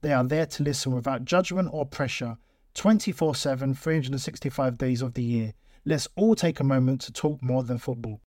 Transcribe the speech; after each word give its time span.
They 0.00 0.12
are 0.12 0.24
there 0.24 0.46
to 0.46 0.62
listen 0.62 0.94
without 0.94 1.24
judgment 1.24 1.70
or 1.72 1.84
pressure 1.84 2.38
24 2.74 3.34
7, 3.34 3.74
365 3.74 4.78
days 4.78 5.02
of 5.02 5.14
the 5.14 5.22
year. 5.22 5.54
Let's 5.84 6.08
all 6.16 6.34
take 6.34 6.60
a 6.60 6.64
moment 6.64 7.00
to 7.02 7.12
talk 7.12 7.42
more 7.42 7.64
than 7.64 7.78
football. 7.78 8.20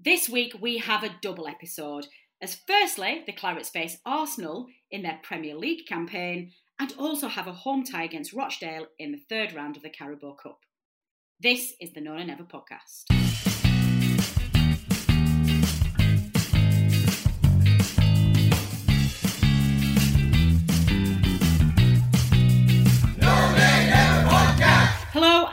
This 0.00 0.28
week 0.28 0.54
we 0.60 0.78
have 0.78 1.04
a 1.04 1.14
double 1.20 1.46
episode, 1.46 2.06
as 2.40 2.58
firstly, 2.66 3.22
the 3.26 3.32
Clarets 3.32 3.68
face 3.68 3.98
Arsenal 4.06 4.66
in 4.90 5.02
their 5.02 5.20
Premier 5.22 5.54
League 5.54 5.86
campaign 5.86 6.52
and 6.78 6.94
also 6.98 7.28
have 7.28 7.46
a 7.46 7.52
home 7.52 7.84
tie 7.84 8.04
against 8.04 8.32
Rochdale 8.32 8.86
in 8.98 9.12
the 9.12 9.20
third 9.28 9.52
round 9.52 9.76
of 9.76 9.82
the 9.82 9.90
Carabao 9.90 10.36
Cup. 10.42 10.60
This 11.38 11.74
is 11.80 11.92
the 11.92 12.00
No 12.00 12.16
Nay 12.16 12.24
Never 12.24 12.44
podcast. 12.44 13.21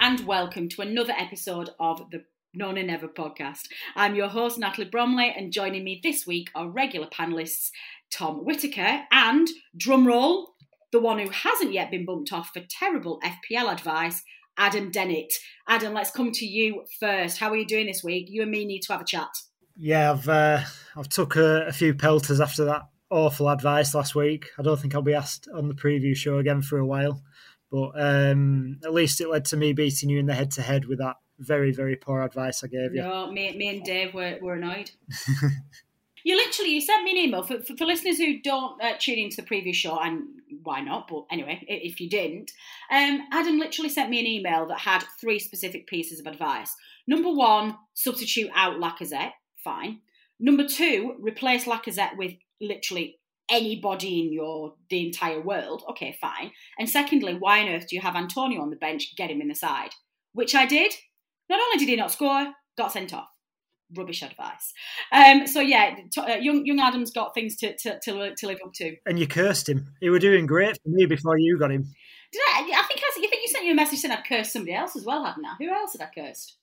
And 0.09 0.25
welcome 0.25 0.69
to 0.69 0.81
another 0.81 1.13
episode 1.15 1.69
of 1.79 2.09
the 2.09 2.23
No 2.55 2.71
Nay 2.71 2.81
Never 2.81 3.07
podcast. 3.07 3.67
I'm 3.95 4.15
your 4.15 4.27
host, 4.27 4.57
Natalie 4.57 4.89
Bromley, 4.89 5.31
and 5.37 5.53
joining 5.53 5.83
me 5.83 5.99
this 6.01 6.25
week 6.25 6.49
are 6.55 6.67
regular 6.67 7.05
panelists 7.05 7.69
Tom 8.11 8.43
Whitaker 8.43 9.03
and, 9.11 9.47
drumroll, 9.77 10.47
the 10.91 10.99
one 10.99 11.19
who 11.19 11.29
hasn't 11.29 11.73
yet 11.73 11.91
been 11.91 12.07
bumped 12.07 12.33
off 12.33 12.49
for 12.51 12.63
terrible 12.67 13.21
FPL 13.23 13.71
advice, 13.71 14.23
Adam 14.57 14.89
Dennett. 14.89 15.31
Adam, 15.67 15.93
let's 15.93 16.09
come 16.09 16.31
to 16.31 16.45
you 16.45 16.85
first. 16.99 17.37
How 17.37 17.51
are 17.51 17.57
you 17.57 17.67
doing 17.67 17.85
this 17.85 18.03
week? 18.03 18.29
You 18.31 18.41
and 18.41 18.49
me 18.49 18.65
need 18.65 18.81
to 18.81 18.93
have 18.93 19.01
a 19.01 19.05
chat. 19.05 19.29
Yeah, 19.77 20.13
I've 20.13 20.27
uh, 20.27 20.61
I've 20.97 21.09
took 21.09 21.35
a, 21.35 21.67
a 21.67 21.71
few 21.71 21.93
pelters 21.93 22.41
after 22.41 22.65
that 22.65 22.81
awful 23.11 23.47
advice 23.47 23.93
last 23.93 24.15
week. 24.15 24.47
I 24.57 24.63
don't 24.63 24.79
think 24.79 24.95
I'll 24.95 25.03
be 25.03 25.13
asked 25.13 25.47
on 25.53 25.67
the 25.67 25.75
preview 25.75 26.15
show 26.15 26.39
again 26.39 26.63
for 26.63 26.79
a 26.79 26.85
while. 26.85 27.21
But 27.71 27.91
um, 27.95 28.79
at 28.83 28.93
least 28.93 29.21
it 29.21 29.29
led 29.29 29.45
to 29.45 29.57
me 29.57 29.73
beating 29.73 30.09
you 30.09 30.19
in 30.19 30.25
the 30.25 30.33
head 30.33 30.51
to 30.51 30.61
head 30.61 30.85
with 30.85 30.99
that 30.99 31.17
very, 31.39 31.71
very 31.71 31.95
poor 31.95 32.21
advice 32.21 32.63
I 32.63 32.67
gave 32.67 32.93
you. 32.93 33.01
No, 33.01 33.31
me, 33.31 33.55
me 33.55 33.69
and 33.69 33.83
Dave 33.83 34.13
were, 34.13 34.37
were 34.41 34.55
annoyed. 34.55 34.91
you 36.23 36.35
literally 36.35 36.71
you 36.71 36.81
sent 36.81 37.03
me 37.03 37.11
an 37.11 37.17
email 37.17 37.43
for, 37.43 37.61
for, 37.61 37.77
for 37.77 37.85
listeners 37.85 38.17
who 38.17 38.41
don't 38.41 38.81
uh, 38.81 38.93
tune 38.99 39.19
into 39.19 39.37
the 39.37 39.43
previous 39.43 39.77
show, 39.77 39.97
and 39.99 40.23
why 40.63 40.81
not? 40.81 41.07
But 41.07 41.25
anyway, 41.31 41.63
if 41.67 42.01
you 42.01 42.09
didn't, 42.09 42.51
um, 42.91 43.27
Adam 43.31 43.57
literally 43.57 43.89
sent 43.89 44.09
me 44.09 44.19
an 44.19 44.27
email 44.27 44.67
that 44.67 44.79
had 44.79 45.03
three 45.19 45.39
specific 45.39 45.87
pieces 45.87 46.19
of 46.19 46.27
advice. 46.27 46.75
Number 47.07 47.31
one, 47.31 47.77
substitute 47.93 48.51
out 48.53 48.79
Lacazette. 48.79 49.33
Fine. 49.63 49.99
Number 50.39 50.67
two, 50.67 51.15
replace 51.19 51.65
Lacazette 51.65 52.17
with 52.17 52.33
literally 52.61 53.18
anybody 53.49 54.21
in 54.21 54.33
your 54.33 54.73
the 54.89 55.05
entire 55.05 55.41
world, 55.41 55.83
okay, 55.89 56.17
fine. 56.19 56.51
And 56.77 56.89
secondly, 56.89 57.35
why 57.35 57.61
on 57.61 57.69
earth 57.69 57.87
do 57.87 57.95
you 57.95 58.01
have 58.01 58.15
Antonio 58.15 58.61
on 58.61 58.69
the 58.69 58.75
bench? 58.75 59.15
Get 59.15 59.31
him 59.31 59.41
in 59.41 59.47
the 59.47 59.55
side, 59.55 59.91
which 60.33 60.55
I 60.55 60.65
did. 60.65 60.93
Not 61.49 61.59
only 61.59 61.77
did 61.77 61.89
he 61.89 61.95
not 61.95 62.11
score, 62.11 62.53
got 62.77 62.91
sent 62.91 63.13
off. 63.13 63.29
Rubbish 63.95 64.21
advice. 64.21 64.73
Um, 65.11 65.47
so 65.47 65.61
yeah, 65.61 65.95
t- 66.11 66.21
uh, 66.21 66.35
young 66.35 66.63
young 66.63 66.79
Adam's 66.79 67.11
got 67.11 67.33
things 67.33 67.55
to, 67.57 67.75
to 67.77 67.99
to 68.03 68.35
to 68.35 68.47
live 68.47 68.59
up 68.63 68.71
to. 68.75 68.95
And 69.07 69.17
you 69.17 69.25
cursed 69.25 69.67
him. 69.67 69.87
He 69.99 70.11
were 70.11 70.19
doing 70.19 70.45
great 70.45 70.77
for 70.83 70.89
me 70.89 71.07
before 71.07 71.39
you 71.39 71.57
got 71.57 71.71
him. 71.71 71.83
Did 72.31 72.41
I? 72.49 72.59
I 72.75 72.83
think 72.87 73.01
I, 73.01 73.19
you 73.19 73.27
think 73.27 73.41
you 73.41 73.47
sent 73.47 73.65
you 73.65 73.71
a 73.71 73.75
message 73.75 73.99
saying 73.99 74.11
I'd 74.11 74.25
cursed 74.25 74.53
somebody 74.53 74.75
else 74.75 74.95
as 74.95 75.05
well, 75.05 75.25
hadn't 75.25 75.43
I? 75.43 75.55
Who 75.57 75.73
else 75.73 75.95
had 75.97 76.07
I 76.07 76.11
cursed? 76.13 76.57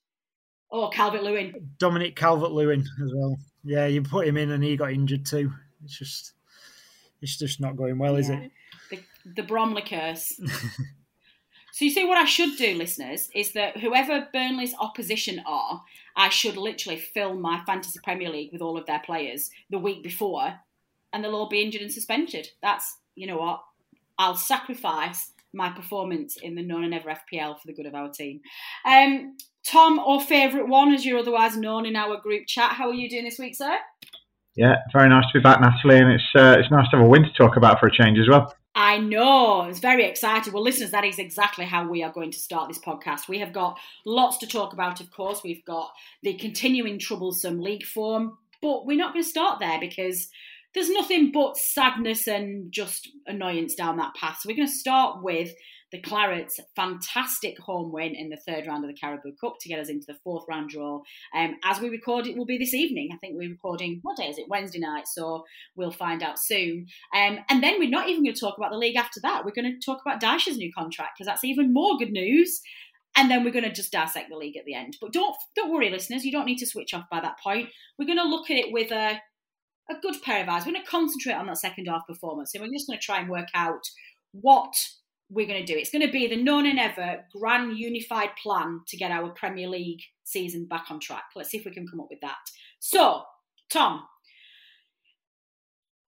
Oh, 0.70 0.88
Calvert 0.88 1.24
Lewin. 1.24 1.70
Dominic 1.78 2.14
Calvert 2.14 2.52
Lewin 2.52 2.80
as 2.80 3.12
well. 3.12 3.36
Yeah, 3.64 3.86
you 3.86 4.02
put 4.02 4.26
him 4.26 4.36
in 4.36 4.52
and 4.52 4.62
he 4.62 4.76
got 4.76 4.92
injured 4.92 5.26
too. 5.26 5.52
It's 5.84 5.98
just 5.98 6.32
it's 7.22 7.36
just 7.36 7.60
not 7.60 7.76
going 7.76 7.98
well, 7.98 8.14
yeah. 8.14 8.18
is 8.18 8.30
it? 8.30 8.50
The, 8.90 8.98
the 9.36 9.42
Bromley 9.42 9.82
curse. 9.82 10.32
so 11.72 11.84
you 11.84 11.90
see, 11.90 12.04
what 12.04 12.18
I 12.18 12.24
should 12.24 12.56
do, 12.56 12.74
listeners, 12.74 13.28
is 13.34 13.52
that 13.52 13.78
whoever 13.78 14.28
Burnley's 14.32 14.74
opposition 14.78 15.42
are, 15.46 15.82
I 16.16 16.28
should 16.28 16.56
literally 16.56 16.98
fill 16.98 17.34
my 17.34 17.62
fantasy 17.66 17.98
Premier 18.02 18.30
League 18.30 18.52
with 18.52 18.62
all 18.62 18.78
of 18.78 18.86
their 18.86 19.00
players 19.00 19.50
the 19.70 19.78
week 19.78 20.02
before, 20.02 20.60
and 21.12 21.22
they'll 21.22 21.34
all 21.34 21.48
be 21.48 21.62
injured 21.62 21.82
and 21.82 21.92
suspended. 21.92 22.48
That's 22.62 22.98
you 23.14 23.26
know 23.26 23.38
what? 23.38 23.62
I'll 24.18 24.36
sacrifice 24.36 25.32
my 25.52 25.70
performance 25.70 26.36
in 26.36 26.54
the 26.54 26.62
No 26.62 26.78
Nay 26.78 26.88
Never 26.88 27.10
FPL 27.10 27.58
for 27.58 27.66
the 27.66 27.72
good 27.72 27.86
of 27.86 27.94
our 27.94 28.10
team. 28.10 28.40
Um, 28.84 29.36
Tom, 29.66 29.98
or 29.98 30.20
favourite 30.20 30.68
one, 30.68 30.94
as 30.94 31.04
you're 31.04 31.18
otherwise 31.18 31.56
known 31.56 31.86
in 31.86 31.96
our 31.96 32.20
group 32.20 32.46
chat, 32.46 32.72
how 32.72 32.88
are 32.88 32.94
you 32.94 33.10
doing 33.10 33.24
this 33.24 33.38
week, 33.38 33.56
sir? 33.56 33.76
Yeah, 34.56 34.76
very 34.92 35.10
nice 35.10 35.26
to 35.32 35.38
be 35.38 35.42
back, 35.42 35.60
Natalie, 35.60 35.98
and 35.98 36.12
it's 36.12 36.24
uh, 36.34 36.56
it's 36.58 36.70
nice 36.70 36.88
to 36.90 36.96
have 36.96 37.04
a 37.04 37.08
win 37.08 37.24
to 37.24 37.32
talk 37.32 37.56
about 37.56 37.78
for 37.78 37.86
a 37.86 37.92
change 37.92 38.18
as 38.18 38.28
well. 38.28 38.54
I 38.74 38.98
know. 38.98 39.62
It's 39.62 39.78
very 39.78 40.04
exciting. 40.04 40.52
Well, 40.52 40.62
listeners, 40.62 40.90
that 40.90 41.04
is 41.04 41.18
exactly 41.18 41.64
how 41.64 41.88
we 41.88 42.02
are 42.02 42.12
going 42.12 42.30
to 42.30 42.38
start 42.38 42.68
this 42.68 42.78
podcast. 42.78 43.28
We 43.28 43.38
have 43.38 43.52
got 43.52 43.78
lots 44.04 44.38
to 44.38 44.46
talk 44.46 44.72
about, 44.72 45.00
of 45.00 45.10
course. 45.10 45.42
We've 45.42 45.64
got 45.64 45.90
the 46.22 46.34
continuing 46.34 46.98
troublesome 46.98 47.60
league 47.60 47.84
form, 47.84 48.38
but 48.60 48.86
we're 48.86 48.98
not 48.98 49.12
going 49.12 49.24
to 49.24 49.30
start 49.30 49.60
there 49.60 49.80
because 49.80 50.28
there's 50.74 50.90
nothing 50.90 51.32
but 51.32 51.56
sadness 51.56 52.26
and 52.26 52.70
just 52.70 53.08
annoyance 53.26 53.74
down 53.74 53.96
that 53.96 54.14
path. 54.14 54.38
So 54.40 54.48
we're 54.48 54.56
going 54.56 54.68
to 54.68 54.74
start 54.74 55.22
with 55.22 55.54
the 55.92 56.00
Clarets' 56.00 56.58
fantastic 56.74 57.58
home 57.58 57.92
win 57.92 58.14
in 58.14 58.28
the 58.28 58.36
third 58.36 58.66
round 58.66 58.84
of 58.84 58.90
the 58.90 58.96
Carabao 58.98 59.30
Cup 59.40 59.54
to 59.60 59.68
get 59.68 59.78
us 59.78 59.88
into 59.88 60.06
the 60.06 60.18
fourth 60.24 60.44
round 60.48 60.70
draw. 60.70 61.00
Um, 61.34 61.56
as 61.64 61.80
we 61.80 61.88
record, 61.88 62.26
it 62.26 62.36
will 62.36 62.46
be 62.46 62.58
this 62.58 62.74
evening. 62.74 63.10
I 63.12 63.16
think 63.18 63.34
we're 63.36 63.50
recording, 63.50 64.00
what 64.02 64.16
day 64.16 64.26
is 64.28 64.38
it? 64.38 64.48
Wednesday 64.48 64.80
night. 64.80 65.06
So 65.06 65.44
we'll 65.76 65.92
find 65.92 66.22
out 66.22 66.38
soon. 66.38 66.86
Um, 67.14 67.38
and 67.48 67.62
then 67.62 67.78
we're 67.78 67.88
not 67.88 68.08
even 68.08 68.24
going 68.24 68.34
to 68.34 68.40
talk 68.40 68.58
about 68.58 68.72
the 68.72 68.78
league 68.78 68.96
after 68.96 69.20
that. 69.22 69.44
We're 69.44 69.52
going 69.52 69.72
to 69.72 69.84
talk 69.84 70.00
about 70.04 70.20
Dyche's 70.20 70.56
new 70.56 70.72
contract 70.72 71.12
because 71.16 71.26
that's 71.26 71.44
even 71.44 71.72
more 71.72 71.96
good 71.96 72.12
news. 72.12 72.60
And 73.16 73.30
then 73.30 73.44
we're 73.44 73.52
going 73.52 73.64
to 73.64 73.72
just 73.72 73.92
dissect 73.92 74.28
the 74.28 74.36
league 74.36 74.56
at 74.56 74.66
the 74.66 74.74
end. 74.74 74.98
But 75.00 75.12
don't 75.12 75.34
don't 75.54 75.72
worry, 75.72 75.88
listeners. 75.88 76.24
You 76.24 76.32
don't 76.32 76.44
need 76.44 76.58
to 76.58 76.66
switch 76.66 76.92
off 76.92 77.04
by 77.10 77.20
that 77.20 77.38
point. 77.42 77.70
We're 77.98 78.04
going 78.06 78.18
to 78.18 78.28
look 78.28 78.50
at 78.50 78.58
it 78.58 78.72
with 78.72 78.90
a 78.92 79.20
a 79.88 79.94
good 80.02 80.20
pair 80.22 80.42
of 80.42 80.48
eyes. 80.48 80.66
We're 80.66 80.72
going 80.72 80.84
to 80.84 80.90
concentrate 80.90 81.34
on 81.34 81.46
that 81.46 81.58
second 81.58 81.86
half 81.86 82.06
performance, 82.06 82.54
and 82.54 82.62
we're 82.62 82.72
just 82.72 82.88
going 82.88 82.98
to 82.98 83.04
try 83.04 83.20
and 83.20 83.30
work 83.30 83.48
out 83.54 83.80
what 84.32 84.74
we're 85.28 85.46
going 85.46 85.64
to 85.64 85.72
do. 85.72 85.78
It's 85.78 85.90
going 85.90 86.06
to 86.06 86.12
be 86.12 86.26
the 86.26 86.36
No 86.36 86.60
Nay 86.60 86.72
Never 86.72 87.24
grand 87.32 87.78
unified 87.78 88.30
plan 88.40 88.80
to 88.86 88.96
get 88.96 89.10
our 89.10 89.30
Premier 89.30 89.68
League 89.68 90.02
season 90.24 90.66
back 90.66 90.86
on 90.90 91.00
track. 91.00 91.24
Let's 91.34 91.50
see 91.50 91.58
if 91.58 91.64
we 91.64 91.72
can 91.72 91.88
come 91.88 92.00
up 92.00 92.08
with 92.10 92.20
that. 92.20 92.36
So, 92.78 93.22
Tom, 93.70 94.04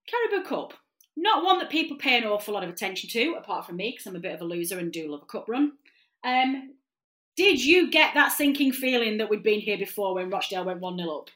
Carabao 0.08 0.48
Cup, 0.48 0.74
not 1.16 1.44
one 1.44 1.58
that 1.58 1.70
people 1.70 1.96
pay 1.96 2.16
an 2.16 2.24
awful 2.24 2.54
lot 2.54 2.62
of 2.62 2.70
attention 2.70 3.10
to, 3.10 3.34
apart 3.38 3.66
from 3.66 3.76
me, 3.76 3.90
because 3.90 4.06
I'm 4.06 4.16
a 4.16 4.20
bit 4.20 4.34
of 4.34 4.40
a 4.40 4.44
loser 4.44 4.78
and 4.78 4.92
do 4.92 5.10
love 5.10 5.22
a 5.22 5.26
cup 5.26 5.48
run. 5.48 5.72
Um, 6.24 6.74
did 7.36 7.64
you 7.64 7.90
get 7.90 8.14
that 8.14 8.32
sinking 8.32 8.72
feeling 8.72 9.18
that 9.18 9.28
we'd 9.28 9.42
been 9.42 9.60
here 9.60 9.78
before 9.78 10.14
when 10.14 10.30
Rochdale 10.30 10.64
went 10.64 10.80
1 10.80 10.98
0 10.98 11.10
up? 11.10 11.30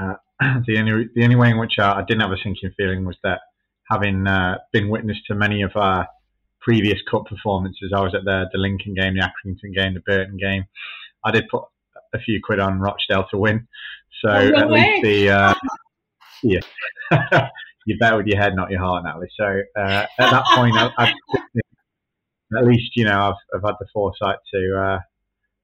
Uh, 0.00 0.14
the 0.66 0.78
only 0.78 1.08
the 1.14 1.24
only 1.24 1.36
way 1.36 1.50
in 1.50 1.58
which 1.58 1.78
I, 1.78 2.00
I, 2.00 2.04
didn't 2.06 2.22
have 2.22 2.32
a 2.32 2.36
sinking 2.42 2.72
feeling 2.76 3.04
was 3.04 3.16
that 3.22 3.40
having 3.90 4.26
uh, 4.26 4.58
been 4.72 4.88
witness 4.88 5.18
to 5.26 5.34
many 5.34 5.62
of 5.62 5.72
our 5.76 6.08
previous 6.66 6.98
cup 7.08 7.26
performances. 7.26 7.92
I 7.94 8.00
was 8.02 8.14
at 8.14 8.24
the 8.24 8.46
the 8.52 8.58
Lincoln 8.58 8.94
game, 8.94 9.14
the 9.14 9.20
Accrington 9.20 9.72
game, 9.74 9.94
the 9.94 10.00
Burton 10.00 10.36
game. 10.36 10.64
I 11.24 11.30
did 11.30 11.48
put 11.48 11.62
a 12.12 12.18
few 12.18 12.40
quid 12.42 12.58
on 12.58 12.80
Rochdale 12.80 13.26
to 13.30 13.38
win, 13.38 13.68
so 14.20 14.28
Oh, 14.30 14.48
no 14.48 14.58
at 14.58 14.68
way. 14.68 14.80
least 14.80 15.02
the 15.04 15.30
uh, 15.30 15.54
yeah, 16.42 17.48
you 17.86 17.96
bet 18.00 18.16
with 18.16 18.26
your 18.26 18.38
head, 18.42 18.56
not 18.56 18.70
your 18.72 18.80
heart, 18.80 19.04
Natalie. 19.04 19.28
So 19.38 19.44
uh, 19.78 20.06
at 20.18 20.30
that 20.30 20.44
point, 20.56 20.74
I, 20.76 20.90
I, 20.98 21.12
at 22.58 22.66
least 22.66 22.90
you 22.96 23.04
know 23.04 23.18
I've 23.28 23.40
I've 23.54 23.62
had 23.64 23.76
the 23.80 23.86
foresight 23.94 24.38
to. 24.52 24.78
Uh, 24.86 24.98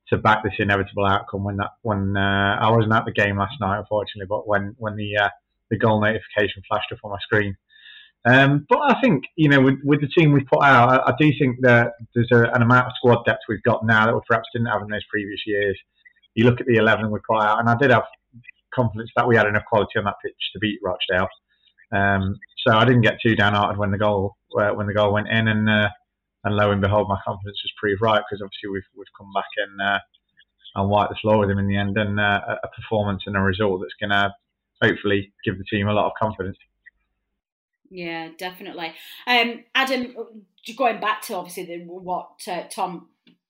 to 0.09 0.19
back 0.19 0.43
this 0.45 0.53
inevitable 0.59 1.07
outcome 1.07 1.45
when 1.45 1.57
that 1.57 1.71
when 1.83 2.17
uh, 2.19 2.59
I 2.61 2.71
wasn't 2.71 2.93
at 2.93 3.07
the 3.07 3.13
game 3.13 3.39
last 3.39 3.55
night, 3.61 3.79
unfortunately, 3.79 4.27
but 4.29 4.47
when 4.47 4.75
when 4.77 4.97
the 4.97 5.17
uh, 5.17 5.29
the 5.71 5.79
goal 5.79 6.01
notification 6.03 6.63
flashed 6.69 6.93
up 6.93 6.99
on 7.05 7.13
my 7.13 7.19
screen. 7.23 7.57
Um, 8.25 8.67
but 8.69 8.79
I 8.79 9.01
think 9.01 9.25
you 9.37 9.49
know 9.49 9.61
with, 9.61 9.79
with 9.85 10.01
the 10.01 10.09
team 10.09 10.33
we've 10.33 10.47
put 10.47 10.63
out, 10.63 10.89
I, 10.89 11.11
I 11.11 11.15
do 11.19 11.33
think 11.39 11.57
that 11.63 11.95
there's 12.15 12.31
a, 12.33 12.45
an 12.55 12.63
amount 12.63 12.87
of 12.87 12.93
squad 12.97 13.25
depth 13.25 13.41
we've 13.49 13.63
got 13.63 13.85
now 13.85 14.07
that 14.07 14.15
we 14.15 14.21
perhaps 14.29 14.49
didn't 14.53 14.69
have 14.69 14.83
in 14.83 14.89
those 14.89 15.05
previous 15.11 15.41
years. 15.47 15.79
You 16.35 16.45
look 16.45 16.61
at 16.61 16.67
the 16.67 16.77
eleven 16.77 17.11
we 17.11 17.19
put 17.29 17.43
out, 17.43 17.59
and 17.59 17.69
I 17.69 17.77
did 17.77 17.91
have 17.91 18.05
confidence 18.75 19.11
that 19.17 19.27
we 19.27 19.37
had 19.37 19.47
enough 19.47 19.65
quality 19.69 19.99
on 19.99 20.05
that 20.05 20.17
pitch 20.25 20.35
to 20.53 20.59
beat 20.59 20.79
Rochdale. 20.83 21.29
Um, 21.93 22.39
so 22.67 22.75
I 22.75 22.85
didn't 22.85 23.03
get 23.03 23.19
too 23.21 23.35
downhearted 23.35 23.77
when 23.77 23.91
the 23.91 23.99
goal 23.99 24.37
uh, 24.59 24.71
when 24.71 24.87
the 24.87 24.95
goal 24.95 25.13
went 25.13 25.29
in, 25.29 25.49
and 25.49 25.69
uh, 25.69 25.89
and 26.45 26.57
lo 26.57 26.71
and 26.71 26.81
behold, 26.81 27.09
my 27.09 27.19
confidence 27.25 27.61
was 27.63 27.73
proved 27.79 28.03
right 28.03 28.23
because 28.29 28.43
obviously 28.43 28.71
we've 28.71 28.89
we've 28.97 29.13
come 29.19 29.33
back 29.35 29.51
and 29.57 29.81
uh, 29.81 29.99
and 30.77 30.89
wiped 30.89 31.11
the 31.11 31.19
floor 31.21 31.39
with 31.39 31.51
him 31.51 31.59
in 31.59 31.67
the 31.67 31.77
end, 31.77 31.97
and 31.99 32.19
uh, 32.19 32.41
a 32.63 32.69
performance 32.69 33.25
and 33.27 33.37
a 33.37 33.41
result 33.41 33.81
that's 33.81 33.95
going 34.01 34.11
to 34.11 34.33
hopefully 34.83 35.33
give 35.45 35.59
the 35.59 35.65
team 35.65 35.89
a 35.89 35.93
lot 35.93 36.07
of 36.07 36.13
confidence. 36.21 36.57
Yeah, 37.93 38.31
definitely. 38.39 38.95
Um, 39.27 39.65
Adam, 39.75 40.17
going 40.79 40.99
back 40.99 41.21
to 41.23 41.35
obviously 41.35 41.65
the, 41.67 41.85
what 41.85 42.41
uh, 42.49 42.63
Tom 42.71 43.09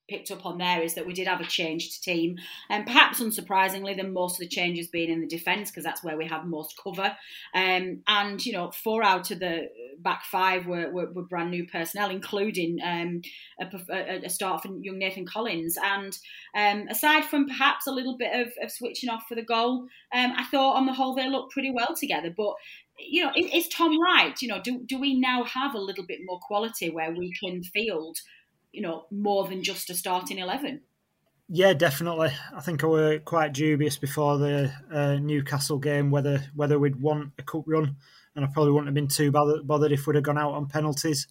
picked 0.09 0.33
up 0.33 0.45
on 0.45 0.59
there 0.59 0.83
is 0.83 0.95
that 0.95 1.07
we 1.07 1.13
did 1.15 1.29
have 1.29 1.41
a 1.41 1.45
changed 1.45 2.03
team, 2.03 2.37
and 2.69 2.85
perhaps 2.85 3.21
unsurprisingly, 3.21 3.97
then 3.97 4.13
most 4.13 4.35
of 4.35 4.41
the 4.41 4.49
changes 4.49 4.89
being 4.89 5.11
in 5.11 5.21
the 5.21 5.29
defence 5.29 5.71
because 5.71 5.85
that's 5.85 6.03
where 6.03 6.17
we 6.19 6.27
have 6.27 6.45
most 6.45 6.75
cover. 6.83 7.17
Um, 7.55 8.03
and 8.09 8.45
you 8.45 8.53
know, 8.53 8.73
four 8.73 9.05
out 9.05 9.31
of 9.31 9.39
the 9.39 9.69
back 10.01 10.25
five 10.25 10.67
were, 10.67 10.91
were, 10.91 11.11
were 11.13 11.23
brand 11.23 11.51
new 11.51 11.67
personnel, 11.67 12.11
including 12.11 12.79
um, 12.85 13.23
a, 13.61 14.25
a 14.25 14.29
start 14.29 14.63
for 14.63 14.69
young 14.81 14.99
Nathan 14.99 15.25
Collins. 15.25 15.79
And 15.83 16.19
um, 16.57 16.89
aside 16.89 17.25
from 17.25 17.47
perhaps 17.47 17.87
a 17.87 17.93
little 17.93 18.17
bit 18.17 18.35
of, 18.35 18.53
of 18.63 18.71
switching 18.71 19.09
off 19.09 19.25
for 19.29 19.35
the 19.35 19.43
goal, 19.43 19.87
um, 20.13 20.33
I 20.37 20.45
thought 20.51 20.77
on 20.77 20.87
the 20.87 20.93
whole 20.93 21.15
they 21.15 21.29
looked 21.29 21.53
pretty 21.53 21.71
well 21.71 21.95
together. 21.95 22.35
But 22.37 22.55
you 23.09 23.25
know, 23.25 23.33
is, 23.37 23.51
is 23.53 23.69
Tom 23.69 24.01
right? 24.01 24.35
You 24.41 24.49
know, 24.49 24.61
do 24.63 24.83
do 24.87 24.99
we 24.99 25.19
now 25.19 25.45
have 25.45 25.75
a 25.75 25.81
little 25.81 26.07
bit 26.07 26.21
more 26.25 26.39
quality 26.41 26.91
where 26.91 27.13
we 27.13 27.33
can 27.43 27.63
field, 27.63 28.19
you 28.73 28.83
know, 28.83 29.07
more 29.11 29.49
than 29.49 29.63
just 29.63 29.91
a 29.91 29.95
starting 29.95 30.39
eleven? 30.39 30.83
Yeah, 31.49 31.75
definitely. 31.75 32.31
I 32.57 32.61
think 32.63 32.83
I 32.83 32.87
were 32.87 33.19
quite 33.19 33.53
dubious 33.53 33.99
before 33.99 34.39
the 34.39 34.73
uh, 34.91 35.17
Newcastle 35.17 35.79
game 35.79 36.11
whether 36.11 36.45
whether 36.55 36.79
we'd 36.79 37.01
want 37.01 37.33
a 37.39 37.43
cup 37.43 37.65
run, 37.67 37.97
and 38.35 38.45
I 38.45 38.49
probably 38.53 38.73
wouldn't 38.73 38.89
have 38.89 38.95
been 38.95 39.09
too 39.09 39.31
bothered, 39.31 39.67
bothered 39.67 39.93
if 39.93 40.07
we'd 40.07 40.17
have 40.17 40.25
gone 40.25 40.39
out 40.39 40.55
on 40.55 40.67
penalties. 40.67 41.27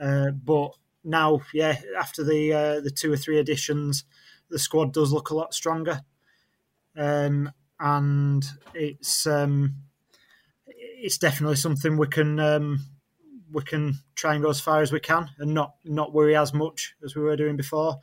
Uh, 0.00 0.30
but 0.30 0.74
now, 1.02 1.40
yeah, 1.52 1.76
after 1.98 2.22
the 2.22 2.52
uh, 2.52 2.80
the 2.80 2.90
two 2.90 3.12
or 3.12 3.16
three 3.16 3.38
additions, 3.38 4.04
the 4.48 4.58
squad 4.58 4.92
does 4.92 5.12
look 5.12 5.30
a 5.30 5.34
lot 5.34 5.54
stronger, 5.54 6.02
um, 6.96 7.50
and 7.80 8.44
it's 8.74 9.26
um, 9.26 9.74
it's 11.00 11.18
definitely 11.18 11.56
something 11.56 11.96
we 11.96 12.06
can 12.08 12.38
um, 12.40 12.80
we 13.50 13.62
can 13.62 13.94
try 14.14 14.34
and 14.34 14.42
go 14.42 14.50
as 14.50 14.60
far 14.60 14.82
as 14.82 14.92
we 14.92 15.00
can 15.00 15.30
and 15.38 15.54
not 15.54 15.74
not 15.84 16.12
worry 16.12 16.36
as 16.36 16.52
much 16.52 16.94
as 17.04 17.14
we 17.14 17.22
were 17.22 17.36
doing 17.36 17.56
before. 17.56 17.98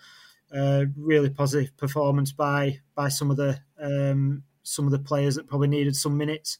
Uh, 0.52 0.86
really 0.96 1.30
positive 1.30 1.76
performance 1.78 2.32
by 2.32 2.80
by 2.94 3.10
some 3.10 3.32
of 3.32 3.38
the 3.38 3.60
um, 3.80 4.44
some 4.64 4.86
of 4.86 4.92
the 4.92 5.00
players 5.00 5.36
that 5.36 5.48
probably 5.48 5.68
needed 5.68 5.96
some 5.96 6.18
minutes. 6.18 6.60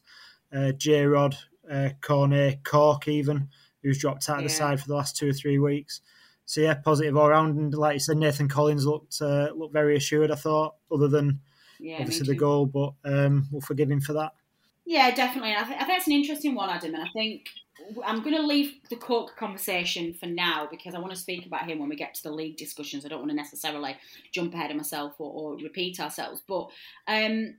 Uh, 0.52 0.72
J 0.72 1.06
Rod, 1.06 1.36
uh, 1.70 1.90
Cornet, 2.00 2.64
Cork, 2.64 3.08
even 3.08 3.48
who's 3.82 3.98
dropped 3.98 4.28
out 4.28 4.38
of 4.38 4.44
the 4.44 4.50
side 4.50 4.80
for 4.80 4.88
the 4.88 4.94
last 4.94 5.16
two 5.16 5.28
or 5.28 5.32
three 5.32 5.58
weeks. 5.58 6.00
So 6.44 6.60
yeah, 6.60 6.74
positive 6.74 7.16
all 7.16 7.28
round. 7.28 7.56
And 7.58 7.74
like 7.74 7.94
you 7.94 8.00
said, 8.00 8.18
Nathan 8.18 8.48
Collins 8.48 8.86
looked 8.86 9.20
uh, 9.20 9.50
looked 9.54 9.72
very 9.72 9.96
assured. 9.96 10.30
I 10.30 10.36
thought, 10.36 10.76
other 10.90 11.08
than 11.08 11.40
Yeah, 11.78 12.00
obviously 12.00 12.26
the 12.26 12.34
goal, 12.34 12.66
but 12.66 12.94
um, 13.04 13.48
we'll 13.50 13.60
forgive 13.60 13.90
him 13.90 14.00
for 14.00 14.12
that. 14.14 14.32
Yeah, 14.86 15.12
definitely. 15.14 15.52
I, 15.52 15.64
th- 15.64 15.76
I 15.80 15.84
think 15.84 15.88
that's 15.88 16.06
an 16.06 16.12
interesting 16.12 16.54
one, 16.54 16.70
Adam. 16.70 16.94
And 16.94 17.02
I 17.02 17.08
think 17.12 17.48
I'm 18.04 18.22
going 18.22 18.36
to 18.36 18.46
leave 18.46 18.74
the 18.88 18.96
Cork 18.96 19.36
conversation 19.36 20.14
for 20.14 20.26
now 20.26 20.68
because 20.70 20.94
I 20.94 21.00
want 21.00 21.12
to 21.12 21.18
speak 21.18 21.44
about 21.44 21.68
him 21.68 21.80
when 21.80 21.88
we 21.88 21.96
get 21.96 22.14
to 22.14 22.22
the 22.22 22.32
league 22.32 22.56
discussions. 22.56 23.04
I 23.04 23.08
don't 23.08 23.18
want 23.18 23.30
to 23.30 23.36
necessarily 23.36 23.96
jump 24.32 24.54
ahead 24.54 24.70
of 24.70 24.76
myself 24.76 25.14
or, 25.18 25.32
or 25.32 25.56
repeat 25.58 25.98
ourselves. 25.98 26.40
But 26.46 26.68
um, 27.08 27.56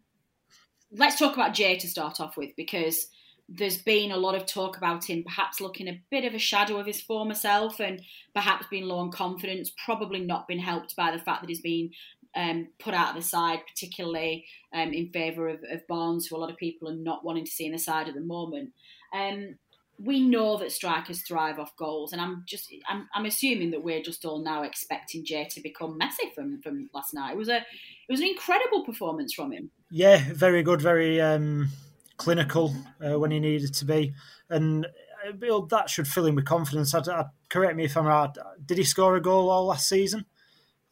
let's 0.91 1.19
talk 1.19 1.33
about 1.33 1.53
Jay 1.53 1.77
to 1.77 1.87
start 1.87 2.21
off 2.21 2.37
with 2.37 2.51
because 2.55 3.07
there's 3.49 3.77
been 3.77 4.11
a 4.11 4.17
lot 4.17 4.35
of 4.35 4.45
talk 4.45 4.77
about 4.77 5.09
him 5.09 5.23
perhaps 5.23 5.61
looking 5.61 5.87
a 5.87 6.01
bit 6.09 6.25
of 6.25 6.33
a 6.33 6.39
shadow 6.39 6.77
of 6.77 6.85
his 6.85 6.99
former 6.99 7.33
self 7.33 7.79
and 7.79 8.01
perhaps 8.33 8.67
being 8.69 8.85
low 8.85 8.97
on 8.99 9.11
confidence, 9.11 9.71
probably 9.85 10.19
not 10.19 10.47
been 10.47 10.59
helped 10.59 10.95
by 10.95 11.11
the 11.11 11.19
fact 11.19 11.41
that 11.41 11.49
he's 11.49 11.61
been 11.61 11.91
um, 12.37 12.67
put 12.79 12.93
out 12.93 13.09
of 13.09 13.15
the 13.15 13.27
side, 13.27 13.61
particularly 13.67 14.45
um, 14.73 14.93
in 14.93 15.09
favour 15.09 15.49
of, 15.49 15.59
of 15.69 15.85
Barnes, 15.87 16.27
who 16.27 16.37
a 16.37 16.39
lot 16.39 16.51
of 16.51 16.57
people 16.57 16.87
are 16.87 16.95
not 16.95 17.25
wanting 17.25 17.45
to 17.45 17.51
see 17.51 17.65
in 17.65 17.71
the 17.71 17.79
side 17.79 18.07
at 18.07 18.13
the 18.13 18.21
moment. 18.21 18.69
Um, 19.13 19.55
we 19.99 20.21
know 20.21 20.57
that 20.57 20.71
strikers 20.71 21.23
thrive 21.23 21.57
off 21.57 21.75
goals, 21.75 22.13
and 22.13 22.21
I'm 22.21 22.43
just 22.47 22.71
I'm, 22.87 23.09
I'm 23.15 23.25
assuming 23.25 23.71
that 23.71 23.83
we're 23.83 24.03
just 24.03 24.23
all 24.23 24.43
now 24.43 24.61
expecting 24.61 25.25
Jay 25.25 25.47
to 25.49 25.61
become 25.61 25.97
Messi 25.99 26.31
from 26.35 26.61
from 26.61 26.89
last 26.93 27.15
night. 27.15 27.31
It 27.31 27.37
was 27.37 27.49
a 27.49 27.57
it 27.57 28.11
was 28.11 28.19
an 28.19 28.27
incredible 28.27 28.85
performance 28.85 29.33
from 29.33 29.51
him. 29.51 29.71
Yeah, 29.89 30.23
very 30.33 30.61
good, 30.61 30.81
very 30.81 31.19
um, 31.19 31.69
clinical 32.17 32.75
uh, 33.03 33.17
when 33.17 33.31
he 33.31 33.39
needed 33.39 33.73
to 33.73 33.85
be, 33.85 34.13
and 34.51 34.85
uh, 34.85 35.65
that 35.71 35.89
should 35.89 36.07
fill 36.07 36.27
him 36.27 36.35
with 36.35 36.45
confidence. 36.45 36.93
I'd, 36.93 37.09
I'd, 37.09 37.25
correct 37.49 37.75
me 37.75 37.85
if 37.85 37.97
I'm 37.97 38.05
right. 38.05 38.29
Did 38.63 38.77
he 38.77 38.83
score 38.83 39.15
a 39.15 39.21
goal 39.21 39.49
all 39.49 39.65
last 39.65 39.89
season? 39.89 40.25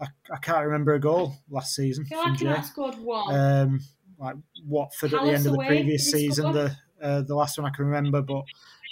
I, 0.01 0.07
I 0.33 0.37
can't 0.37 0.65
remember 0.65 0.93
a 0.93 0.99
goal 0.99 1.35
last 1.49 1.75
season 1.75 2.05
I 2.05 2.09
feel 2.09 2.23
from 2.23 2.31
like 2.31 2.39
Jay. 2.39 2.61
scored 2.63 2.95
one. 2.97 3.33
Um, 3.35 3.79
like 4.19 4.35
Watford 4.65 5.13
at 5.13 5.23
the 5.23 5.27
end 5.29 5.45
of 5.45 5.51
the 5.53 5.57
away, 5.57 5.67
previous 5.67 6.03
did 6.05 6.11
season, 6.11 6.51
the 6.53 6.75
uh, 7.01 7.21
the 7.21 7.35
last 7.35 7.57
one 7.57 7.69
I 7.71 7.75
can 7.75 7.85
remember, 7.85 8.21
but 8.21 8.43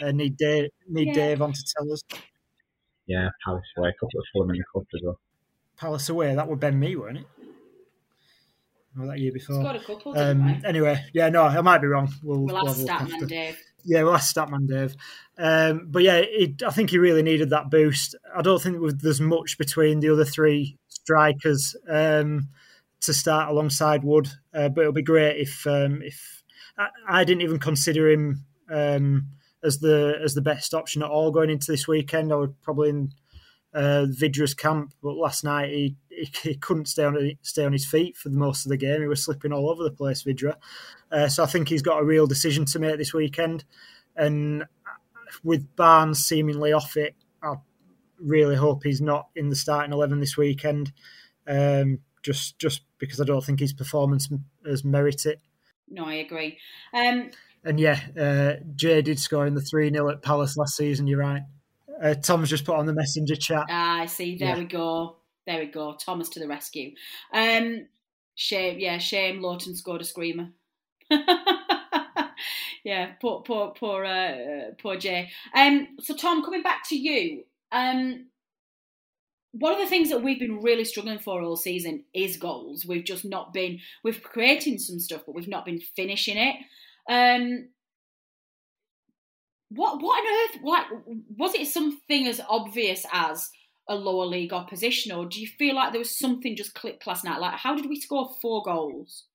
uh, 0.01 0.11
need 0.11 0.37
Dave 0.37 0.69
need 0.87 1.07
Yeah. 1.07 1.13
Dave 1.13 1.41
on 1.41 1.53
to 1.53 1.63
tell 1.77 1.91
us. 1.91 2.01
Yeah, 3.05 3.29
Palace 3.43 3.63
away, 3.77 3.89
a 3.89 3.93
couple 3.93 4.19
of 4.19 4.25
Fulham 4.31 4.51
in 4.51 4.57
the 4.57 4.63
cup 4.73 4.87
as 4.93 5.01
well. 5.03 5.19
Palace 5.75 6.07
away, 6.09 6.35
that 6.35 6.47
would 6.47 6.59
Ben 6.59 6.79
me, 6.79 6.95
weren't 6.95 7.17
it? 7.17 7.25
Or 8.97 9.07
that 9.07 9.19
year 9.19 9.31
before. 9.33 9.55
scored 9.61 9.75
a 9.75 9.79
couple, 9.83 10.13
didn't 10.13 10.41
Um, 10.41 10.61
anyway, 10.65 11.03
yeah, 11.13 11.27
no, 11.29 11.43
I 11.43 11.59
might 11.61 11.79
be 11.81 11.87
wrong. 11.87 12.09
We'll, 12.23 12.41
We'll 12.41 12.55
have 12.55 12.67
have 12.67 12.77
a 12.77 12.81
look 12.81 12.89
Statman 12.89 13.13
after. 13.13 13.25
Dave. 13.25 13.57
Yeah, 13.83 14.03
well, 14.03 14.13
that's 14.13 14.31
Statman 14.31 14.67
Dave. 14.67 14.95
Um, 15.37 15.87
but 15.89 16.03
yeah, 16.03 16.17
it, 16.17 16.63
I 16.63 16.69
think 16.69 16.89
he 16.89 16.97
really 16.97 17.23
needed 17.23 17.49
that 17.49 17.69
boost. 17.69 18.15
I 18.35 18.41
don't 18.41 18.61
think 18.61 18.77
there's 19.01 19.19
much 19.21 19.57
between 19.57 19.99
the 19.99 20.09
other 20.09 20.25
three 20.25 20.77
strikers 20.87 21.75
um, 21.89 22.47
to 23.01 23.13
start 23.13 23.49
alongside 23.49 24.03
Wood. 24.03 24.29
Uh, 24.53 24.69
but 24.69 24.81
it'll 24.81 24.93
be 24.93 25.01
great 25.01 25.41
if 25.41 25.67
um, 25.67 26.01
if 26.01 26.43
I, 26.77 26.87
I 27.07 27.23
didn't 27.23 27.41
even 27.41 27.59
consider 27.59 28.09
him 28.09 28.45
um, 28.69 29.27
as 29.63 29.79
the 29.79 30.17
as 30.23 30.33
the 30.33 30.41
best 30.41 30.73
option 30.73 31.03
at 31.03 31.09
all 31.09 31.31
going 31.31 31.49
into 31.49 31.71
this 31.71 31.87
weekend. 31.87 32.31
I 32.31 32.37
would 32.37 32.61
probably 32.61 32.89
in 32.89 33.09
uh, 33.73 34.05
Vydra's 34.09 34.53
camp, 34.53 34.93
but 35.01 35.15
last 35.15 35.43
night 35.43 35.69
he, 35.69 35.95
he, 36.25 36.49
he 36.49 36.55
couldn't 36.55 36.87
stay 36.87 37.03
on 37.03 37.31
stay 37.41 37.65
on 37.65 37.73
his 37.73 37.85
feet 37.85 38.17
for 38.17 38.29
the 38.29 38.37
most 38.37 38.65
of 38.65 38.69
the 38.69 38.77
game. 38.77 39.01
He 39.01 39.07
was 39.07 39.23
slipping 39.23 39.53
all 39.53 39.69
over 39.69 39.83
the 39.83 39.91
place, 39.91 40.23
Vydra. 40.23 40.55
Uh, 41.11 41.27
so 41.27 41.43
I 41.43 41.47
think 41.47 41.69
he's 41.69 41.81
got 41.81 42.01
a 42.01 42.05
real 42.05 42.27
decision 42.27 42.65
to 42.65 42.79
make 42.79 42.97
this 42.97 43.13
weekend. 43.13 43.65
And 44.15 44.65
with 45.43 45.75
Barnes 45.75 46.19
seemingly 46.19 46.73
off 46.73 46.97
it, 46.97 47.15
I 47.41 47.55
really 48.19 48.55
hope 48.55 48.83
he's 48.83 49.01
not 49.01 49.27
in 49.35 49.49
the 49.49 49.55
starting 49.55 49.91
eleven 49.93 50.19
this 50.19 50.37
weekend. 50.37 50.91
Um, 51.47 51.99
just 52.21 52.57
just 52.59 52.81
because 52.99 53.19
I 53.19 53.25
don't 53.25 53.43
think 53.43 53.59
his 53.59 53.73
performance 53.73 54.29
has 54.65 54.83
merit 54.85 55.25
it. 55.25 55.39
No, 55.89 56.05
I 56.05 56.15
agree. 56.15 56.57
Um, 56.93 57.31
And 57.65 57.79
yeah, 57.79 57.99
uh, 58.19 58.63
Jay 58.75 59.01
did 59.01 59.19
score 59.19 59.45
in 59.45 59.53
the 59.55 59.61
3 59.61 59.89
0 59.91 60.09
at 60.09 60.21
Palace 60.21 60.55
last 60.57 60.75
season, 60.77 61.05
you're 61.07 61.19
right. 61.19 61.43
Uh, 62.01 62.13
Tom's 62.15 62.49
just 62.49 62.65
put 62.65 62.75
on 62.75 62.85
the 62.85 62.93
messenger 62.93 63.35
chat. 63.35 63.65
Ah, 63.69 63.99
I 64.01 64.05
see. 64.07 64.37
There 64.37 64.49
Yeah. 64.49 64.57
we 64.59 64.65
go. 64.65 65.17
There 65.45 65.59
we 65.59 65.65
go. 65.65 65.95
Thomas 65.95 66.29
to 66.29 66.39
the 66.39 66.47
rescue. 66.47 66.93
Um, 67.33 67.87
shame. 68.35 68.79
Yeah, 68.79 68.97
shame. 68.97 69.41
Lowton 69.41 69.75
scored 69.75 70.01
a 70.01 70.05
screamer. 70.05 70.49
yeah, 72.83 73.11
poor, 73.21 73.41
poor, 73.41 73.73
poor, 73.77 74.05
uh, 74.05 74.71
poor 74.81 74.97
Jay. 74.97 75.29
Um, 75.55 75.89
so 75.99 76.15
Tom, 76.15 76.43
coming 76.43 76.63
back 76.63 76.87
to 76.89 76.95
you. 76.95 77.43
Um, 77.71 78.27
one 79.51 79.73
of 79.73 79.79
the 79.79 79.87
things 79.87 80.09
that 80.09 80.23
we've 80.23 80.39
been 80.39 80.61
really 80.61 80.83
struggling 80.83 81.19
for 81.19 81.41
all 81.41 81.55
season 81.55 82.03
is 82.13 82.37
goals. 82.37 82.85
We've 82.85 83.05
just 83.05 83.23
not 83.23 83.53
been. 83.53 83.79
We've 84.03 84.21
creating 84.21 84.79
some 84.79 84.99
stuff, 84.99 85.23
but 85.25 85.35
we've 85.35 85.47
not 85.47 85.65
been 85.65 85.79
finishing 85.79 86.37
it. 86.37 86.55
Um, 87.07 87.69
what 89.69 90.01
what 90.01 90.19
on 90.19 90.49
earth? 90.49 90.63
Like, 90.63 90.85
was 91.37 91.53
it 91.53 91.67
something 91.67 92.27
as 92.27 92.41
obvious 92.49 93.05
as 93.11 93.49
a 93.87 93.95
lower 93.95 94.25
league 94.25 94.53
opposition, 94.53 95.11
or 95.11 95.25
do 95.25 95.41
you 95.41 95.47
feel 95.47 95.75
like 95.75 95.91
there 95.91 95.99
was 95.99 96.17
something 96.17 96.55
just 96.55 96.73
clicked 96.73 97.05
last 97.05 97.23
night? 97.23 97.39
Like, 97.39 97.55
how 97.55 97.75
did 97.75 97.89
we 97.89 97.99
score 97.99 98.29
four 98.41 98.63
goals? 98.63 99.25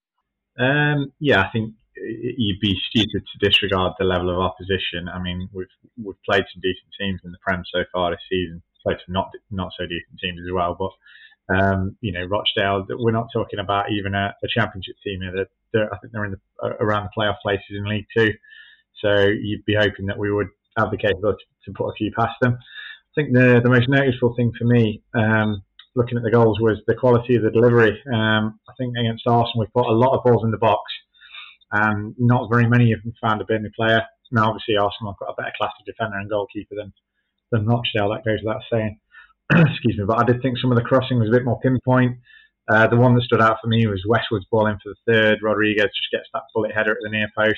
Um, 0.59 1.11
yeah, 1.19 1.41
I 1.41 1.49
think 1.51 1.73
you'd 1.95 2.59
be 2.59 2.75
stupid 2.89 3.23
to 3.25 3.49
disregard 3.49 3.93
the 3.99 4.05
level 4.05 4.29
of 4.29 4.39
opposition. 4.39 5.07
I 5.13 5.21
mean, 5.21 5.49
we've 5.53 5.67
we've 6.01 6.21
played 6.23 6.45
some 6.51 6.61
decent 6.61 6.91
teams 6.99 7.21
in 7.23 7.31
the 7.31 7.37
Prem 7.41 7.63
so 7.73 7.83
far 7.91 8.11
this 8.11 8.19
season. 8.29 8.61
Played 8.83 8.97
some 9.05 9.13
not 9.13 9.31
not 9.51 9.71
so 9.77 9.85
decent 9.85 10.19
teams 10.21 10.39
as 10.39 10.51
well, 10.53 10.75
but 10.77 10.91
um, 11.55 11.97
you 12.01 12.11
know, 12.11 12.25
Rochdale. 12.25 12.85
We're 12.89 13.11
not 13.11 13.29
talking 13.33 13.59
about 13.59 13.91
even 13.91 14.15
a, 14.15 14.35
a 14.43 14.47
championship 14.47 14.95
team 15.03 15.21
here. 15.21 15.45
I 15.75 15.97
think 15.97 16.13
they're 16.13 16.25
in 16.25 16.31
the, 16.31 16.67
around 16.79 17.09
the 17.09 17.21
playoff 17.21 17.39
places 17.41 17.65
in 17.69 17.87
League 17.87 18.07
Two. 18.15 18.33
So 19.01 19.27
you'd 19.27 19.65
be 19.65 19.75
hoping 19.75 20.07
that 20.07 20.17
we 20.17 20.31
would 20.31 20.49
have 20.77 20.91
the 20.91 20.97
capability 20.97 21.43
to 21.65 21.71
put 21.73 21.89
a 21.89 21.93
few 21.93 22.11
past 22.11 22.35
them. 22.41 22.57
I 23.09 23.21
think 23.21 23.33
the 23.33 23.61
the 23.63 23.69
most 23.69 23.89
noticeable 23.89 24.35
thing 24.35 24.51
for 24.57 24.65
me, 24.65 25.01
um, 25.13 25.63
looking 25.95 26.17
at 26.17 26.23
the 26.23 26.31
goals, 26.31 26.59
was 26.59 26.77
the 26.87 26.95
quality 26.95 27.35
of 27.35 27.43
the 27.43 27.51
delivery. 27.51 27.99
Um, 28.13 28.59
I 28.69 28.73
think 28.77 28.95
against 28.97 29.27
Arsenal, 29.27 29.61
we 29.61 29.67
put 29.73 29.89
a 29.89 29.93
lot 29.93 30.15
of 30.15 30.23
balls 30.23 30.43
in 30.43 30.51
the 30.51 30.57
box, 30.57 30.81
and 31.71 32.15
not 32.17 32.49
very 32.51 32.67
many 32.67 32.91
of 32.93 33.01
them 33.03 33.13
found 33.21 33.41
a 33.41 33.45
Burnley 33.45 33.71
player. 33.75 34.03
Now, 34.31 34.49
obviously, 34.49 34.77
Arsenal 34.77 35.13
have 35.13 35.19
got 35.19 35.33
a 35.33 35.41
better 35.41 35.53
class 35.57 35.73
of 35.79 35.85
defender 35.85 36.17
and 36.17 36.29
goalkeeper 36.29 36.75
than 36.75 36.93
than 37.51 37.65
Rochdale. 37.65 38.09
That 38.09 38.25
goes 38.25 38.39
without 38.43 38.61
saying. 38.71 38.99
Excuse 39.51 39.97
me, 39.97 40.05
but 40.05 40.19
I 40.19 40.23
did 40.23 40.43
think 40.43 40.59
some 40.59 40.71
of 40.71 40.77
the 40.77 40.83
crossing 40.83 41.19
was 41.19 41.29
a 41.29 41.31
bit 41.31 41.45
more 41.45 41.59
pinpoint. 41.59 42.17
Uh, 42.69 42.85
the 42.85 42.97
one 42.97 43.15
that 43.15 43.23
stood 43.23 43.41
out 43.41 43.57
for 43.59 43.67
me 43.67 43.87
was 43.87 44.05
Westwood's 44.07 44.45
ball 44.51 44.67
in 44.67 44.77
for 44.77 44.93
the 44.93 45.11
third. 45.11 45.39
Rodriguez 45.41 45.89
just 45.89 46.11
gets 46.11 46.29
that 46.33 46.43
bullet 46.53 46.71
header 46.71 46.91
at 46.91 46.97
the 47.01 47.09
near 47.09 47.27
post. 47.35 47.57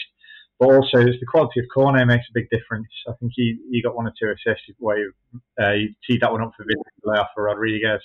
But 0.61 0.75
also, 0.75 0.99
it's 0.99 1.19
the 1.19 1.25
quality 1.25 1.59
of 1.59 1.65
corner 1.73 2.05
makes 2.05 2.29
a 2.29 2.37
big 2.37 2.47
difference. 2.51 2.85
I 3.09 3.13
think 3.19 3.31
he, 3.33 3.57
he 3.71 3.81
got 3.81 3.95
one 3.95 4.05
or 4.05 4.13
two 4.13 4.29
assists 4.29 4.69
where 4.77 4.99
you, 4.99 5.11
uh, 5.59 5.71
you 5.71 5.89
teed 6.07 6.21
that 6.21 6.31
one 6.31 6.43
up 6.43 6.51
for 6.55 6.63
Villa 6.63 7.27
for 7.33 7.45
Rodriguez. 7.45 7.99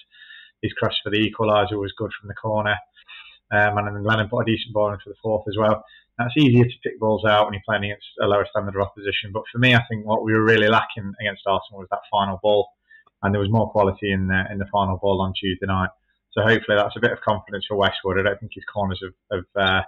His 0.63 0.73
cross 0.73 0.95
for 1.05 1.11
the 1.11 1.21
equaliser 1.21 1.79
was 1.79 1.93
good 1.99 2.11
from 2.19 2.29
the 2.29 2.35
corner. 2.35 2.75
Um, 3.53 3.77
and 3.77 3.89
then 3.89 4.03
Lennon 4.03 4.31
put 4.31 4.49
a 4.49 4.51
decent 4.51 4.73
ball 4.73 4.91
in 4.91 4.99
for 5.05 5.11
the 5.11 5.21
fourth 5.23 5.45
as 5.47 5.57
well. 5.59 5.85
It's 6.19 6.37
easier 6.39 6.65
to 6.65 6.83
pick 6.83 6.99
balls 6.99 7.27
out 7.27 7.45
when 7.45 7.53
you're 7.53 7.69
playing 7.69 7.85
against 7.85 8.07
a 8.23 8.27
lower 8.27 8.47
standard 8.49 8.75
of 8.75 8.81
opposition. 8.81 9.33
But 9.35 9.45
for 9.53 9.59
me, 9.59 9.75
I 9.75 9.85
think 9.91 10.07
what 10.07 10.25
we 10.25 10.33
were 10.33 10.43
really 10.43 10.69
lacking 10.69 11.13
against 11.21 11.43
Arsenal 11.45 11.81
was 11.81 11.89
that 11.91 12.09
final 12.11 12.41
ball. 12.43 12.71
And 13.23 13.35
there 13.35 13.41
was 13.41 13.53
more 13.53 13.71
quality 13.71 14.13
in 14.13 14.29
the, 14.29 14.45
in 14.51 14.57
the 14.57 14.73
final 14.73 14.97
ball 14.97 15.21
on 15.21 15.35
Tuesday 15.39 15.67
night. 15.67 15.91
So 16.33 16.41
hopefully 16.41 16.79
that's 16.79 16.97
a 16.97 17.01
bit 17.01 17.13
of 17.13 17.21
confidence 17.21 17.67
for 17.69 17.77
Westwood. 17.77 18.19
I 18.19 18.23
don't 18.23 18.41
think 18.41 18.53
his 18.55 18.65
corners 18.65 19.03
have, 19.05 19.45
have 19.45 19.45
uh, 19.55 19.83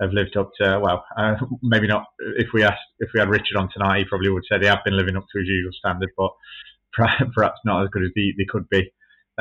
have 0.00 0.12
lived 0.12 0.36
up 0.36 0.50
to 0.60 0.80
well, 0.82 1.04
uh, 1.16 1.34
maybe 1.62 1.86
not. 1.86 2.04
If 2.36 2.48
we 2.52 2.62
asked, 2.62 2.80
if 2.98 3.10
we 3.14 3.20
had 3.20 3.28
Richard 3.28 3.56
on 3.56 3.68
tonight, 3.72 3.98
he 3.98 4.04
probably 4.04 4.30
would 4.30 4.44
say 4.50 4.58
they 4.58 4.66
have 4.66 4.84
been 4.84 4.96
living 4.96 5.16
up 5.16 5.24
to 5.32 5.38
his 5.38 5.48
usual 5.48 5.72
standard, 5.72 6.10
but 6.16 6.30
perhaps 7.34 7.60
not 7.64 7.82
as 7.82 7.90
good 7.90 8.04
as 8.04 8.10
they, 8.14 8.32
they 8.36 8.46
could 8.48 8.68
be. 8.68 8.90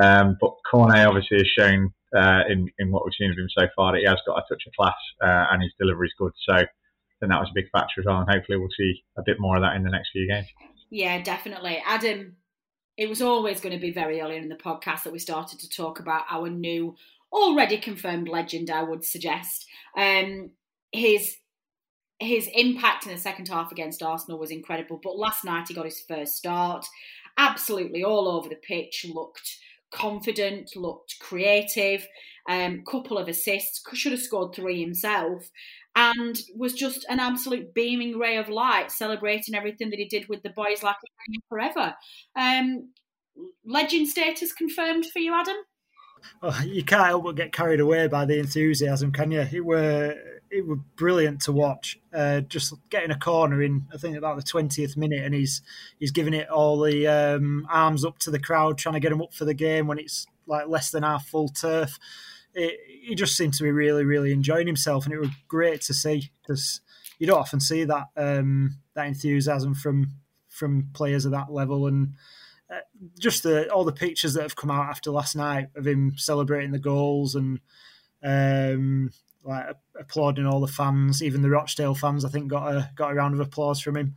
Um, 0.02 0.38
but 0.40 0.52
Cornet 0.70 1.08
obviously 1.08 1.38
has 1.38 1.48
shown 1.48 1.94
uh, 2.16 2.42
in 2.50 2.70
in 2.80 2.92
what 2.92 3.04
we've 3.06 3.14
seen 3.18 3.32
of 3.32 3.38
him 3.38 3.50
so 3.58 3.68
far 3.76 3.94
that 3.94 4.00
he 4.00 4.06
has 4.06 4.20
got 4.26 4.38
a 4.38 4.44
touch 4.50 4.64
of 4.68 4.74
class 4.80 4.94
uh, 5.22 5.52
and 5.52 5.64
his 5.64 5.74
delivery 5.80 6.08
is 6.08 6.14
good. 6.18 6.32
So 6.48 6.66
then 7.20 7.30
that 7.30 7.40
was 7.40 7.50
a 7.50 7.56
big 7.56 7.70
factor 7.72 8.02
as 8.02 8.06
well, 8.06 8.20
and 8.20 8.30
hopefully 8.30 8.58
we'll 8.58 8.70
see 8.78 9.04
a 9.18 9.24
bit 9.26 9.40
more 9.40 9.56
of 9.56 9.64
that 9.64 9.76
in 9.76 9.84
the 9.84 9.90
next 9.90 10.10
few 10.12 10.28
games. 10.28 10.48
Yeah, 10.90 11.22
definitely, 11.22 11.82
Adam. 11.86 12.38
It 12.96 13.10
was 13.10 13.22
always 13.22 13.60
going 13.60 13.76
to 13.76 13.82
be 13.82 13.92
very 13.92 14.22
early 14.22 14.38
in 14.38 14.50
the 14.50 14.56
podcast 14.56 15.04
that 15.04 15.14
we 15.14 15.20
started 15.20 15.60
to 15.60 15.70
talk 15.70 16.00
about 16.00 16.24
our 16.32 16.50
new 16.50 16.96
already 17.32 17.78
confirmed 17.78 18.28
legend, 18.28 18.70
I 18.70 18.84
would 18.84 19.04
suggest. 19.04 19.66
Um, 19.96 20.52
his 20.92 21.36
his 22.20 22.50
impact 22.56 23.06
in 23.06 23.12
the 23.12 23.18
second 23.18 23.48
half 23.48 23.72
against 23.72 24.02
Arsenal 24.02 24.40
was 24.40 24.50
incredible, 24.50 25.00
but 25.04 25.18
last 25.18 25.46
night 25.46 25.68
he 25.68 25.74
got 25.76 25.86
his 25.86 26.02
first 26.08 26.36
start, 26.36 26.86
absolutely 27.38 28.04
all 28.04 28.28
over 28.28 28.50
the 28.50 28.56
pitch, 28.56 29.06
looked 29.14 29.58
confident, 29.92 30.76
looked 30.76 31.20
creative, 31.20 32.08
um, 32.50 32.84
couple 32.90 33.18
of 33.18 33.28
assists, 33.28 33.82
should 33.94 34.12
have 34.12 34.22
scored 34.22 34.56
three 34.56 34.82
himself, 34.82 35.50
and 35.96 36.42
was 36.56 36.74
just 36.74 37.06
an 37.10 37.20
absolute 37.20 37.74
beaming 37.74 38.18
ray 38.18 38.38
of 38.38 38.50
light, 38.50 38.92
celebrating 38.92 39.56
everything 39.56 39.90
that 39.90 40.00
he 40.00 40.06
did 40.06 40.28
with 40.28 40.42
the 40.44 40.50
boys 40.50 40.82
like 40.84 40.96
forever. 41.50 41.94
Um, 42.36 42.92
legend 43.66 44.08
status 44.08 44.54
confirmed 44.54 45.06
for 45.06 45.20
you, 45.20 45.34
Adam? 45.34 45.58
Oh, 46.42 46.62
you 46.66 46.84
can't 46.84 47.08
help 47.08 47.24
but 47.24 47.36
get 47.36 47.54
carried 47.54 47.80
away 47.80 48.08
by 48.08 48.26
the 48.26 48.40
enthusiasm, 48.40 49.12
can 49.12 49.32
you? 49.32 49.42
It 49.42 49.66
were 49.66 50.16
it 50.50 50.66
were 50.66 50.78
brilliant 50.96 51.42
to 51.42 51.52
watch. 51.52 52.00
Uh, 52.14 52.42
just 52.42 52.74
getting 52.90 53.12
a 53.12 53.20
corner 53.20 53.62
in, 53.62 53.86
I 53.94 53.98
think 53.98 54.18
about 54.18 54.38
the 54.38 54.44
twentieth 54.44 54.98
minute, 54.98 55.24
and 55.24 55.34
he's 55.34 55.62
he's 56.00 56.12
giving 56.12 56.34
it 56.34 56.50
all 56.50 56.80
the 56.80 57.08
um, 57.08 57.68
arms 57.70 58.06
up 58.06 58.20
to 58.20 58.32
the 58.32 58.40
crowd, 58.40 58.78
trying 58.78 58.94
to 58.94 59.00
get 59.00 59.10
them 59.10 59.22
up 59.22 59.34
for 59.34 59.46
the 59.46 59.54
game 59.54 59.88
when 59.88 60.00
it's 60.00 60.26
like 60.46 60.68
less 60.68 60.92
than 60.92 61.04
half 61.04 61.28
full 61.28 61.50
turf. 61.50 62.00
It, 62.54 62.80
he 63.02 63.16
just 63.16 63.38
seemed 63.38 63.54
to 63.56 63.64
be 63.64 63.72
really, 63.72 64.04
really 64.04 64.32
enjoying 64.32 64.68
himself, 64.68 65.06
and 65.06 65.14
it 65.14 65.20
was 65.20 65.30
great 65.48 65.82
to 65.82 65.94
see 65.94 66.32
because 66.42 66.82
you 67.20 67.28
don't 67.28 67.40
often 67.40 67.60
see 67.60 67.84
that 67.84 68.08
um, 68.16 68.78
that 68.96 69.08
enthusiasm 69.08 69.76
from 69.76 70.12
from 70.50 70.90
players 70.94 71.26
of 71.26 71.32
that 71.32 71.52
level 71.52 71.88
and 71.88 72.14
uh, 72.70 72.80
just 73.18 73.44
the 73.44 73.72
all 73.72 73.84
the 73.84 73.92
pictures 73.92 74.34
that 74.34 74.42
have 74.42 74.56
come 74.56 74.72
out 74.72 74.90
after 74.90 75.12
last 75.12 75.36
night 75.36 75.68
of 75.76 75.88
him 75.88 76.14
celebrating 76.18 76.72
the 76.72 76.80
goals 76.80 77.36
and 77.36 77.60
um, 78.24 79.12
like 79.44 79.66
applauding 80.00 80.46
all 80.46 80.60
the 80.60 80.68
fans, 80.68 81.24
even 81.24 81.42
the 81.42 81.50
Rochdale 81.50 81.96
fans, 81.96 82.26
I 82.26 82.30
think 82.30 82.50
got 82.50 82.74
a 82.74 82.90
got 82.96 83.12
a 83.12 83.16
round 83.16 83.34
of 83.34 83.40
applause 83.40 83.80
from 83.80 83.98
him, 83.98 84.16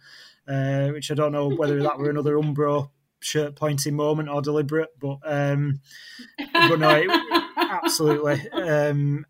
uh, 0.48 0.88
which 0.88 1.10
I 1.10 1.14
don't 1.14 1.32
know 1.32 1.48
whether 1.48 1.80
that 1.82 1.98
were 1.98 2.10
another 2.10 2.34
Umbro 2.34 2.90
shirt 3.20 3.54
pointing 3.54 3.94
moment 3.94 4.28
or 4.28 4.42
deliberate, 4.42 4.90
but 4.98 5.18
um, 5.24 5.80
but 6.52 6.76
no, 6.76 6.90
it, 6.90 7.10
absolutely. 7.56 8.50
Um, 8.50 9.26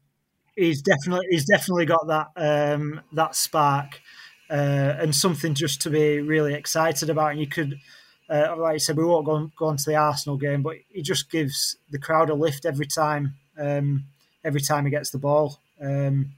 he's 0.56 0.82
definitely 0.82 1.26
he's 1.30 1.44
definitely 1.44 1.86
got 1.86 2.06
that 2.06 2.28
um, 2.36 3.00
that 3.12 3.34
spark 3.34 4.00
uh, 4.48 4.96
and 4.98 5.14
something 5.14 5.54
just 5.54 5.82
to 5.82 5.90
be 5.90 6.20
really 6.20 6.54
excited 6.54 7.10
about. 7.10 7.32
And 7.32 7.40
you 7.40 7.46
could 7.46 7.78
uh, 8.30 8.54
like 8.56 8.75
I 8.75 8.78
said, 8.78 8.96
we 8.96 9.04
won't 9.04 9.26
go 9.26 9.32
on, 9.32 9.52
go 9.58 9.66
on 9.66 9.76
to 9.76 9.90
the 9.90 9.96
Arsenal 9.96 10.37
game, 10.37 10.62
but 10.62 10.76
he 10.88 11.02
just 11.02 11.30
gives 11.30 11.76
the 11.90 11.99
crowd 11.99 12.30
a 12.30 12.34
lift 12.34 12.64
every 12.64 12.87
time. 12.87 13.34
Um, 13.58 14.04
every 14.44 14.60
time 14.60 14.84
he 14.84 14.90
gets 14.90 15.10
the 15.10 15.18
ball, 15.18 15.58
um, 15.80 16.32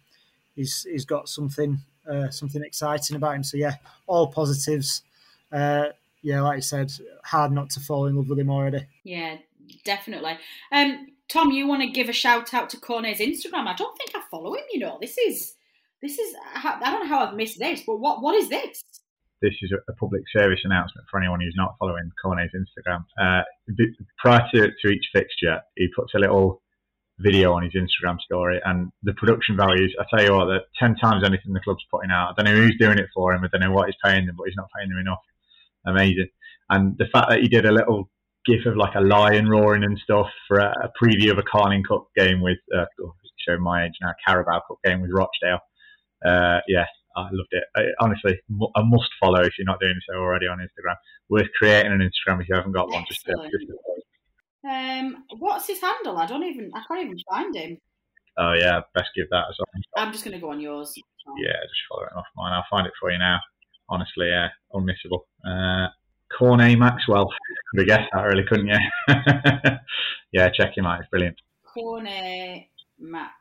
he's 0.57 0.85
he's 0.91 1.05
got 1.05 1.29
something 1.29 1.79
uh, 2.11 2.31
something 2.31 2.63
exciting 2.63 3.17
about 3.17 3.37
him. 3.37 3.45
So 3.45 3.57
yeah, 3.57 3.75
all 4.07 4.29
positives. 4.29 5.03
Uh, 5.53 5.89
yeah, 6.23 6.41
like 6.41 6.59
I 6.59 6.61
said, 6.61 6.93
hard 7.25 7.53
not 7.53 7.71
to 7.71 7.81
fall 7.81 8.07
in 8.07 8.17
love 8.17 8.29
with 8.29 8.39
him 8.39 8.51
already. 8.51 8.87
Yeah, 9.05 9.37
definitely. 9.85 10.39
Um, 10.71 11.09
Tom, 11.29 11.51
you 11.51 11.67
want 11.67 11.83
to 11.83 11.89
give 11.89 12.09
a 12.09 12.13
shout 12.13 12.55
out 12.55 12.71
to 12.71 12.77
Cornet's 12.79 13.21
Instagram? 13.21 13.67
I 13.67 13.75
don't 13.75 13.97
think 13.99 14.13
I 14.15 14.23
follow 14.31 14.55
him. 14.55 14.65
You 14.73 14.81
know, 14.81 14.99
this 15.01 15.19
is 15.19 15.55
this 16.01 16.19
is 16.19 16.35
I 16.55 16.79
don't 16.81 17.01
know 17.01 17.07
how 17.07 17.27
I've 17.27 17.35
missed 17.35 17.59
this, 17.59 17.83
but 17.87 17.99
what 17.99 18.23
what 18.23 18.35
is 18.35 18.49
this? 18.49 18.83
This 19.43 19.55
is 19.61 19.73
a, 19.73 19.93
public 19.95 20.23
service 20.35 20.61
announcement 20.65 21.07
for 21.11 21.21
anyone 21.21 21.41
who's 21.41 21.55
not 21.57 21.75
following 21.79 22.11
Cornet's 22.25 22.53
Instagram. 22.55 23.05
Uh, 23.21 23.43
prior 24.19 24.43
to, 24.55 24.69
to 24.81 24.89
each 24.89 25.05
fixture, 25.13 25.61
he 25.77 25.89
puts 25.95 26.15
a 26.15 26.19
little 26.19 26.63
video 27.19 27.53
on 27.53 27.63
his 27.63 27.73
Instagram 27.75 28.19
story, 28.21 28.61
and 28.65 28.91
the 29.03 29.13
production 29.15 29.57
values, 29.57 29.95
I 30.01 30.05
tell 30.09 30.25
you 30.25 30.35
what, 30.35 30.47
that 30.47 30.63
10 30.79 30.97
times 30.97 31.25
anything 31.25 31.53
the 31.53 31.61
club's 31.61 31.85
putting 31.91 32.11
out. 32.11 32.31
I 32.31 32.43
don't 32.43 32.55
know 32.55 32.61
who's 32.61 32.77
doing 32.79 32.99
it 32.99 33.09
for 33.15 33.35
him, 33.35 33.45
I 33.45 33.49
don't 33.49 33.61
know 33.61 33.73
what 33.73 33.87
he's 33.87 33.97
paying 34.05 34.27
them, 34.27 34.37
but 34.39 34.47
he's 34.47 34.57
not 34.57 34.69
paying 34.77 34.89
them 34.89 34.99
enough. 34.99 35.21
Amazing. 35.87 36.29
And 36.71 36.97
the 36.99 37.07
fact 37.13 37.29
that 37.31 37.41
he 37.41 37.49
did 37.49 37.67
a 37.67 37.73
little 37.73 38.09
gif 38.47 38.65
of 38.67 38.77
like 38.77 38.95
a 38.95 39.01
lion 39.01 39.49
roaring 39.49 39.85
and 39.85 39.99
stuff 40.03 40.27
for 40.49 40.59
a, 40.59 40.73
a 40.85 41.05
preview 41.05 41.31
of 41.31 41.39
a 41.39 41.43
Carling 41.43 41.85
Cup 41.85 42.07
game 42.17 42.41
with, 42.41 42.59
uh, 42.75 42.87
oh, 43.03 43.15
showing 43.47 43.61
my 43.61 43.85
age 43.85 43.93
now, 44.01 44.13
Carabao 44.27 44.63
Cup 44.67 44.79
game 44.85 45.01
with 45.01 45.11
Rochdale. 45.13 45.61
Uh, 46.25 46.61
yeah, 46.69 46.87
I 47.17 47.29
loved 47.33 47.53
it. 47.53 47.65
I, 47.77 47.83
honestly, 48.01 48.39
a 48.77 48.83
must 48.83 49.11
follow 49.21 49.41
if 49.41 49.55
you're 49.59 49.67
not 49.67 49.81
doing 49.81 49.99
so 50.09 50.17
already 50.17 50.47
on 50.47 50.59
Instagram. 50.59 50.97
Worth 51.29 51.49
creating 51.59 51.93
an 51.93 52.01
Instagram 52.01 52.41
if 52.41 52.49
you 52.49 52.55
haven't 52.55 52.73
got 52.73 52.89
one. 52.91 53.05
Just, 53.09 53.25
just 53.27 53.73
um, 54.69 55.25
what's 55.39 55.67
his 55.67 55.81
handle? 55.81 56.19
I 56.19 56.27
don't 56.27 56.45
even. 56.45 56.71
I 56.75 56.83
can't 56.87 57.05
even 57.05 57.19
find 57.29 57.55
him. 57.55 57.79
Oh 58.39 58.55
yeah, 58.55 58.81
best 58.95 59.11
give 59.15 59.29
that 59.31 59.45
as 59.51 59.57
well. 59.59 59.83
I'm 59.97 60.13
just 60.13 60.25
going 60.25 60.35
to 60.35 60.41
go 60.41 60.51
on 60.51 60.61
yours. 60.61 60.95
Yeah, 61.37 61.53
just 61.53 61.83
follow 61.89 62.05
it 62.05 62.17
off 62.17 62.25
mine. 62.37 62.53
I'll 62.53 62.65
find 62.71 62.87
it 62.87 62.93
for 62.99 63.11
you 63.11 63.19
now. 63.19 63.41
Honestly, 63.89 64.29
yeah, 64.29 64.49
unmissable. 64.73 65.23
Uh, 65.47 65.89
Cornet 66.37 66.79
Maxwell. 66.79 67.29
Could 67.71 67.81
have 67.81 67.89
guessed 67.89 68.11
that, 68.13 68.23
really, 68.23 68.45
couldn't 68.45 68.69
you? 68.69 68.79
yeah, 70.33 70.49
check 70.51 70.77
him 70.77 70.87
out. 70.87 71.01
It's 71.01 71.09
brilliant. 71.11 71.37
Cornet 71.65 72.69
Max. 72.99 73.35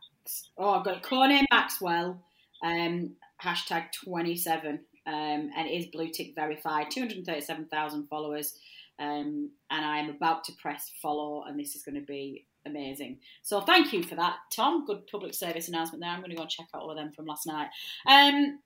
Oh, 0.57 0.71
I've 0.71 0.85
got 0.85 1.01
Cornet 1.03 1.45
Maxwell. 1.51 2.21
Um, 2.63 3.11
hashtag 3.43 3.85
27 4.03 4.79
um, 5.07 5.49
and 5.55 5.69
is 5.69 5.87
blue 5.87 6.09
tick 6.09 6.33
verified 6.35 6.91
237,000 6.91 8.07
followers 8.07 8.57
um, 8.99 9.49
and 9.69 9.85
I'm 9.85 10.09
about 10.09 10.43
to 10.45 10.53
press 10.61 10.91
follow 11.01 11.43
and 11.43 11.59
this 11.59 11.75
is 11.75 11.83
going 11.83 11.95
to 11.95 12.05
be 12.05 12.45
amazing 12.65 13.17
so 13.41 13.61
thank 13.61 13.91
you 13.91 14.03
for 14.03 14.15
that 14.15 14.35
Tom 14.55 14.85
good 14.85 15.07
public 15.07 15.33
service 15.33 15.67
announcement 15.67 16.01
there 16.01 16.11
I'm 16.11 16.19
going 16.19 16.29
to 16.29 16.35
go 16.35 16.43
and 16.43 16.51
check 16.51 16.67
out 16.75 16.81
all 16.81 16.91
of 16.91 16.97
them 16.97 17.11
from 17.11 17.25
last 17.25 17.47
night 17.47 17.69
um, 18.07 18.59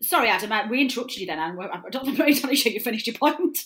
sorry, 0.00 0.28
Adam, 0.28 0.52
I, 0.52 0.68
we 0.68 0.80
interrupted 0.80 1.18
you 1.18 1.26
then. 1.26 1.38
and 1.38 1.58
I 1.60 1.88
don't 1.90 2.18
know 2.18 2.24
if 2.28 2.66
you 2.66 2.80
finished 2.80 3.06
your 3.06 3.16
point. 3.16 3.58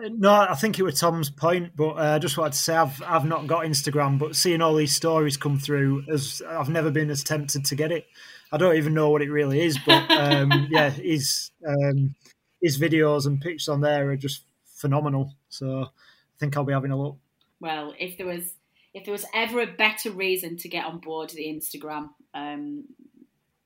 No, 0.00 0.32
I 0.32 0.54
think 0.54 0.78
it 0.78 0.82
was 0.82 1.00
Tom's 1.00 1.30
point, 1.30 1.72
but 1.76 1.90
uh, 1.90 2.14
I 2.14 2.18
just 2.18 2.36
wanted 2.36 2.52
to 2.52 2.58
say 2.58 2.76
I've 2.76 3.02
I've 3.02 3.24
not 3.24 3.46
got 3.46 3.64
Instagram, 3.64 4.18
but 4.18 4.36
seeing 4.36 4.60
all 4.60 4.74
these 4.74 4.94
stories 4.94 5.36
come 5.36 5.58
through, 5.58 6.04
as 6.12 6.42
I've 6.48 6.68
never 6.68 6.90
been 6.90 7.10
as 7.10 7.24
tempted 7.24 7.64
to 7.66 7.74
get 7.74 7.92
it. 7.92 8.06
I 8.50 8.56
don't 8.56 8.76
even 8.76 8.94
know 8.94 9.10
what 9.10 9.22
it 9.22 9.30
really 9.30 9.60
is, 9.60 9.78
but 9.84 10.10
um, 10.10 10.68
yeah, 10.70 10.90
his 10.90 11.50
um, 11.66 12.14
his 12.62 12.80
videos 12.80 13.26
and 13.26 13.40
pictures 13.40 13.68
on 13.68 13.80
there 13.80 14.10
are 14.10 14.16
just 14.16 14.44
phenomenal. 14.64 15.34
So 15.48 15.82
I 15.82 16.38
think 16.38 16.56
I'll 16.56 16.64
be 16.64 16.72
having 16.72 16.90
a 16.90 17.00
look. 17.00 17.18
Well, 17.60 17.94
if 17.98 18.16
there 18.16 18.26
was 18.26 18.54
if 18.94 19.04
there 19.04 19.12
was 19.12 19.26
ever 19.34 19.60
a 19.60 19.66
better 19.66 20.10
reason 20.10 20.56
to 20.58 20.68
get 20.68 20.84
on 20.84 20.98
board 20.98 21.30
the 21.30 21.46
Instagram, 21.46 22.10
um, 22.34 22.84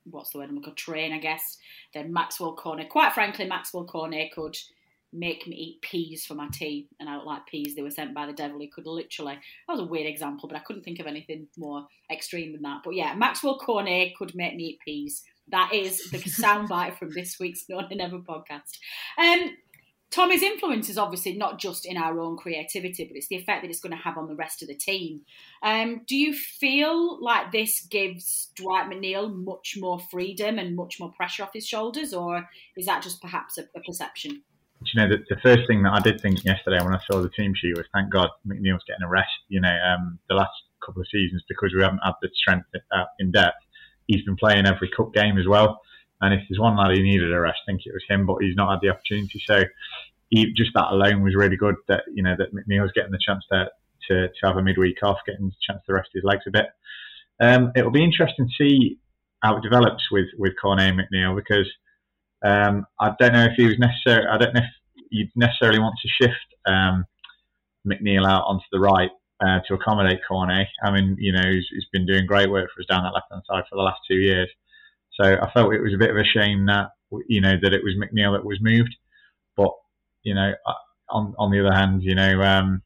what's 0.04 0.30
the 0.30 0.38
word 0.38 0.48
I'm 0.48 0.60
going 0.60 0.64
to 0.64 0.82
train, 0.82 1.12
I 1.12 1.18
guess, 1.18 1.58
then 1.94 2.12
Maxwell 2.12 2.54
Cornet. 2.54 2.88
Quite 2.88 3.12
frankly, 3.12 3.46
Maxwell 3.46 3.84
Cornet 3.84 4.32
could 4.32 4.56
make 5.12 5.46
me 5.46 5.56
eat 5.56 5.82
peas 5.82 6.24
for 6.24 6.34
my 6.34 6.48
tea, 6.52 6.88
and 6.98 7.08
I 7.08 7.14
don't 7.14 7.26
like 7.26 7.46
peas. 7.46 7.74
They 7.74 7.82
were 7.82 7.90
sent 7.90 8.14
by 8.14 8.26
the 8.26 8.32
devil. 8.32 8.60
He 8.60 8.68
could 8.68 8.86
literally. 8.86 9.34
That 9.66 9.74
was 9.74 9.80
a 9.80 9.86
weird 9.86 10.06
example, 10.06 10.48
but 10.48 10.56
I 10.56 10.62
couldn't 10.62 10.82
think 10.82 11.00
of 11.00 11.06
anything 11.06 11.48
more 11.56 11.86
extreme 12.10 12.52
than 12.52 12.62
that. 12.62 12.80
But 12.84 12.94
yeah, 12.94 13.14
Maxwell 13.14 13.58
Cornet 13.58 14.16
could 14.16 14.34
make 14.34 14.56
me 14.56 14.64
eat 14.64 14.78
peas. 14.84 15.22
That 15.48 15.72
is 15.72 16.10
the 16.10 16.18
soundbite 16.42 16.98
from 16.98 17.10
this 17.14 17.38
week's 17.38 17.64
No 17.68 17.80
Never 17.90 18.18
podcast. 18.18 18.78
Um, 19.18 19.56
Tommy's 20.12 20.42
influence 20.42 20.90
is 20.90 20.98
obviously 20.98 21.32
not 21.38 21.58
just 21.58 21.86
in 21.86 21.96
our 21.96 22.20
own 22.20 22.36
creativity, 22.36 23.04
but 23.04 23.16
it's 23.16 23.28
the 23.28 23.36
effect 23.36 23.62
that 23.62 23.70
it's 23.70 23.80
going 23.80 23.96
to 23.96 24.02
have 24.02 24.18
on 24.18 24.28
the 24.28 24.34
rest 24.34 24.60
of 24.60 24.68
the 24.68 24.74
team. 24.74 25.22
Um, 25.62 26.02
do 26.06 26.14
you 26.14 26.34
feel 26.34 27.22
like 27.22 27.50
this 27.50 27.80
gives 27.80 28.50
Dwight 28.54 28.90
McNeil 28.90 29.34
much 29.34 29.76
more 29.78 29.98
freedom 29.98 30.58
and 30.58 30.76
much 30.76 31.00
more 31.00 31.10
pressure 31.12 31.42
off 31.42 31.54
his 31.54 31.66
shoulders, 31.66 32.12
or 32.12 32.46
is 32.76 32.84
that 32.84 33.02
just 33.02 33.22
perhaps 33.22 33.56
a, 33.56 33.62
a 33.74 33.80
perception? 33.80 34.42
You 34.92 35.00
know, 35.00 35.08
the, 35.08 35.24
the, 35.28 35.40
first 35.40 35.66
thing 35.66 35.82
that 35.82 35.92
I 35.92 36.00
did 36.00 36.20
think 36.20 36.44
yesterday 36.44 36.82
when 36.82 36.94
I 36.94 37.00
saw 37.10 37.20
the 37.20 37.28
team 37.28 37.54
sheet 37.54 37.76
was, 37.76 37.86
thank 37.92 38.10
God 38.10 38.28
McNeil's 38.46 38.84
getting 38.86 39.04
a 39.04 39.08
rest. 39.08 39.32
You 39.48 39.60
know, 39.60 39.68
um, 39.68 40.18
the 40.28 40.34
last 40.34 40.52
couple 40.84 41.02
of 41.02 41.08
seasons 41.08 41.42
because 41.48 41.72
we 41.74 41.82
haven't 41.82 42.00
had 42.04 42.14
the 42.22 42.30
strength 42.34 42.66
uh, 42.74 43.04
in 43.18 43.32
depth. 43.32 43.58
He's 44.06 44.24
been 44.24 44.36
playing 44.36 44.66
every 44.66 44.90
cup 44.90 45.12
game 45.14 45.38
as 45.38 45.46
well, 45.46 45.80
and 46.20 46.34
if 46.34 46.40
there's 46.48 46.58
one 46.58 46.76
lad 46.76 46.96
who 46.96 47.02
needed 47.02 47.32
a 47.32 47.40
rest, 47.40 47.60
I 47.66 47.72
think 47.72 47.82
it 47.86 47.92
was 47.92 48.04
him. 48.08 48.26
But 48.26 48.42
he's 48.42 48.56
not 48.56 48.70
had 48.70 48.80
the 48.80 48.90
opportunity, 48.90 49.42
so 49.46 49.62
he, 50.30 50.52
just 50.54 50.72
that 50.74 50.90
alone 50.90 51.22
was 51.22 51.34
really 51.34 51.56
good. 51.56 51.76
That 51.88 52.04
you 52.12 52.22
know 52.22 52.34
that 52.36 52.54
McNeil's 52.54 52.92
getting 52.92 53.12
the 53.12 53.18
chance 53.24 53.44
to 53.52 53.68
to, 54.08 54.28
to 54.28 54.46
have 54.46 54.56
a 54.56 54.62
midweek 54.62 55.02
off, 55.02 55.18
getting 55.26 55.46
the 55.46 55.54
chance 55.60 55.82
to 55.86 55.94
rest 55.94 56.10
his 56.12 56.24
legs 56.24 56.44
a 56.46 56.50
bit. 56.50 56.66
Um, 57.40 57.72
it'll 57.76 57.90
be 57.90 58.04
interesting 58.04 58.48
to 58.48 58.54
see 58.56 58.98
how 59.42 59.56
it 59.56 59.62
develops 59.62 60.10
with 60.10 60.26
with 60.38 60.54
and 60.64 61.00
McNeil 61.00 61.36
because 61.36 61.68
um, 62.44 62.86
I 63.00 63.12
don't 63.18 63.32
know 63.32 63.44
if 63.44 63.52
he 63.56 63.66
was 63.66 63.78
necessary. 63.78 64.26
I 64.26 64.38
don't 64.38 64.54
know 64.54 64.62
if 64.62 65.04
you'd 65.10 65.30
necessarily 65.36 65.78
want 65.78 65.94
to 66.02 66.08
shift 66.08 66.46
um, 66.66 67.04
McNeil 67.86 68.26
out 68.26 68.44
onto 68.46 68.64
the 68.72 68.80
right 68.80 69.10
uh, 69.44 69.60
to 69.66 69.74
accommodate 69.74 70.20
Cornet. 70.26 70.68
I 70.84 70.90
mean, 70.90 71.16
you 71.18 71.32
know, 71.32 71.42
he's, 71.42 71.66
he's 71.70 71.86
been 71.92 72.06
doing 72.06 72.26
great 72.26 72.50
work 72.50 72.70
for 72.74 72.80
us 72.80 72.86
down 72.88 73.04
that 73.04 73.14
left 73.14 73.26
hand 73.30 73.42
side 73.46 73.64
for 73.68 73.76
the 73.76 73.82
last 73.82 74.00
two 74.08 74.16
years. 74.16 74.48
So 75.20 75.24
I 75.24 75.50
felt 75.52 75.74
it 75.74 75.82
was 75.82 75.94
a 75.94 75.98
bit 75.98 76.10
of 76.10 76.16
a 76.16 76.24
shame 76.24 76.66
that 76.66 76.90
you 77.28 77.40
know 77.42 77.56
that 77.60 77.74
it 77.74 77.82
was 77.84 77.94
McNeil 77.96 78.34
that 78.34 78.44
was 78.44 78.58
moved. 78.60 78.94
But 79.56 79.72
you 80.22 80.34
know, 80.34 80.52
on 81.10 81.34
on 81.38 81.50
the 81.50 81.60
other 81.60 81.74
hand, 81.74 82.02
you 82.02 82.14
know, 82.14 82.40
um, 82.42 82.82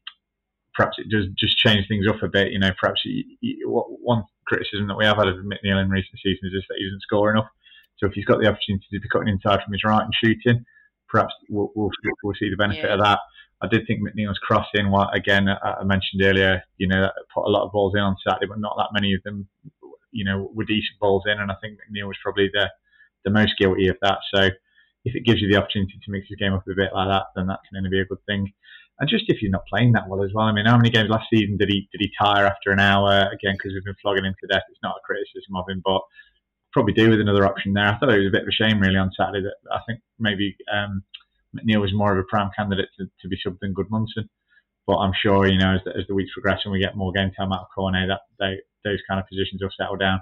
perhaps 0.75 0.97
it 0.99 1.09
does 1.09 1.25
just 1.37 1.57
change 1.57 1.87
things 1.87 2.05
up 2.07 2.21
a 2.21 2.27
bit. 2.27 2.51
You 2.51 2.59
know, 2.59 2.71
perhaps 2.79 3.01
he, 3.03 3.37
he, 3.41 3.61
one 3.65 4.23
criticism 4.45 4.87
that 4.87 4.97
we 4.97 5.05
have 5.05 5.17
had 5.17 5.27
of 5.27 5.37
McNeil 5.37 5.81
in 5.81 5.89
recent 5.89 6.19
seasons 6.23 6.53
is 6.53 6.63
that 6.67 6.75
he 6.77 6.85
doesn't 6.85 7.01
score 7.01 7.31
enough. 7.31 7.47
So 7.97 8.07
if 8.07 8.13
he's 8.13 8.25
got 8.25 8.39
the 8.39 8.47
opportunity 8.47 8.85
to 8.91 8.99
be 8.99 9.09
cutting 9.09 9.29
inside 9.29 9.63
from 9.63 9.73
his 9.73 9.83
right 9.83 10.03
and 10.03 10.13
shooting, 10.13 10.63
perhaps 11.09 11.33
we'll, 11.49 11.71
we'll, 11.75 11.89
we'll 12.23 12.35
see 12.39 12.49
the 12.49 12.57
benefit 12.57 12.85
yeah. 12.85 12.93
of 12.93 13.03
that. 13.03 13.19
I 13.61 13.67
did 13.67 13.87
think 13.87 14.01
McNeil's 14.01 14.39
crossing, 14.39 14.91
what 14.91 15.15
again 15.15 15.49
uh, 15.49 15.57
I 15.81 15.83
mentioned 15.83 16.21
earlier, 16.21 16.61
you 16.77 16.87
know, 16.87 17.09
put 17.33 17.47
a 17.47 17.49
lot 17.49 17.65
of 17.65 17.71
balls 17.71 17.93
in 17.95 18.01
on 18.01 18.15
Saturday, 18.25 18.45
but 18.45 18.59
not 18.59 18.75
that 18.77 18.93
many 18.93 19.15
of 19.15 19.23
them, 19.23 19.47
you 20.11 20.25
know, 20.25 20.51
were 20.53 20.63
decent 20.63 20.99
balls 20.99 21.23
in. 21.25 21.39
And 21.39 21.51
I 21.51 21.55
think 21.61 21.79
McNeil 21.79 22.07
was 22.07 22.17
probably 22.21 22.49
the 22.53 22.69
the 23.25 23.31
most 23.31 23.53
guilty 23.57 23.87
of 23.87 23.97
that. 24.03 24.19
So 24.33 24.49
if 25.05 25.15
it 25.15 25.25
gives 25.25 25.41
you 25.41 25.49
the 25.49 25.57
opportunity 25.57 25.93
to 25.93 26.11
mix 26.11 26.27
his 26.29 26.37
game 26.37 26.53
up 26.53 26.67
a 26.67 26.75
bit 26.75 26.93
like 26.93 27.09
that, 27.09 27.25
then 27.35 27.47
that 27.47 27.59
can 27.67 27.77
only 27.77 27.89
be 27.89 27.99
a 27.99 28.05
good 28.05 28.23
thing. 28.27 28.53
And 28.99 29.09
just 29.09 29.25
if 29.27 29.41
you're 29.41 29.51
not 29.51 29.65
playing 29.69 29.93
that 29.93 30.07
well 30.07 30.23
as 30.23 30.31
well. 30.33 30.45
I 30.45 30.51
mean, 30.51 30.65
how 30.65 30.77
many 30.77 30.89
games 30.89 31.09
last 31.09 31.27
season 31.33 31.57
did 31.57 31.69
he 31.69 31.89
did 31.91 32.01
he 32.01 32.11
tire 32.19 32.45
after 32.45 32.71
an 32.71 32.79
hour? 32.79 33.29
Again, 33.33 33.55
because 33.57 33.73
we've 33.73 33.85
been 33.85 33.95
flogging 34.01 34.25
him 34.25 34.35
to 34.39 34.47
death. 34.47 34.63
It's 34.69 34.79
not 34.83 34.97
a 34.97 35.05
criticism 35.05 35.55
of 35.55 35.65
him, 35.67 35.81
but 35.83 36.01
probably 36.77 36.93
do 36.93 37.09
with 37.09 37.19
another 37.19 37.43
option 37.43 37.73
there. 37.73 37.87
I 37.87 37.97
thought 37.97 38.13
it 38.13 38.19
was 38.19 38.27
a 38.27 38.37
bit 38.37 38.43
of 38.43 38.49
a 38.49 38.51
shame 38.51 38.79
really 38.79 38.97
on 38.97 39.09
Saturday 39.17 39.41
that 39.41 39.57
I 39.73 39.79
think 39.87 39.99
maybe 40.19 40.55
um, 40.71 41.01
McNeil 41.57 41.81
was 41.81 41.91
more 41.91 42.13
of 42.13 42.19
a 42.19 42.27
prime 42.29 42.51
candidate 42.55 42.89
to, 42.99 43.09
to 43.19 43.27
be 43.27 43.35
subbed 43.35 43.57
than 43.61 43.73
Gudmundsson. 43.73 44.29
But 44.85 44.97
I'm 44.97 45.13
sure 45.19 45.47
you 45.47 45.57
know 45.57 45.73
as 45.73 45.81
the, 45.85 45.97
as 45.97 46.05
the 46.07 46.13
weeks 46.13 46.33
progress 46.33 46.61
and 46.63 46.71
we 46.71 46.79
get 46.79 46.95
more 46.95 47.11
game 47.11 47.31
time 47.35 47.51
out 47.51 47.61
of 47.61 47.67
Cornet, 47.73 48.09
that 48.09 48.21
they, 48.37 48.61
those 48.83 48.99
kind 49.09 49.19
of 49.19 49.27
positions 49.27 49.59
will 49.59 49.73
settle 49.75 49.97
down. 49.97 50.21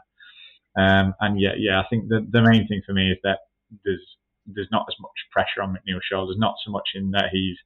Um, 0.79 1.13
and 1.19 1.39
yeah, 1.39 1.55
yeah, 1.57 1.81
I 1.81 1.83
think 1.89 2.07
the 2.07 2.25
the 2.31 2.41
main 2.41 2.69
thing 2.69 2.81
for 2.85 2.93
me 2.93 3.11
is 3.11 3.17
that 3.23 3.39
there's 3.83 4.05
there's 4.47 4.71
not 4.71 4.85
as 4.87 4.95
much 5.01 5.11
pressure 5.33 5.61
on 5.61 5.75
McNeil's 5.75 6.07
shoulders, 6.09 6.37
not 6.39 6.55
so 6.63 6.71
much 6.71 6.87
in 6.95 7.11
that 7.11 7.31
he's 7.33 7.57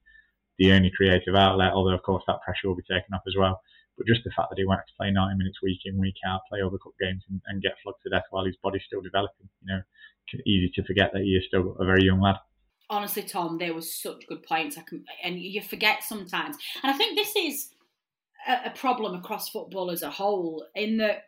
the 0.58 0.72
only 0.72 0.90
creative 0.90 1.36
outlet, 1.36 1.72
although 1.72 1.94
of 1.94 2.02
course 2.02 2.24
that 2.26 2.42
pressure 2.44 2.66
will 2.66 2.74
be 2.74 2.82
taken 2.90 3.14
off 3.14 3.22
as 3.28 3.36
well. 3.38 3.60
But 4.00 4.06
just 4.06 4.24
the 4.24 4.30
fact 4.30 4.48
that 4.48 4.56
he 4.56 4.64
have 4.66 4.86
to 4.86 4.92
play 4.96 5.10
90 5.10 5.36
minutes 5.36 5.60
week 5.62 5.80
in, 5.84 5.98
week 5.98 6.16
out, 6.26 6.40
play 6.48 6.62
all 6.62 6.70
the 6.70 6.78
cup 6.78 6.94
games 6.98 7.22
and, 7.28 7.38
and 7.48 7.60
get 7.60 7.72
flogged 7.82 8.00
to 8.04 8.08
death 8.08 8.24
while 8.30 8.46
his 8.46 8.56
body's 8.62 8.80
still 8.86 9.02
developing, 9.02 9.46
you 9.60 9.76
know, 9.76 9.82
easy 10.46 10.72
to 10.74 10.82
forget 10.84 11.10
that 11.12 11.20
he 11.20 11.36
is 11.36 11.44
still 11.46 11.76
a 11.78 11.84
very 11.84 12.02
young 12.02 12.18
lad. 12.18 12.36
Honestly, 12.88 13.22
Tom, 13.22 13.58
there 13.58 13.74
was 13.74 13.94
such 13.94 14.26
good 14.26 14.42
points. 14.42 14.78
I 14.78 14.82
can, 14.88 15.04
and 15.22 15.38
you 15.38 15.60
forget 15.60 16.02
sometimes. 16.02 16.56
And 16.82 16.94
I 16.94 16.96
think 16.96 17.14
this 17.14 17.36
is 17.36 17.68
a, 18.48 18.68
a 18.68 18.70
problem 18.70 19.14
across 19.14 19.50
football 19.50 19.90
as 19.90 20.02
a 20.02 20.10
whole, 20.10 20.64
in 20.74 20.96
that 20.96 21.24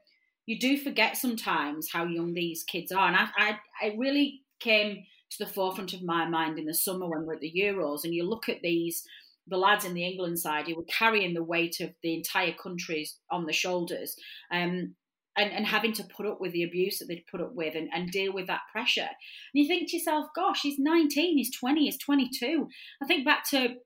you 0.47 0.59
do 0.59 0.79
forget 0.79 1.19
sometimes 1.19 1.91
how 1.93 2.07
young 2.07 2.33
these 2.33 2.65
kids 2.65 2.91
are. 2.91 3.07
And 3.07 3.17
I, 3.17 3.29
I, 3.37 3.59
I 3.83 3.95
really 3.99 4.41
came 4.61 5.05
to 5.29 5.45
the 5.45 5.51
forefront 5.51 5.93
of 5.93 6.03
my 6.03 6.27
mind 6.27 6.59
in 6.59 6.65
the 6.65 6.75
summer 6.75 7.07
when 7.07 7.21
we 7.21 7.27
we're 7.27 7.35
at 7.35 7.41
the 7.41 7.53
Euros, 7.55 8.05
and 8.05 8.15
you 8.15 8.25
look 8.27 8.49
at 8.49 8.63
these 8.63 9.07
the 9.53 9.59
lads 9.59 9.85
in 9.85 9.95
the 9.95 10.05
England 10.05 10.39
side 10.39 10.67
who 10.67 10.77
were 10.77 10.85
carrying 10.85 11.35
the 11.35 11.45
weight 11.45 11.77
of 11.81 11.91
the 12.03 12.15
entire 12.15 12.53
country 12.53 13.07
on 13.31 13.47
the 13.47 13.53
shoulders. 13.53 14.17
Um, 14.51 14.95
and, 15.37 15.51
and 15.51 15.67
having 15.67 15.95
to 15.95 16.05
put 16.05 16.27
up 16.27 16.41
with 16.41 16.53
the 16.53 16.63
abuse 16.63 16.99
that 16.99 17.07
they'd 17.07 17.25
put 17.31 17.41
up 17.41 17.55
with 17.55 17.75
and, 17.75 17.89
and 17.95 18.11
deal 18.11 18.35
with 18.35 18.47
that 18.49 18.61
pressure. 18.71 19.01
And 19.01 19.09
you 19.55 19.67
think 19.67 19.89
to 19.89 19.97
yourself, 19.97 20.27
gosh, 20.37 20.61
he's 20.63 20.79
19, 20.79 21.39
he's 21.39 21.57
20, 21.57 21.85
he's 21.85 21.99
22. 21.99 22.69
I 23.03 23.07
think 23.07 23.25
back 23.25 23.49
to 23.51 23.77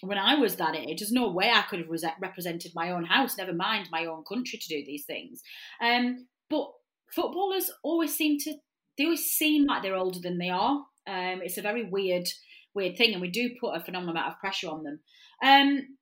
when 0.00 0.18
I 0.18 0.36
was 0.36 0.56
that 0.56 0.74
age, 0.74 1.00
there's 1.00 1.12
no 1.12 1.30
way 1.30 1.50
I 1.50 1.62
could 1.62 1.80
have 1.80 2.12
represented 2.20 2.72
my 2.74 2.90
own 2.90 3.04
house, 3.04 3.36
never 3.36 3.52
mind 3.52 3.88
my 3.90 4.06
own 4.06 4.24
country 4.24 4.58
to 4.58 4.68
do 4.68 4.84
these 4.86 5.04
things. 5.04 5.42
Um, 5.82 6.26
but 6.48 6.70
footballers 7.10 7.70
always 7.82 8.14
seem 8.14 8.38
to, 8.40 8.54
they 8.96 9.04
always 9.04 9.24
seem 9.24 9.66
like 9.66 9.82
they're 9.82 9.96
older 9.96 10.20
than 10.20 10.38
they 10.38 10.50
are. 10.50 10.82
Um, 11.06 11.40
it's 11.42 11.58
a 11.58 11.62
very 11.62 11.84
weird 11.84 12.28
weird 12.76 12.96
thing, 12.96 13.12
and 13.12 13.20
we 13.20 13.30
do 13.30 13.50
put 13.60 13.74
a 13.74 13.80
phenomenal 13.80 14.12
amount 14.12 14.32
of 14.32 14.38
pressure 14.38 14.68
on 14.68 14.84
them. 14.84 15.00
Um, 15.42 15.96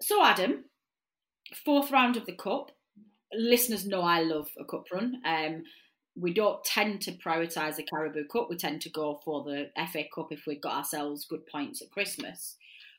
so, 0.00 0.24
Adam, 0.24 0.64
fourth 1.64 1.90
round 1.90 2.16
of 2.16 2.24
the 2.24 2.32
cup. 2.32 2.70
Listeners 3.32 3.86
know 3.86 4.00
I 4.00 4.22
love 4.22 4.48
a 4.58 4.64
cup 4.64 4.84
run. 4.90 5.20
Um, 5.26 5.64
we 6.16 6.32
don't 6.32 6.64
tend 6.64 7.02
to 7.02 7.12
prioritise 7.12 7.76
the 7.76 7.82
Carabao 7.82 8.22
Cup. 8.32 8.48
We 8.48 8.56
tend 8.56 8.80
to 8.82 8.90
go 8.90 9.20
for 9.24 9.44
the 9.44 9.70
FA 9.92 10.04
Cup 10.12 10.28
if 10.32 10.44
we've 10.46 10.60
got 10.60 10.76
ourselves 10.76 11.26
good 11.26 11.46
points 11.46 11.82
at 11.82 11.90
Christmas. 11.90 12.56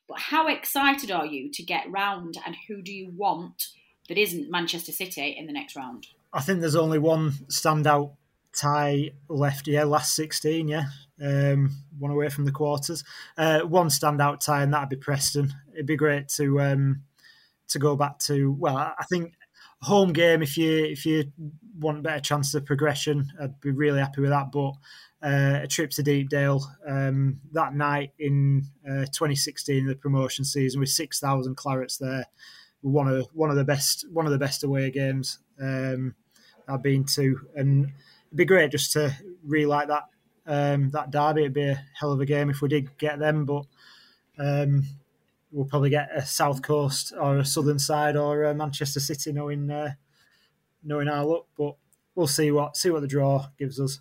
But 0.07 0.19
how 0.19 0.47
excited 0.47 1.11
are 1.11 1.25
you 1.25 1.51
to 1.51 1.63
get 1.63 1.91
round, 1.91 2.37
and 2.45 2.55
who 2.67 2.81
do 2.81 2.93
you 2.93 3.11
want 3.15 3.67
that 4.07 4.17
isn't 4.17 4.49
Manchester 4.49 4.91
City 4.91 5.35
in 5.37 5.47
the 5.47 5.53
next 5.53 5.75
round? 5.75 6.07
I 6.33 6.41
think 6.41 6.59
there's 6.59 6.75
only 6.75 6.99
one 6.99 7.31
standout 7.47 8.11
tie 8.59 9.11
left. 9.27 9.67
Yeah, 9.67 9.83
last 9.83 10.15
sixteen. 10.15 10.67
Yeah, 10.67 10.85
um, 11.21 11.71
one 11.97 12.11
away 12.11 12.29
from 12.29 12.45
the 12.45 12.51
quarters. 12.51 13.03
Uh, 13.37 13.61
one 13.61 13.87
standout 13.87 14.39
tie, 14.39 14.63
and 14.63 14.73
that'd 14.73 14.89
be 14.89 14.95
Preston. 14.95 15.53
It'd 15.73 15.85
be 15.85 15.95
great 15.95 16.27
to 16.29 16.61
um, 16.61 17.03
to 17.69 17.79
go 17.79 17.95
back 17.95 18.19
to. 18.19 18.51
Well, 18.51 18.77
I 18.77 19.05
think 19.09 19.33
home 19.81 20.11
game 20.11 20.41
if 20.41 20.57
you 20.57 20.85
if 20.85 21.05
you 21.05 21.31
want 21.79 22.03
better 22.03 22.19
chance 22.19 22.53
of 22.53 22.65
progression, 22.65 23.31
I'd 23.41 23.59
be 23.61 23.71
really 23.71 23.99
happy 23.99 24.21
with 24.21 24.31
that. 24.31 24.51
But 24.51 24.73
uh, 25.21 25.61
a 25.63 25.67
trip 25.67 25.91
to 25.91 26.03
Deepdale 26.03 26.61
um, 26.87 27.39
that 27.51 27.73
night 27.73 28.13
in 28.19 28.63
uh, 28.87 29.05
2016, 29.05 29.85
the 29.85 29.95
promotion 29.95 30.45
season, 30.45 30.79
with 30.79 30.89
6,000 30.89 31.55
clarets 31.57 31.97
there, 31.97 32.25
one 32.81 33.07
of 33.07 33.27
one 33.33 33.49
of 33.49 33.57
the 33.57 33.65
best 33.65 34.05
one 34.11 34.25
of 34.25 34.31
the 34.31 34.37
best 34.37 34.63
away 34.63 34.89
games 34.91 35.39
um, 35.61 36.15
I've 36.67 36.83
been 36.83 37.03
to, 37.15 37.39
and 37.55 37.91
it'd 38.29 38.37
be 38.37 38.45
great 38.45 38.71
just 38.71 38.93
to 38.93 39.15
relight 39.43 39.87
that 39.87 40.03
um, 40.45 40.89
that 40.91 41.11
derby. 41.11 41.41
It'd 41.41 41.53
be 41.53 41.63
a 41.63 41.83
hell 41.99 42.11
of 42.11 42.21
a 42.21 42.25
game 42.25 42.49
if 42.49 42.61
we 42.61 42.69
did 42.69 42.97
get 42.97 43.19
them, 43.19 43.45
but 43.45 43.65
um, 44.37 44.83
we'll 45.51 45.65
probably 45.65 45.89
get 45.89 46.09
a 46.15 46.25
South 46.25 46.61
Coast 46.61 47.13
or 47.19 47.39
a 47.39 47.45
Southern 47.45 47.79
side 47.79 48.15
or 48.15 48.53
Manchester 48.53 48.99
City, 48.99 49.31
knowing 49.31 49.69
uh, 49.69 49.91
knowing 50.83 51.07
our 51.07 51.25
luck. 51.25 51.47
But 51.57 51.75
we'll 52.15 52.27
see 52.27 52.51
what 52.51 52.77
see 52.77 52.89
what 52.89 53.01
the 53.01 53.07
draw 53.07 53.47
gives 53.57 53.79
us. 53.79 53.99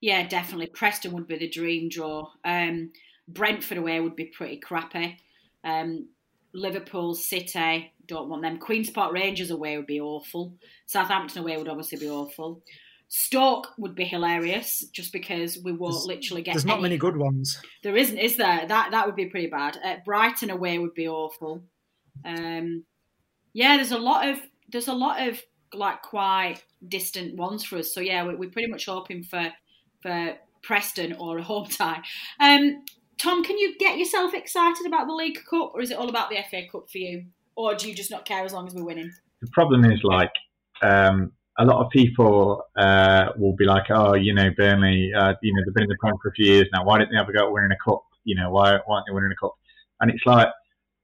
Yeah, 0.00 0.26
definitely. 0.26 0.66
Preston 0.66 1.12
would 1.12 1.26
be 1.26 1.38
the 1.38 1.48
dream 1.48 1.88
draw. 1.88 2.28
Um, 2.44 2.92
Brentford 3.26 3.78
away 3.78 4.00
would 4.00 4.16
be 4.16 4.26
pretty 4.26 4.58
crappy. 4.58 5.16
Um, 5.64 6.08
Liverpool, 6.52 7.14
City, 7.14 7.92
don't 8.06 8.28
want 8.28 8.42
them. 8.42 8.58
Queen's 8.58 8.90
Park 8.90 9.12
Rangers 9.12 9.50
away 9.50 9.76
would 9.76 9.86
be 9.86 10.00
awful. 10.00 10.54
Southampton 10.86 11.42
away 11.42 11.56
would 11.56 11.68
obviously 11.68 11.98
be 11.98 12.08
awful. 12.08 12.62
Stoke 13.08 13.68
would 13.78 13.94
be 13.94 14.04
hilarious 14.04 14.84
just 14.92 15.12
because 15.12 15.58
we 15.62 15.72
won't 15.72 15.94
There's- 15.94 16.06
literally 16.06 16.42
get. 16.42 16.52
There's 16.52 16.64
not 16.64 16.82
many 16.82 16.96
good 16.98 17.16
ones. 17.16 17.60
There 17.82 17.96
isn't, 17.96 18.18
is 18.18 18.36
there? 18.36 18.66
That 18.66 18.90
that 18.90 19.06
would 19.06 19.16
be 19.16 19.26
pretty 19.26 19.46
bad. 19.48 19.78
Uh, 19.84 19.96
Brighton 20.04 20.50
away 20.50 20.78
would 20.78 20.94
be 20.94 21.08
awful. 21.08 21.62
Um, 22.24 22.84
yeah, 23.52 23.76
there's 23.76 23.92
a 23.92 23.98
lot 23.98 24.28
of 24.28 24.40
there's 24.70 24.88
a 24.88 24.94
lot 24.94 25.28
of 25.28 25.40
like 25.72 26.02
quite 26.02 26.56
distant 26.88 27.36
ones 27.36 27.64
for 27.64 27.78
us. 27.78 27.94
So 27.94 28.00
yeah, 28.00 28.26
we, 28.26 28.34
we're 28.34 28.50
pretty 28.50 28.70
much 28.70 28.86
hoping 28.86 29.22
for 29.22 29.52
for 30.02 30.34
Preston 30.62 31.14
or 31.14 31.38
a 31.38 31.42
home 31.42 31.66
tie. 31.66 32.02
Um, 32.40 32.84
Tom, 33.18 33.44
can 33.44 33.58
you 33.58 33.76
get 33.78 33.96
yourself 33.98 34.34
excited 34.34 34.86
about 34.86 35.06
the 35.06 35.14
League 35.14 35.38
Cup, 35.48 35.72
or 35.74 35.80
is 35.80 35.90
it 35.90 35.98
all 35.98 36.08
about 36.08 36.30
the 36.30 36.38
FA 36.50 36.62
Cup 36.70 36.90
for 36.90 36.98
you, 36.98 37.26
or 37.54 37.74
do 37.74 37.88
you 37.88 37.94
just 37.94 38.10
not 38.10 38.24
care 38.24 38.44
as 38.44 38.52
long 38.52 38.66
as 38.66 38.74
we're 38.74 38.84
winning? 38.84 39.10
the 39.40 39.50
problem 39.52 39.84
is 39.84 40.00
like 40.02 40.32
um, 40.82 41.30
a 41.58 41.64
lot 41.64 41.84
of 41.84 41.90
people 41.90 42.64
uh, 42.76 43.28
will 43.36 43.54
be 43.54 43.64
like, 43.64 43.84
oh, 43.90 44.14
you 44.14 44.34
know, 44.34 44.50
Burnley, 44.56 45.12
uh, 45.16 45.34
you 45.42 45.54
know, 45.54 45.62
they've 45.64 45.74
been 45.74 45.84
in 45.84 45.88
the 45.88 45.96
Prem 46.00 46.14
for 46.20 46.28
a 46.28 46.32
few 46.32 46.46
years 46.46 46.68
now. 46.72 46.84
Why 46.84 46.98
didn't 46.98 47.12
they 47.12 47.18
ever 47.18 47.32
go 47.32 47.50
winning 47.50 47.70
a 47.70 47.90
cup? 47.90 48.02
You 48.24 48.34
know, 48.34 48.50
why, 48.50 48.78
why 48.86 48.96
aren't 48.96 49.06
they 49.06 49.14
winning 49.14 49.32
a 49.32 49.40
cup? 49.40 49.54
And 50.00 50.10
it's 50.10 50.24
like, 50.26 50.48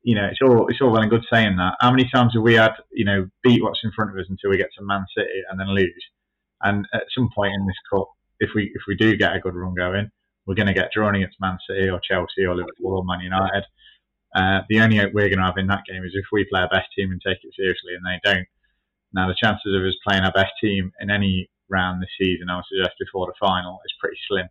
you 0.02 0.14
know, 0.14 0.26
it's 0.26 0.40
all 0.42 0.66
it's 0.68 0.80
all 0.80 0.90
well 0.90 1.02
and 1.02 1.10
good 1.10 1.24
saying 1.30 1.56
that. 1.56 1.74
How 1.80 1.90
many 1.90 2.08
times 2.12 2.32
have 2.34 2.42
we 2.42 2.54
had, 2.54 2.72
you 2.90 3.04
know, 3.04 3.28
beat 3.42 3.62
what's 3.62 3.80
in 3.84 3.92
front 3.92 4.10
of 4.10 4.16
us 4.16 4.26
until 4.28 4.50
we 4.50 4.56
get 4.56 4.70
to 4.78 4.84
Man 4.84 5.04
City 5.16 5.42
and 5.50 5.60
then 5.60 5.68
lose? 5.68 6.04
And 6.62 6.86
at 6.94 7.04
some 7.14 7.28
point 7.34 7.54
in 7.54 7.66
this 7.66 7.76
cup, 7.92 8.08
if 8.40 8.50
we 8.54 8.72
if 8.74 8.82
we 8.88 8.96
do 8.96 9.16
get 9.16 9.36
a 9.36 9.40
good 9.40 9.54
run 9.54 9.74
going, 9.74 10.10
we're 10.46 10.54
going 10.54 10.68
to 10.68 10.74
get 10.74 10.90
drawn 10.92 11.14
against 11.14 11.40
Man 11.40 11.58
City 11.68 11.88
or 11.90 12.00
Chelsea 12.00 12.44
or 12.46 12.56
Liverpool 12.56 12.96
or 12.96 13.04
Man 13.04 13.20
United. 13.20 13.64
Uh, 14.34 14.60
the 14.68 14.80
only 14.80 14.96
hope 14.96 15.12
we're 15.12 15.28
going 15.28 15.38
to 15.38 15.44
have 15.44 15.58
in 15.58 15.66
that 15.66 15.84
game 15.88 16.04
is 16.04 16.12
if 16.14 16.24
we 16.32 16.46
play 16.50 16.60
our 16.60 16.68
best 16.68 16.88
team 16.96 17.10
and 17.12 17.20
take 17.20 17.38
it 17.42 17.54
seriously, 17.56 17.94
and 17.94 18.04
they 18.06 18.20
don't. 18.24 18.46
Now, 19.12 19.28
the 19.28 19.34
chances 19.34 19.74
of 19.74 19.82
us 19.82 19.94
playing 20.06 20.24
our 20.24 20.32
best 20.32 20.52
team 20.60 20.92
in 21.00 21.10
any 21.10 21.50
round 21.68 22.02
this 22.02 22.10
season, 22.18 22.50
I 22.50 22.56
would 22.56 22.64
suggest 22.68 22.94
before 22.98 23.26
the 23.26 23.34
final, 23.38 23.80
is 23.84 23.94
pretty 24.00 24.18
slim. 24.28 24.48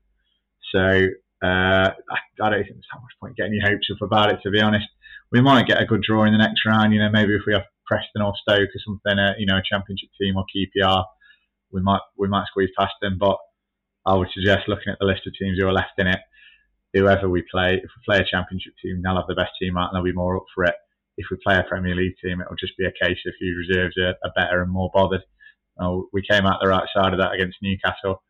So 0.72 1.10
uh, 1.44 1.92
I, 1.92 2.18
I 2.42 2.50
don't 2.50 2.64
think 2.64 2.76
there's 2.76 2.92
that 2.92 3.02
much 3.02 3.16
point 3.20 3.38
getting 3.38 3.54
your 3.54 3.70
hopes 3.70 3.90
up 3.92 4.02
about 4.02 4.32
it. 4.32 4.40
To 4.44 4.52
be 4.52 4.62
honest, 4.62 4.88
we 5.32 5.42
might 5.42 5.68
get 5.68 5.82
a 5.82 5.86
good 5.86 6.04
draw 6.04 6.26
in 6.26 6.34
the 6.34 6.38
next 6.38 6.66
round. 6.66 6.94
You 6.94 7.00
know, 7.00 7.10
maybe 7.12 7.36
if 7.36 7.44
we 7.48 7.54
have 7.54 7.64
Preston 7.86 8.22
or 8.22 8.34
Stoke 8.42 8.70
or 8.70 8.82
something, 8.86 9.18
uh, 9.18 9.34
you 9.38 9.46
know, 9.46 9.58
a 9.58 9.64
Championship 9.68 10.10
team 10.20 10.36
or 10.38 10.46
QPR, 10.54 11.06
we 11.72 11.82
might 11.82 12.02
we 12.18 12.28
might 12.28 12.48
squeeze 12.48 12.70
past 12.78 12.94
them. 13.02 13.18
But 13.20 13.38
I 14.06 14.16
would 14.16 14.30
suggest 14.34 14.68
looking 14.68 14.92
at 14.92 15.00
the 15.00 15.06
list 15.06 15.28
of 15.28 15.34
teams 15.34 15.58
who 15.60 15.68
are 15.68 15.74
left 15.74 15.98
in 15.98 16.08
it, 16.08 16.20
whoever 16.94 17.30
we 17.30 17.44
play, 17.50 17.76
if 17.76 17.90
we 17.96 18.04
play 18.06 18.20
a 18.20 18.30
Championship 18.30 18.74
team, 18.82 19.02
they'll 19.02 19.16
have 19.16 19.28
the 19.28 19.36
best 19.36 19.52
team 19.60 19.78
out 19.78 19.90
and 19.90 19.96
they'll 19.96 20.12
be 20.12 20.14
more 20.14 20.38
up 20.38 20.46
for 20.54 20.66
it. 20.66 20.76
If 21.20 21.28
we 21.30 21.38
play 21.44 21.58
a 21.58 21.64
Premier 21.64 21.96
League 21.96 22.16
team, 22.24 22.40
it'll 22.40 22.56
just 22.56 22.78
be 22.78 22.86
a 22.86 22.92
case 22.92 23.20
of 23.28 23.34
whose 23.40 23.68
reserves 23.68 23.98
are, 23.98 24.16
are 24.24 24.34
better 24.36 24.62
and 24.62 24.72
more 24.72 24.90
bothered. 24.94 25.22
Oh, 25.78 26.08
we 26.14 26.24
came 26.30 26.46
out 26.46 26.60
the 26.62 26.70
right 26.70 26.88
side 26.96 27.12
of 27.12 27.20
that 27.20 27.34
against 27.34 27.58
Newcastle. 27.62 28.24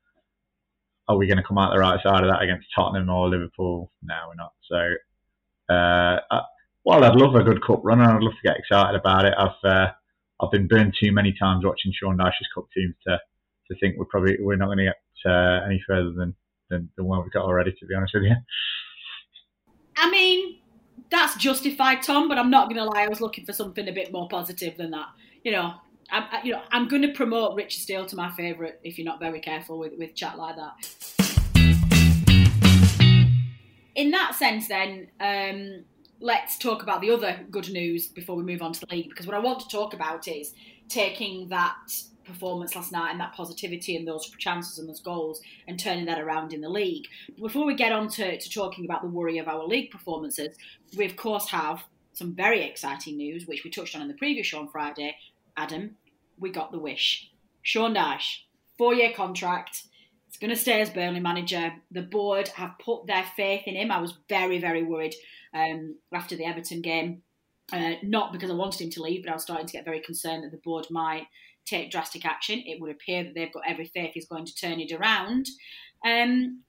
Are 1.08 1.18
we 1.18 1.28
going 1.28 1.38
to 1.38 1.44
come 1.44 1.60
out 1.60 1.72
the 1.72 1.80
right 1.80 2.02
side 2.02 2.24
of 2.24 2.30
that 2.32 2.42
against 2.42 2.68
Tottenham 2.76 3.10
or 3.10 3.30
Liverpool? 3.30 3.92
No, 4.02 4.16
we're 4.28 4.36
not. 4.36 4.54
So, 4.68 5.74
uh, 5.74 6.20
I, 6.32 6.42
while 6.84 7.04
I'd 7.04 7.16
love 7.16 7.36
a 7.36 7.44
good 7.44 7.64
cup 7.64 7.82
run 7.84 8.02
and 8.02 8.10
I'd 8.10 8.24
love 8.24 8.34
to 8.34 8.48
get 8.48 8.58
excited 8.58 9.00
about 9.00 9.26
it, 9.26 9.34
I've 9.38 9.64
uh, 9.64 9.92
I've 10.42 10.52
been 10.52 10.68
burned 10.68 10.96
too 11.00 11.12
many 11.12 11.34
times 11.40 11.66
watching 11.66 11.94
Sean 11.94 12.18
Dyche's 12.18 12.48
cup 12.54 12.66
teams 12.76 12.96
to 13.08 13.20
to 13.70 13.80
think 13.80 13.98
we're 13.98 14.06
probably 14.06 14.38
we're 14.40 14.56
not 14.56 14.68
going 14.68 14.80
to 14.80 14.86
get 14.86 15.32
uh, 15.32 15.66
any 15.66 15.82
further 15.88 16.12
than, 16.12 16.36
than 16.70 16.90
the 16.98 17.04
one 17.04 17.22
we've 17.22 17.32
got 17.32 17.46
already. 17.46 17.72
To 17.72 17.86
be 17.86 17.96
honest 17.96 18.14
with 18.14 18.24
you. 18.24 18.36
I 19.98 20.10
mean, 20.10 20.59
that's 21.10 21.36
justified, 21.36 22.02
Tom. 22.02 22.28
But 22.28 22.38
I'm 22.38 22.50
not 22.50 22.70
going 22.70 22.78
to 22.78 22.86
lie. 22.86 23.04
I 23.04 23.08
was 23.08 23.22
looking 23.22 23.46
for 23.46 23.54
something 23.54 23.88
a 23.88 23.92
bit 23.92 24.12
more 24.12 24.28
positive 24.28 24.78
than 24.78 24.92
that. 24.92 25.08
You 25.44 25.52
know, 25.52 25.74
I, 26.12 26.28
I, 26.32 26.42
you 26.44 26.52
know, 26.52 26.62
I'm 26.72 26.88
going 26.88 27.02
to 27.04 27.14
promote 27.14 27.56
Richard 27.56 27.82
Steele 27.82 28.06
to 28.08 28.16
my 28.16 28.32
favourite 28.32 28.76
if 28.84 28.98
you're 28.98 29.06
not 29.06 29.20
very 29.20 29.40
careful 29.40 29.80
with, 29.80 29.94
with 29.98 30.16
chat 30.16 30.38
like 30.38 30.56
that. 30.56 30.74
In 33.96 34.12
that 34.12 34.36
sense, 34.36 34.68
then, 34.68 35.10
um, 35.20 35.84
let's 36.22 36.58
talk 36.58 36.84
about 36.84 37.02
the 37.02 37.12
other 37.12 37.40
good 37.50 37.70
news 37.70 38.08
before 38.08 38.36
we 38.36 38.44
move 38.44 38.62
on 38.62 38.74
to 38.74 38.80
the 38.82 38.88
league. 38.94 39.10
Because 39.10 39.26
what 39.26 39.36
I 39.36 39.40
want 39.40 39.60
to 39.62 39.68
talk 39.68 39.94
about 39.94 40.28
is 40.28 40.54
taking 40.88 41.48
that 41.50 41.76
performance 42.30 42.76
last 42.76 42.92
night 42.92 43.12
and 43.12 43.20
that 43.20 43.34
positivity 43.34 43.96
and 43.96 44.08
those 44.08 44.30
chances 44.38 44.80
and 44.80 44.88
those 44.88 45.02
goals 45.02 45.42
and 45.68 45.80
turning 45.80 46.06
that 46.06 46.20
around 46.20 46.54
in 46.54 46.62
the 46.62 46.70
league. 46.70 47.08
But 47.28 47.48
Before 47.48 47.66
we 47.66 47.76
get 47.76 47.92
on 47.92 48.08
to, 48.10 48.40
to 48.40 48.50
talking 48.50 48.86
about 48.86 49.02
the 49.02 49.10
worry 49.10 49.38
of 49.38 49.48
our 49.48 49.66
league 49.66 49.92
performances, 49.92 50.56
we 50.96 51.06
of 51.06 51.16
course 51.16 51.50
have 51.50 51.84
some 52.14 52.36
very 52.36 52.64
exciting 52.64 53.18
news, 53.18 53.48
which 53.48 53.64
we 53.64 53.70
touched 53.70 53.96
on 53.96 54.02
in 54.02 54.08
the 54.08 54.14
previous 54.14 54.48
show 54.48 54.60
on 54.60 54.70
Friday. 54.70 55.16
Adam, 55.58 55.96
we 56.40 56.50
got 56.50 56.72
the 56.72 56.80
wish. 56.80 57.30
Sean 57.62 57.94
Dyche, 57.94 58.42
four 58.78 58.94
year 58.94 59.12
contract. 59.14 59.84
It's 60.28 60.38
going 60.38 60.52
to 60.52 60.56
stay 60.56 60.80
as 60.82 60.90
Burnley 60.90 61.20
manager. 61.20 61.74
The 61.92 62.04
board 62.04 62.50
have 62.50 62.76
put 62.84 63.08
their 63.08 63.26
faith 63.36 63.64
in 63.66 63.76
him. 63.76 63.92
I 63.92 64.00
was 64.00 64.14
very, 64.30 64.60
very 64.60 64.84
worried 64.84 65.16
um, 65.54 65.96
after 66.14 66.36
the 66.36 66.46
Everton 66.46 66.82
game. 66.82 67.24
Uh, 67.72 67.94
not 68.04 68.34
because 68.34 68.50
I 68.50 68.56
wanted 68.56 68.82
him 68.82 68.90
to 68.92 69.02
leave, 69.02 69.24
but 69.24 69.32
I 69.32 69.36
was 69.36 69.44
starting 69.44 69.68
to 69.68 69.74
get 69.74 69.86
very 69.86 70.00
concerned 70.00 70.44
that 70.44 70.52
the 70.52 70.58
board 70.58 70.88
might 70.90 71.28
take 71.70 71.92
drastic 71.92 72.26
action. 72.26 72.64
It 72.66 72.82
would 72.82 72.92
appear 72.92 73.24
that 73.24 73.36
they've 73.36 73.54
got 73.54 73.64
every 73.68 73.86
faith 73.86 74.12
he's 74.14 74.28
going 74.28 74.46
to 74.46 74.56
turn 74.56 74.80
it 74.80 74.92
around. 74.92 75.48
Um, 76.06 76.64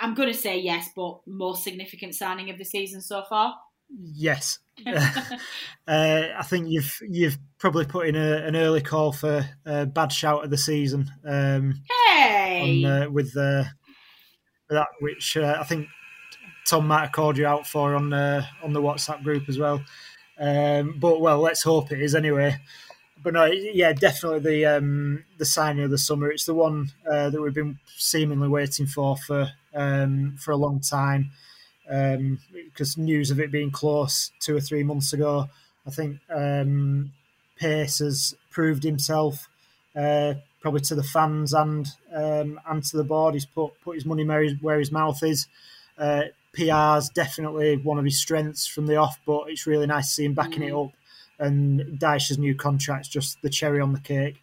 I'm 0.00 0.14
going 0.14 0.28
to 0.28 0.38
say 0.38 0.58
yes, 0.58 0.90
but 0.94 1.20
most 1.26 1.64
significant 1.64 2.14
signing 2.14 2.50
of 2.50 2.58
the 2.58 2.64
season 2.64 3.00
so 3.00 3.24
far. 3.28 3.54
Yes, 3.90 4.58
uh, 4.86 5.38
I 5.86 6.42
think 6.44 6.68
you've 6.68 6.98
you've 7.08 7.38
probably 7.58 7.86
put 7.86 8.06
in 8.06 8.16
a, 8.16 8.36
an 8.46 8.54
early 8.54 8.82
call 8.82 9.12
for 9.12 9.48
a 9.64 9.86
bad 9.86 10.12
shout 10.12 10.44
of 10.44 10.50
the 10.50 10.58
season. 10.58 11.10
Um, 11.24 11.82
Hey, 11.88 12.84
on, 12.84 12.90
uh, 12.90 13.10
with 13.10 13.36
uh, 13.36 13.64
that, 14.68 14.88
which 15.00 15.36
uh, 15.36 15.56
I 15.58 15.64
think 15.64 15.88
Tom 16.66 16.86
might 16.86 17.00
have 17.00 17.12
called 17.12 17.38
you 17.38 17.46
out 17.46 17.66
for 17.66 17.94
on 17.94 18.12
uh, 18.12 18.44
on 18.62 18.72
the 18.72 18.82
WhatsApp 18.82 19.22
group 19.24 19.48
as 19.48 19.58
well. 19.58 19.82
Um, 20.38 20.96
but 20.98 21.20
well, 21.20 21.40
let's 21.40 21.62
hope 21.62 21.90
it 21.90 22.00
is 22.00 22.14
anyway. 22.14 22.56
But 23.22 23.34
no, 23.34 23.44
yeah, 23.46 23.92
definitely 23.92 24.40
the 24.40 24.66
um, 24.66 25.24
the 25.38 25.44
signing 25.44 25.84
of 25.84 25.90
the 25.90 25.98
summer. 25.98 26.30
It's 26.30 26.44
the 26.44 26.54
one 26.54 26.90
uh, 27.10 27.30
that 27.30 27.40
we've 27.40 27.54
been 27.54 27.78
seemingly 27.96 28.48
waiting 28.48 28.86
for 28.86 29.16
for 29.16 29.50
um, 29.74 30.36
for 30.38 30.52
a 30.52 30.56
long 30.56 30.80
time. 30.80 31.30
Um, 31.90 32.38
because 32.52 32.98
news 32.98 33.30
of 33.30 33.40
it 33.40 33.50
being 33.50 33.70
close 33.70 34.30
two 34.40 34.54
or 34.56 34.60
three 34.60 34.82
months 34.82 35.12
ago, 35.14 35.48
I 35.86 35.90
think 35.90 36.20
um, 36.28 37.12
Pace 37.56 38.00
has 38.00 38.36
proved 38.50 38.84
himself 38.84 39.48
uh, 39.96 40.34
probably 40.60 40.80
to 40.80 40.94
the 40.94 41.02
fans 41.02 41.54
and 41.54 41.88
um, 42.14 42.60
and 42.68 42.84
to 42.84 42.96
the 42.96 43.04
board. 43.04 43.34
He's 43.34 43.46
put 43.46 43.72
put 43.82 43.94
his 43.96 44.06
money 44.06 44.24
where 44.24 44.42
his, 44.42 44.54
where 44.60 44.78
his 44.78 44.92
mouth 44.92 45.22
is. 45.22 45.46
Uh, 45.96 46.24
PR's 46.52 47.08
definitely 47.10 47.76
one 47.76 47.98
of 47.98 48.04
his 48.04 48.18
strengths 48.18 48.66
from 48.66 48.86
the 48.86 48.96
off, 48.96 49.18
but 49.26 49.44
it's 49.48 49.66
really 49.66 49.86
nice 49.86 50.08
to 50.08 50.14
see 50.14 50.24
him 50.24 50.34
backing 50.34 50.62
it 50.62 50.72
up. 50.72 50.90
And 51.38 51.98
Dyche's 52.00 52.38
new 52.38 52.54
contract's 52.54 53.08
just 53.08 53.40
the 53.42 53.50
cherry 53.50 53.80
on 53.80 53.92
the 53.92 54.00
cake. 54.00 54.40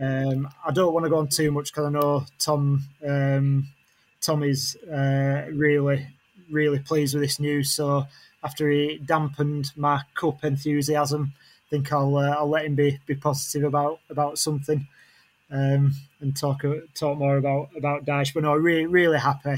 Um, 0.00 0.48
I 0.66 0.72
don't 0.72 0.94
want 0.94 1.04
to 1.04 1.10
go 1.10 1.18
on 1.18 1.28
too 1.28 1.50
much 1.50 1.72
because 1.72 1.86
I 1.86 1.90
know 1.90 2.24
Tom 2.38 2.84
um, 3.06 3.68
Tom 4.20 4.42
is 4.42 4.76
uh, 4.90 5.44
really 5.52 6.08
really 6.50 6.78
pleased 6.78 7.14
with 7.14 7.22
this 7.22 7.38
news. 7.38 7.72
So 7.72 8.06
after 8.42 8.70
he 8.70 8.98
dampened 9.04 9.72
my 9.76 10.02
cup 10.14 10.44
enthusiasm, 10.44 11.34
I 11.36 11.70
think 11.70 11.92
I'll 11.92 12.16
uh, 12.16 12.30
I'll 12.30 12.48
let 12.48 12.64
him 12.64 12.74
be 12.74 12.98
be 13.06 13.14
positive 13.14 13.64
about 13.64 14.00
about 14.08 14.38
something 14.38 14.86
um, 15.52 15.92
and 16.20 16.36
talk 16.36 16.62
talk 16.94 17.18
more 17.18 17.36
about 17.36 17.68
about 17.76 18.06
Dyche. 18.06 18.34
But 18.34 18.44
no, 18.44 18.54
really 18.54 18.86
really 18.86 19.18
happy, 19.18 19.56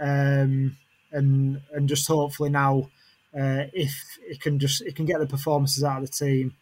um, 0.00 0.76
and 1.12 1.60
and 1.72 1.88
just 1.88 2.08
hopefully 2.08 2.50
now, 2.50 2.90
uh, 3.38 3.68
if 3.72 4.18
it 4.26 4.40
can 4.40 4.58
just 4.58 4.80
it 4.82 4.96
can 4.96 5.04
get 5.04 5.20
the 5.20 5.26
performances 5.26 5.84
out 5.84 6.02
of 6.02 6.10
the 6.10 6.16
team, 6.16 6.54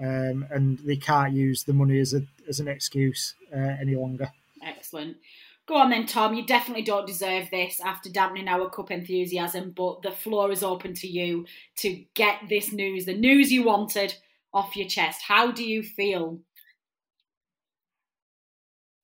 um, 0.00 0.46
and 0.50 0.78
they 0.80 0.96
can't 0.96 1.32
use 1.32 1.64
the 1.64 1.72
money 1.72 1.98
as 1.98 2.14
a 2.14 2.22
as 2.48 2.60
an 2.60 2.68
excuse 2.68 3.34
uh, 3.54 3.76
any 3.80 3.94
longer. 3.94 4.30
Excellent. 4.62 5.16
Go 5.66 5.76
on 5.76 5.90
then, 5.90 6.06
Tom. 6.06 6.34
You 6.34 6.46
definitely 6.46 6.84
don't 6.84 7.06
deserve 7.06 7.50
this 7.50 7.80
after 7.80 8.08
dampening 8.08 8.46
our 8.48 8.70
cup 8.70 8.90
enthusiasm, 8.90 9.72
but 9.76 10.02
the 10.02 10.12
floor 10.12 10.52
is 10.52 10.62
open 10.62 10.94
to 10.94 11.08
you 11.08 11.46
to 11.78 12.04
get 12.14 12.48
this 12.48 12.72
news, 12.72 13.04
the 13.04 13.14
news 13.14 13.50
you 13.50 13.64
wanted, 13.64 14.14
off 14.54 14.76
your 14.76 14.88
chest. 14.88 15.22
How 15.26 15.50
do 15.50 15.64
you 15.64 15.82
feel? 15.82 16.38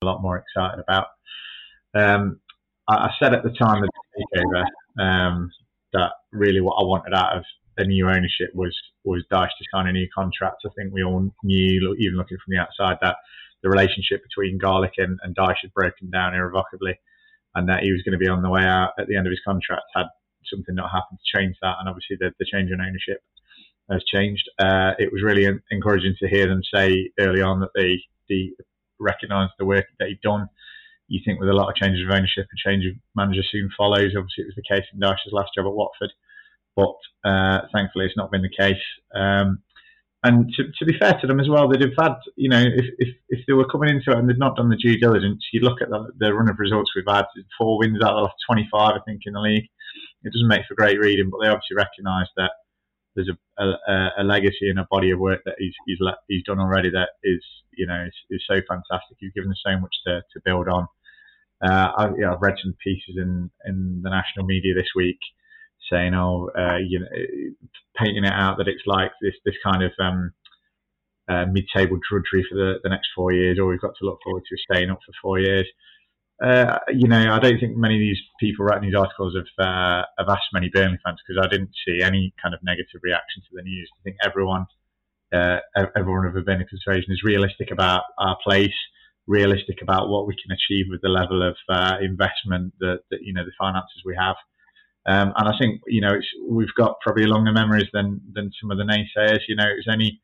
A 0.02 0.06
lot 0.06 0.22
more 0.22 0.38
excited 0.38 0.80
about. 0.80 1.06
Um, 1.94 2.40
I, 2.88 2.94
I 2.94 3.10
said 3.18 3.34
at 3.34 3.42
the 3.42 3.50
time 3.50 3.82
of 3.82 3.88
the 3.88 4.24
takeover 4.36 5.04
um, 5.04 5.50
that 5.92 6.12
really 6.32 6.60
what 6.60 6.74
I 6.80 6.84
wanted 6.84 7.14
out 7.14 7.36
of 7.36 7.44
the 7.76 7.84
new 7.84 8.08
ownership 8.08 8.50
was 8.54 8.76
was 9.04 9.24
Dyche 9.32 9.48
to 9.48 9.64
sign 9.72 9.86
a 9.86 9.92
new 9.92 10.08
contract. 10.14 10.62
I 10.66 10.70
think 10.76 10.92
we 10.92 11.02
all 11.04 11.30
knew, 11.42 11.96
even 11.98 12.16
looking 12.16 12.38
from 12.44 12.52
the 12.52 12.58
outside, 12.58 12.98
that 13.00 13.16
the 13.62 13.70
relationship 13.70 14.22
between 14.22 14.58
Garlick 14.58 14.94
and, 14.98 15.18
and 15.22 15.34
Dyche 15.34 15.62
had 15.62 15.74
broken 15.74 16.10
down 16.10 16.34
irrevocably. 16.34 16.98
and 17.54 17.68
that 17.68 17.82
he 17.82 17.92
was 17.92 18.02
going 18.02 18.12
to 18.12 18.18
be 18.18 18.28
on 18.28 18.42
the 18.42 18.50
way 18.50 18.62
out 18.62 18.92
at 18.98 19.06
the 19.08 19.16
end 19.16 19.26
of 19.26 19.30
his 19.30 19.40
contract 19.44 19.82
had 19.94 20.06
something 20.46 20.74
not 20.74 20.90
happened 20.90 21.18
to 21.18 21.38
change 21.38 21.56
that. 21.62 21.76
And 21.78 21.88
obviously, 21.88 22.16
the, 22.18 22.32
the 22.38 22.46
change 22.50 22.70
in 22.70 22.80
ownership 22.80 23.22
has 23.90 24.02
changed. 24.04 24.48
Uh, 24.58 24.92
it 24.98 25.12
was 25.12 25.22
really 25.22 25.46
encouraging 25.70 26.14
to 26.20 26.28
hear 26.28 26.48
them 26.48 26.62
say 26.74 27.10
early 27.18 27.42
on 27.42 27.60
that 27.60 27.70
they, 27.74 28.00
they 28.28 28.52
recognised 28.98 29.52
the 29.58 29.66
work 29.66 29.86
that 29.98 30.08
he'd 30.08 30.20
done. 30.22 30.48
You 31.08 31.20
think 31.24 31.40
with 31.40 31.48
a 31.48 31.54
lot 31.54 31.68
of 31.68 31.76
changes 31.76 32.04
of 32.06 32.14
ownership, 32.14 32.46
a 32.46 32.68
change 32.68 32.86
of 32.86 32.94
manager 33.14 33.42
soon 33.50 33.70
follows. 33.76 34.14
Obviously, 34.16 34.44
it 34.44 34.52
was 34.52 34.56
the 34.56 34.74
case 34.74 34.86
in 34.92 35.00
Dyche's 35.00 35.32
last 35.32 35.50
job 35.54 35.66
at 35.66 35.72
Watford, 35.72 36.12
but 36.74 36.96
uh, 37.24 37.66
thankfully, 37.72 38.06
it's 38.06 38.16
not 38.16 38.30
been 38.30 38.42
the 38.42 38.56
case. 38.56 38.82
Um, 39.14 39.62
and 40.24 40.52
to, 40.54 40.64
to, 40.78 40.84
be 40.84 40.96
fair 40.98 41.18
to 41.20 41.26
them 41.26 41.40
as 41.40 41.48
well, 41.48 41.68
they'd 41.68 41.80
have 41.80 41.98
had, 41.98 42.14
you 42.36 42.48
know, 42.48 42.62
if, 42.62 42.86
if, 42.98 43.08
if 43.28 43.40
they 43.46 43.54
were 43.54 43.68
coming 43.68 43.90
into 43.90 44.12
it 44.12 44.18
and 44.18 44.28
they'd 44.28 44.38
not 44.38 44.56
done 44.56 44.70
the 44.70 44.76
due 44.76 44.96
diligence, 44.96 45.44
you 45.52 45.60
look 45.60 45.82
at 45.82 45.90
the, 45.90 46.12
the 46.18 46.32
run 46.32 46.48
of 46.48 46.60
results 46.60 46.92
we've 46.94 47.04
had, 47.08 47.24
four 47.58 47.78
wins 47.78 48.00
out 48.02 48.12
of 48.12 48.16
the 48.16 48.22
last 48.22 48.36
25, 48.46 48.94
I 48.94 48.98
think, 49.04 49.22
in 49.26 49.32
the 49.32 49.40
league. 49.40 49.66
It 50.22 50.32
doesn't 50.32 50.46
make 50.46 50.62
for 50.68 50.76
great 50.76 51.00
reading, 51.00 51.28
but 51.28 51.38
they 51.42 51.48
obviously 51.48 51.76
recognise 51.76 52.26
that 52.36 52.52
there's 53.14 53.30
a, 53.58 53.64
a, 53.64 54.08
a, 54.18 54.24
legacy 54.24 54.70
and 54.70 54.78
a 54.78 54.86
body 54.90 55.10
of 55.10 55.18
work 55.18 55.40
that 55.44 55.54
he's 55.58 55.74
he's, 55.86 55.98
he's 56.28 56.44
done 56.44 56.58
already 56.58 56.90
that 56.90 57.10
is, 57.22 57.44
you 57.76 57.86
know, 57.86 58.04
is, 58.06 58.14
is 58.30 58.42
so 58.48 58.54
fantastic. 58.66 59.16
He's 59.18 59.32
given 59.32 59.50
us 59.50 59.60
so 59.64 59.78
much 59.78 59.94
to, 60.06 60.22
to 60.32 60.40
build 60.44 60.68
on. 60.68 60.86
Uh, 61.62 61.92
I, 61.96 62.08
you 62.10 62.22
know, 62.22 62.34
I've 62.34 62.42
read 62.42 62.56
some 62.62 62.74
pieces 62.82 63.16
in, 63.16 63.50
in 63.66 64.00
the 64.02 64.10
national 64.10 64.46
media 64.46 64.74
this 64.74 64.90
week 64.96 65.18
saying, 65.90 66.14
"Oh, 66.14 66.50
uh, 66.56 66.78
you 66.78 67.00
know, 67.00 67.06
painting 67.96 68.24
it 68.24 68.32
out 68.32 68.58
that 68.58 68.68
it's 68.68 68.82
like 68.86 69.12
this 69.20 69.34
this 69.44 69.54
kind 69.64 69.82
of 69.82 69.92
um, 70.00 70.32
uh, 71.28 71.44
mid-table 71.46 71.98
drudgery 72.08 72.44
for 72.48 72.56
the, 72.56 72.74
the 72.82 72.88
next 72.88 73.08
four 73.14 73.32
years, 73.32 73.58
or 73.58 73.66
we've 73.66 73.80
got 73.80 73.94
to 73.98 74.06
look 74.06 74.18
forward 74.24 74.42
to 74.48 74.56
staying 74.56 74.90
up 74.90 75.00
for 75.04 75.12
four 75.20 75.38
years." 75.38 75.66
Uh, 76.42 76.78
you 76.92 77.06
know, 77.06 77.32
I 77.32 77.38
don't 77.38 77.60
think 77.60 77.76
many 77.76 77.94
of 77.94 78.00
these 78.00 78.18
people 78.40 78.64
writing 78.64 78.88
these 78.88 78.98
articles 78.98 79.36
have 79.36 79.64
uh, 79.64 80.02
have 80.18 80.28
asked 80.28 80.50
many 80.52 80.70
Burnley 80.74 80.98
fans 81.04 81.20
because 81.26 81.40
I 81.40 81.48
didn't 81.48 81.70
see 81.86 82.02
any 82.02 82.34
kind 82.42 82.52
of 82.52 82.60
negative 82.64 83.00
reaction 83.02 83.42
to 83.42 83.48
the 83.52 83.62
news. 83.62 83.88
I 83.94 84.02
think 84.02 84.16
everyone, 84.24 84.66
uh, 85.32 85.58
everyone 85.96 86.26
of 86.26 86.34
a 86.34 86.40
Burnley 86.40 86.66
persuasion 86.68 87.12
is 87.12 87.22
realistic 87.22 87.70
about 87.70 88.02
our 88.18 88.36
place, 88.42 88.74
realistic 89.28 89.82
about 89.82 90.08
what 90.08 90.26
we 90.26 90.34
can 90.34 90.50
achieve 90.50 90.86
with 90.90 91.00
the 91.00 91.08
level 91.08 91.46
of 91.46 91.54
uh, 91.68 91.98
investment 92.02 92.72
that, 92.80 93.02
that 93.12 93.22
you 93.22 93.32
know 93.32 93.44
the 93.44 93.52
finances 93.56 94.02
we 94.04 94.16
have. 94.16 94.36
Um, 95.06 95.32
and 95.36 95.48
I 95.48 95.56
think 95.60 95.80
you 95.86 96.00
know 96.00 96.18
we've 96.48 96.74
got 96.76 96.96
probably 97.02 97.26
longer 97.26 97.52
memories 97.52 97.88
than 97.92 98.20
than 98.34 98.50
some 98.60 98.72
of 98.72 98.78
the 98.78 98.84
naysayers. 98.84 99.42
You 99.46 99.54
know, 99.54 99.68
it 99.68 99.76
was 99.76 99.88
only 99.88 100.20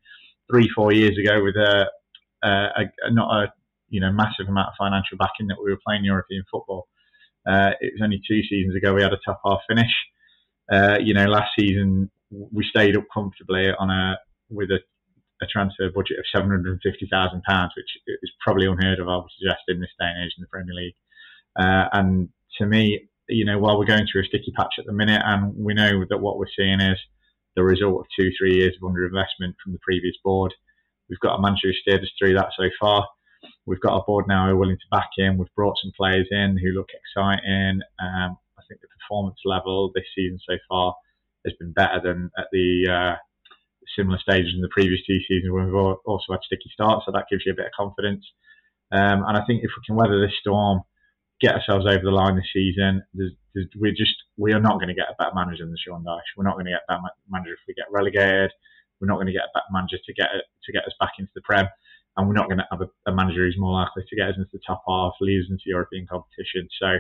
three 0.50 0.68
four 0.74 0.92
years 0.92 1.16
ago 1.16 1.44
with 1.44 1.54
a, 1.54 1.86
a, 2.42 2.82
a 3.04 3.10
not 3.12 3.30
a 3.30 3.52
you 3.88 4.00
know 4.00 4.12
massive 4.12 4.48
amount 4.48 4.68
of 4.68 4.74
financial 4.78 5.16
backing 5.18 5.48
that 5.48 5.56
we 5.62 5.70
were 5.70 5.80
playing 5.84 6.04
European 6.04 6.44
football. 6.50 6.88
Uh, 7.46 7.70
it 7.80 7.92
was 7.94 8.02
only 8.02 8.20
two 8.26 8.42
seasons 8.42 8.76
ago 8.76 8.94
we 8.94 9.02
had 9.02 9.12
a 9.12 9.18
top 9.24 9.40
half 9.44 9.60
finish. 9.68 9.92
Uh, 10.70 10.98
you 11.00 11.14
know, 11.14 11.26
last 11.26 11.50
season 11.58 12.10
we 12.30 12.64
stayed 12.68 12.96
up 12.96 13.04
comfortably 13.12 13.70
on 13.78 13.90
a 13.90 14.18
with 14.50 14.70
a, 14.70 14.78
a 15.42 15.46
transfer 15.46 15.88
budget 15.94 16.18
of 16.18 16.24
seven 16.34 16.50
hundred 16.50 16.72
and 16.72 16.80
fifty 16.82 17.08
thousand 17.10 17.42
pounds, 17.42 17.72
which 17.76 18.18
is 18.22 18.30
probably 18.40 18.66
unheard 18.66 18.98
of. 18.98 19.08
I 19.08 19.16
would 19.16 19.30
suggest 19.38 19.62
in 19.68 19.80
this 19.80 19.90
day 19.98 20.06
and 20.06 20.24
age 20.24 20.34
in 20.36 20.42
the 20.42 20.48
Premier 20.48 20.74
League. 20.74 20.96
Uh, 21.58 21.88
and 21.92 22.28
to 22.58 22.66
me, 22.66 23.08
you 23.28 23.44
know, 23.44 23.58
while 23.58 23.78
we're 23.78 23.86
going 23.86 24.06
through 24.10 24.22
a 24.22 24.26
sticky 24.26 24.52
patch 24.56 24.74
at 24.78 24.86
the 24.86 24.92
minute, 24.92 25.22
and 25.24 25.54
we 25.56 25.74
know 25.74 26.04
that 26.08 26.18
what 26.18 26.38
we're 26.38 26.54
seeing 26.56 26.80
is 26.80 26.98
the 27.56 27.64
result 27.64 28.00
of 28.00 28.06
two, 28.18 28.30
three 28.38 28.54
years 28.56 28.74
of 28.80 28.88
underinvestment 28.88 29.54
from 29.62 29.72
the 29.72 29.78
previous 29.82 30.14
board. 30.22 30.54
We've 31.08 31.18
got 31.20 31.36
a 31.36 31.42
manager 31.42 31.68
who 31.68 31.72
steered 31.72 32.02
us 32.02 32.10
through 32.18 32.34
that 32.34 32.50
so 32.56 32.68
far. 32.80 33.06
We've 33.66 33.80
got 33.80 33.96
a 33.96 34.04
board 34.04 34.26
now 34.28 34.46
who 34.46 34.52
are 34.52 34.56
willing 34.56 34.78
to 34.78 34.96
back 34.96 35.10
in. 35.18 35.38
We've 35.38 35.54
brought 35.54 35.76
some 35.82 35.92
players 35.96 36.28
in 36.30 36.58
who 36.58 36.70
look 36.72 36.88
exciting. 36.92 37.80
Um, 38.00 38.38
I 38.58 38.62
think 38.68 38.80
the 38.80 38.88
performance 39.00 39.38
level 39.44 39.90
this 39.94 40.04
season 40.14 40.38
so 40.48 40.56
far 40.68 40.94
has 41.44 41.54
been 41.58 41.72
better 41.72 42.00
than 42.02 42.30
at 42.38 42.46
the 42.52 42.88
uh, 42.90 43.16
similar 43.96 44.18
stages 44.18 44.52
in 44.54 44.60
the 44.60 44.68
previous 44.72 45.00
two 45.06 45.18
seasons 45.28 45.52
when 45.52 45.66
we've 45.66 45.74
also 45.74 46.32
had 46.32 46.40
sticky 46.44 46.70
starts. 46.72 47.06
So 47.06 47.12
that 47.12 47.26
gives 47.30 47.44
you 47.46 47.52
a 47.52 47.56
bit 47.56 47.66
of 47.66 47.72
confidence. 47.76 48.24
Um, 48.92 49.24
and 49.26 49.36
I 49.36 49.44
think 49.46 49.62
if 49.62 49.70
we 49.76 49.84
can 49.86 49.96
weather 49.96 50.20
this 50.20 50.36
storm, 50.40 50.80
get 51.40 51.54
ourselves 51.54 51.86
over 51.86 52.02
the 52.02 52.10
line 52.10 52.36
this 52.36 52.50
season. 52.52 53.02
There's, 53.14 53.32
there's, 53.54 53.68
we're 53.76 53.92
just 53.94 54.14
we 54.36 54.52
are 54.52 54.60
not 54.60 54.80
going 54.80 54.88
to 54.88 54.94
get 54.94 55.10
a 55.10 55.16
better 55.18 55.34
manager 55.34 55.64
than 55.64 55.76
Sean 55.78 56.04
Dyche. 56.04 56.34
We're 56.36 56.44
not 56.44 56.54
going 56.54 56.66
to 56.66 56.72
get 56.72 56.82
a 56.88 56.92
better 56.92 57.02
manager 57.30 57.52
if 57.52 57.64
we 57.68 57.74
get 57.74 57.92
relegated. 57.92 58.50
We're 59.00 59.08
not 59.08 59.16
going 59.16 59.28
to 59.28 59.32
get 59.32 59.46
a 59.46 59.54
better 59.54 59.70
manager 59.70 59.98
to 60.02 60.14
get 60.14 60.28
to 60.32 60.72
get 60.72 60.84
us 60.84 60.94
back 60.98 61.12
into 61.18 61.30
the 61.34 61.42
Prem, 61.42 61.68
and 62.18 62.28
we're 62.28 62.34
not 62.34 62.48
going 62.48 62.58
to 62.58 62.66
have 62.70 62.82
a, 62.82 62.90
a 63.10 63.14
manager 63.14 63.46
who's 63.46 63.56
more 63.56 63.72
likely 63.72 64.02
to 64.06 64.16
get 64.16 64.28
us 64.28 64.34
into 64.36 64.50
the 64.52 64.60
top 64.66 64.82
half, 64.86 65.14
lead 65.22 65.40
us 65.40 65.50
into 65.50 65.64
European 65.66 66.06
competition. 66.06 66.68
So. 66.78 66.98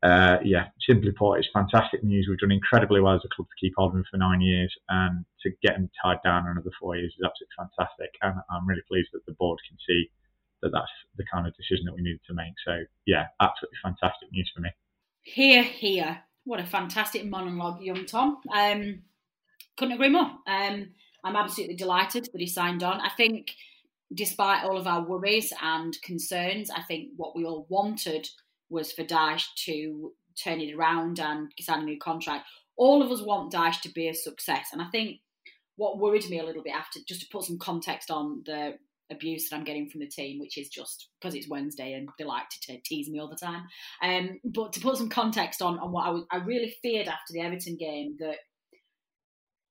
Uh, 0.00 0.38
yeah, 0.44 0.66
simply 0.86 1.10
put, 1.10 1.34
it's 1.40 1.48
fantastic 1.52 2.04
news. 2.04 2.26
We've 2.28 2.38
done 2.38 2.52
incredibly 2.52 3.00
well 3.00 3.16
as 3.16 3.22
a 3.24 3.34
club 3.34 3.48
to 3.48 3.60
keep 3.60 3.74
hold 3.76 3.90
of 3.90 3.96
him 3.96 4.04
for 4.08 4.16
nine 4.16 4.40
years, 4.40 4.72
and 4.88 5.24
to 5.42 5.50
get 5.60 5.74
him 5.74 5.90
tied 6.00 6.22
down 6.22 6.46
another 6.46 6.70
four 6.80 6.94
years 6.94 7.12
is 7.18 7.26
absolutely 7.26 7.56
fantastic. 7.58 8.14
And 8.22 8.36
I'm 8.48 8.64
really 8.64 8.84
pleased 8.86 9.08
that 9.12 9.26
the 9.26 9.32
board 9.32 9.58
can 9.68 9.76
see 9.84 10.08
that 10.62 10.70
that's 10.72 10.86
the 11.16 11.24
kind 11.24 11.48
of 11.48 11.56
decision 11.56 11.84
that 11.86 11.96
we 11.96 12.02
needed 12.02 12.20
to 12.28 12.34
make. 12.34 12.52
So 12.64 12.84
yeah, 13.06 13.26
absolutely 13.40 13.78
fantastic 13.82 14.30
news 14.30 14.48
for 14.54 14.60
me. 14.60 14.70
Here, 15.22 15.64
here. 15.64 16.20
What 16.44 16.60
a 16.60 16.64
fantastic 16.64 17.26
monologue, 17.26 17.82
young 17.82 18.06
Tom. 18.06 18.38
Um, 18.54 19.02
couldn't 19.76 19.94
agree 19.94 20.10
more. 20.10 20.30
Um, 20.46 20.90
I'm 21.24 21.34
absolutely 21.34 21.74
delighted 21.74 22.28
that 22.32 22.40
he 22.40 22.46
signed 22.46 22.84
on. 22.84 23.00
I 23.00 23.10
think, 23.16 23.50
despite 24.14 24.64
all 24.64 24.78
of 24.78 24.86
our 24.86 25.06
worries 25.06 25.52
and 25.62 25.96
concerns, 26.02 26.70
I 26.70 26.82
think 26.82 27.10
what 27.16 27.36
we 27.36 27.44
all 27.44 27.66
wanted 27.68 28.28
was 28.70 28.92
for 28.92 29.04
Dyche 29.04 29.46
to 29.64 30.12
turn 30.42 30.60
it 30.60 30.74
around 30.74 31.20
and 31.20 31.50
sign 31.60 31.80
a 31.80 31.84
new 31.84 31.98
contract. 31.98 32.46
All 32.76 33.02
of 33.02 33.10
us 33.10 33.22
want 33.22 33.52
Dyche 33.52 33.80
to 33.82 33.92
be 33.92 34.08
a 34.08 34.14
success, 34.14 34.68
and 34.72 34.80
I 34.80 34.86
think 34.90 35.18
what 35.76 35.98
worried 35.98 36.28
me 36.28 36.40
a 36.40 36.44
little 36.44 36.62
bit 36.62 36.74
after, 36.74 37.00
just 37.06 37.20
to 37.20 37.28
put 37.30 37.44
some 37.44 37.58
context 37.58 38.10
on 38.10 38.42
the 38.46 38.74
abuse 39.10 39.48
that 39.48 39.56
I'm 39.56 39.64
getting 39.64 39.88
from 39.88 40.00
the 40.00 40.08
team, 40.08 40.38
which 40.38 40.58
is 40.58 40.68
just 40.68 41.08
because 41.20 41.34
it's 41.34 41.48
Wednesday 41.48 41.94
and 41.94 42.08
they 42.18 42.24
like 42.24 42.48
to 42.62 42.78
tease 42.84 43.08
me 43.08 43.20
all 43.20 43.28
the 43.28 43.36
time. 43.36 43.62
Um, 44.02 44.40
but 44.44 44.72
to 44.74 44.80
put 44.80 44.96
some 44.96 45.08
context 45.08 45.62
on, 45.62 45.78
on 45.78 45.92
what 45.92 46.06
I 46.06 46.10
was, 46.10 46.24
I 46.30 46.38
really 46.38 46.76
feared 46.82 47.08
after 47.08 47.32
the 47.32 47.40
Everton 47.40 47.76
game 47.76 48.16
that 48.20 48.36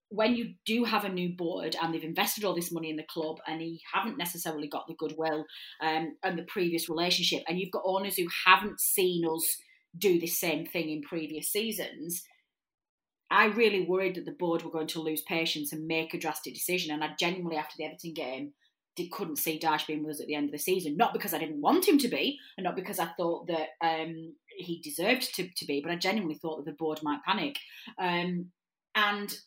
when 0.09 0.35
you 0.35 0.53
do 0.65 0.83
have 0.83 1.03
a 1.03 1.09
new 1.09 1.35
board 1.35 1.75
and 1.81 1.93
they've 1.93 2.03
invested 2.03 2.45
all 2.45 2.55
this 2.55 2.71
money 2.71 2.89
in 2.89 2.95
the 2.95 3.03
club 3.03 3.37
and 3.45 3.61
you 3.61 3.77
haven't 3.93 4.17
necessarily 4.17 4.67
got 4.67 4.87
the 4.87 4.95
goodwill 4.97 5.45
um, 5.81 6.15
and 6.23 6.37
the 6.37 6.45
previous 6.47 6.89
relationship, 6.89 7.43
and 7.47 7.59
you've 7.59 7.71
got 7.71 7.83
owners 7.85 8.15
who 8.15 8.27
haven't 8.45 8.79
seen 8.79 9.25
us 9.25 9.57
do 9.97 10.19
the 10.19 10.27
same 10.27 10.65
thing 10.65 10.89
in 10.89 11.01
previous 11.01 11.51
seasons. 11.51 12.23
I 13.29 13.45
really 13.45 13.85
worried 13.85 14.15
that 14.15 14.25
the 14.25 14.31
board 14.31 14.63
were 14.63 14.71
going 14.71 14.87
to 14.87 15.01
lose 15.01 15.21
patience 15.23 15.73
and 15.73 15.85
make 15.85 16.13
a 16.13 16.19
drastic 16.19 16.53
decision. 16.53 16.93
And 16.93 17.03
I 17.03 17.09
genuinely, 17.19 17.57
after 17.57 17.75
the 17.77 17.83
Everton 17.83 18.13
game, 18.13 18.53
couldn't 19.11 19.35
see 19.37 19.59
Dyche 19.59 19.85
being 19.85 20.03
with 20.03 20.15
us 20.15 20.21
at 20.21 20.27
the 20.27 20.35
end 20.35 20.45
of 20.45 20.51
the 20.51 20.57
season. 20.57 20.97
Not 20.97 21.13
because 21.13 21.33
I 21.33 21.37
didn't 21.37 21.61
want 21.61 21.87
him 21.87 21.97
to 21.99 22.07
be, 22.07 22.39
and 22.57 22.63
not 22.63 22.75
because 22.75 22.99
I 22.99 23.09
thought 23.17 23.47
that 23.47 23.69
um, 23.81 24.33
he 24.57 24.81
deserved 24.81 25.35
to, 25.35 25.47
to 25.55 25.65
be, 25.65 25.81
but 25.81 25.91
I 25.91 25.97
genuinely 25.97 26.35
thought 26.35 26.57
that 26.57 26.71
the 26.71 26.77
board 26.77 26.99
might 27.03 27.23
panic. 27.23 27.57
Um, 27.99 28.47
and 28.95 29.37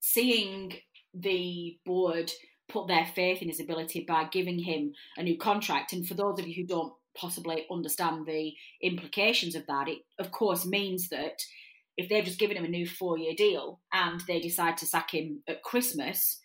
seeing 0.00 0.72
the 1.14 1.78
board 1.84 2.30
put 2.68 2.86
their 2.86 3.06
faith 3.06 3.42
in 3.42 3.48
his 3.48 3.60
ability 3.60 4.04
by 4.06 4.24
giving 4.30 4.58
him 4.58 4.92
a 5.16 5.22
new 5.22 5.36
contract, 5.36 5.92
and 5.92 6.06
for 6.06 6.14
those 6.14 6.38
of 6.38 6.46
you 6.46 6.54
who 6.54 6.66
don't 6.66 6.92
possibly 7.16 7.66
understand 7.70 8.26
the 8.26 8.52
implications 8.82 9.54
of 9.54 9.66
that, 9.66 9.88
it 9.88 9.98
of 10.18 10.30
course 10.30 10.64
means 10.64 11.08
that 11.08 11.42
if 11.96 12.08
they've 12.08 12.24
just 12.24 12.38
given 12.38 12.56
him 12.56 12.64
a 12.64 12.68
new 12.68 12.86
four 12.86 13.18
year 13.18 13.34
deal 13.36 13.80
and 13.92 14.20
they 14.26 14.40
decide 14.40 14.76
to 14.78 14.86
sack 14.86 15.12
him 15.12 15.42
at 15.48 15.62
Christmas, 15.62 16.40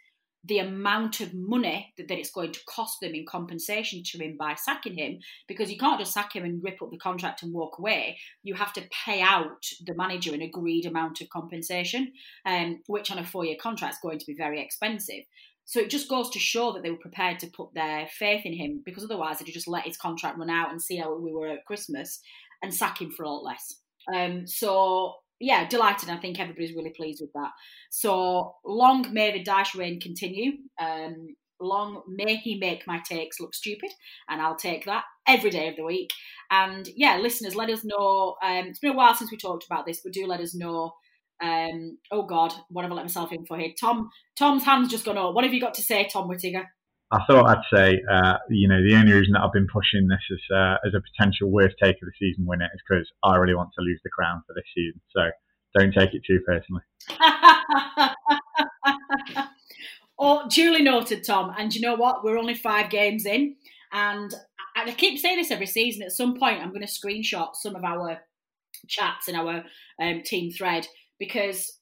the 0.46 0.60
amount 0.60 1.22
of 1.22 1.34
money 1.34 1.94
that, 1.98 2.08
that 2.08 2.18
it's 2.18 2.32
going 2.32 2.52
to 2.52 2.60
cost 2.68 3.00
them 3.02 3.14
in 3.14 3.26
compensation 3.26 4.04
to 4.06 4.18
him 4.18 4.38
by 4.38 4.54
sacking 4.56 4.98
him, 4.98 5.20
because 5.48 5.72
you 5.72 5.78
can't 5.78 6.00
just 6.00 6.14
sack 6.14 6.36
him 6.36 6.44
and 6.44 6.64
rip 6.64 6.82
up 6.82 6.92
the 6.92 6.98
contract 6.98 7.44
and 7.44 7.54
walk 7.54 7.80
away. 7.80 8.18
You 8.44 8.54
have 8.54 8.74
to 8.74 8.84
pay 9.06 9.22
out 9.22 9.66
the 9.86 9.96
manager 9.96 10.34
an 10.34 10.42
agreed 10.42 10.86
amount 10.86 11.22
of 11.22 11.30
compensation, 11.30 12.12
um, 12.46 12.82
which 12.88 13.12
on 13.12 13.18
a 13.18 13.26
four 13.26 13.46
year 13.46 13.58
contract 13.60 13.96
is 13.96 14.00
going 14.02 14.20
to 14.20 14.26
be 14.26 14.36
very 14.36 14.62
expensive. 14.62 15.24
So 15.66 15.80
it 15.80 15.90
just 15.90 16.10
goes 16.10 16.30
to 16.30 16.40
show 16.40 16.74
that 16.74 16.84
they 16.84 16.92
were 16.92 16.98
prepared 16.98 17.40
to 17.40 17.48
put 17.48 17.74
their 17.74 18.08
faith 18.08 18.46
in 18.46 18.54
him, 18.54 18.84
because 18.86 19.04
otherwise 19.04 19.40
they'd 19.40 19.52
just 19.52 19.68
let 19.68 19.86
his 19.86 19.98
contract 19.98 20.38
run 20.38 20.50
out 20.50 20.72
and 20.72 20.82
see 20.82 20.98
how 20.98 21.18
we 21.18 21.34
were 21.34 21.48
at 21.48 21.66
Christmas 21.66 22.22
and 22.62 22.74
sack 22.74 23.02
him 23.02 23.10
for 23.10 23.24
a 23.24 23.30
lot 23.30 23.44
less. 23.44 23.80
Um, 24.14 24.46
so 24.46 25.16
yeah, 25.39 25.67
delighted. 25.67 26.10
I 26.10 26.17
think 26.17 26.39
everybody's 26.39 26.76
really 26.76 26.93
pleased 26.95 27.21
with 27.21 27.34
that. 27.34 27.52
So 27.89 28.56
long 28.65 29.13
may 29.13 29.32
the 29.32 29.43
Dyche 29.43 29.78
reign 29.78 30.00
continue. 30.00 30.54
Um, 30.80 31.36
long 31.60 32.04
may 32.08 32.36
he 32.36 32.58
make 32.58 32.88
my 32.88 33.00
takes 33.00 33.39
look 33.39 33.54
stupid, 33.54 33.91
and 34.30 34.41
I'll 34.41 34.56
take 34.56 34.86
that 34.86 35.04
every 35.28 35.50
day 35.50 35.69
of 35.69 35.76
the 35.76 35.84
week. 35.84 36.12
And 36.52 36.88
yeah, 36.95 37.17
listeners, 37.17 37.56
let 37.56 37.69
us 37.69 37.84
know. 37.84 38.36
Um, 38.43 38.67
it's 38.67 38.80
been 38.80 38.91
a 38.91 38.95
while 38.95 39.15
since 39.15 39.32
we 39.32 39.38
talked 39.38 39.65
about 39.65 39.86
this, 39.86 40.02
but 40.04 40.13
do 40.13 40.26
let 40.26 40.41
us 40.41 40.56
know. 40.56 40.93
Um, 41.43 41.98
oh 42.12 42.24
God, 42.24 42.54
what 42.69 42.84
have 42.84 42.91
I 42.91 42.95
let 42.95 43.04
myself 43.04 43.34
in 43.34 43.45
for 43.45 43.58
here? 43.58 43.74
Tom, 43.80 44.10
Tom's 44.38 44.63
hand's 44.63 44.89
just 44.89 45.06
gone 45.06 45.17
up. 45.17 45.34
What 45.34 45.43
have 45.43 45.54
you 45.54 45.62
got 45.62 45.74
to 45.76 45.82
say, 45.82 46.08
Tom 46.12 46.28
Whitaker? 46.28 46.69
I 47.12 47.20
thought 47.30 47.46
I'd 47.46 47.63
say, 47.76 48.02
uh, 48.12 48.38
you 48.50 48.68
know, 48.68 48.82
the 48.84 48.96
only 48.96 49.13
reason 49.13 49.34
that 49.34 49.41
I've 49.41 49.54
been 49.54 49.68
pushing 49.72 50.08
this 50.08 50.20
as 50.32 50.39
uh, 50.56 50.78
as 50.86 50.94
a 50.96 51.02
potential 51.02 51.52
worst 51.52 51.76
take 51.82 51.96
of 51.96 52.08
the 52.08 52.12
season 52.20 52.46
winner 52.46 52.70
is 52.74 52.82
because 52.88 53.08
I 53.24 53.36
really 53.36 53.56
want 53.56 53.70
to 53.78 53.84
lose 53.84 54.00
the 54.04 54.10
crown 54.10 54.44
for 54.48 54.54
this 54.54 54.65
season. 54.74 55.00
So 55.15 55.30
don't 55.78 55.94
take 55.94 56.13
it 56.13 56.24
too 56.26 56.39
personally. 56.46 56.82
oh, 60.20 60.48
duly 60.50 60.82
noted, 60.82 61.24
Tom. 61.24 61.54
And 61.58 61.74
you 61.76 61.82
know 61.82 61.96
what? 61.96 62.24
We're 62.24 62.39
only 62.39 62.56
five 62.56 62.89
games 62.89 63.26
in, 63.26 63.56
and 63.91 64.34
I 64.76 64.89
keep 64.91 65.20
saying 65.20 65.38
this 65.38 65.52
every 65.52 65.68
season. 65.68 66.02
At 66.04 66.12
some 66.12 66.38
point, 66.38 66.62
I'm 66.62 66.74
going 66.74 66.86
to 66.86 66.88
screenshot 66.88 67.56
some 67.56 67.76
of 67.76 67.84
our 67.84 68.20
chats 68.88 69.28
in 69.28 69.36
our 69.36 69.63
um, 70.02 70.22
team 70.24 70.52
thread 70.52 70.88
because 71.20 71.80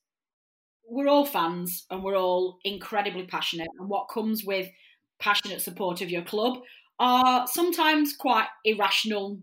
we're 0.87 1.07
all 1.07 1.25
fans 1.25 1.85
and 1.89 2.03
we're 2.03 2.17
all 2.17 2.59
incredibly 2.63 3.25
passionate. 3.25 3.69
And 3.79 3.89
what 3.89 4.09
comes 4.13 4.43
with 4.43 4.69
passionate 5.23 5.61
support 5.61 6.01
of 6.01 6.09
your 6.09 6.21
club 6.21 6.57
are 6.99 7.47
sometimes 7.47 8.15
quite 8.15 8.47
irrational 8.65 9.39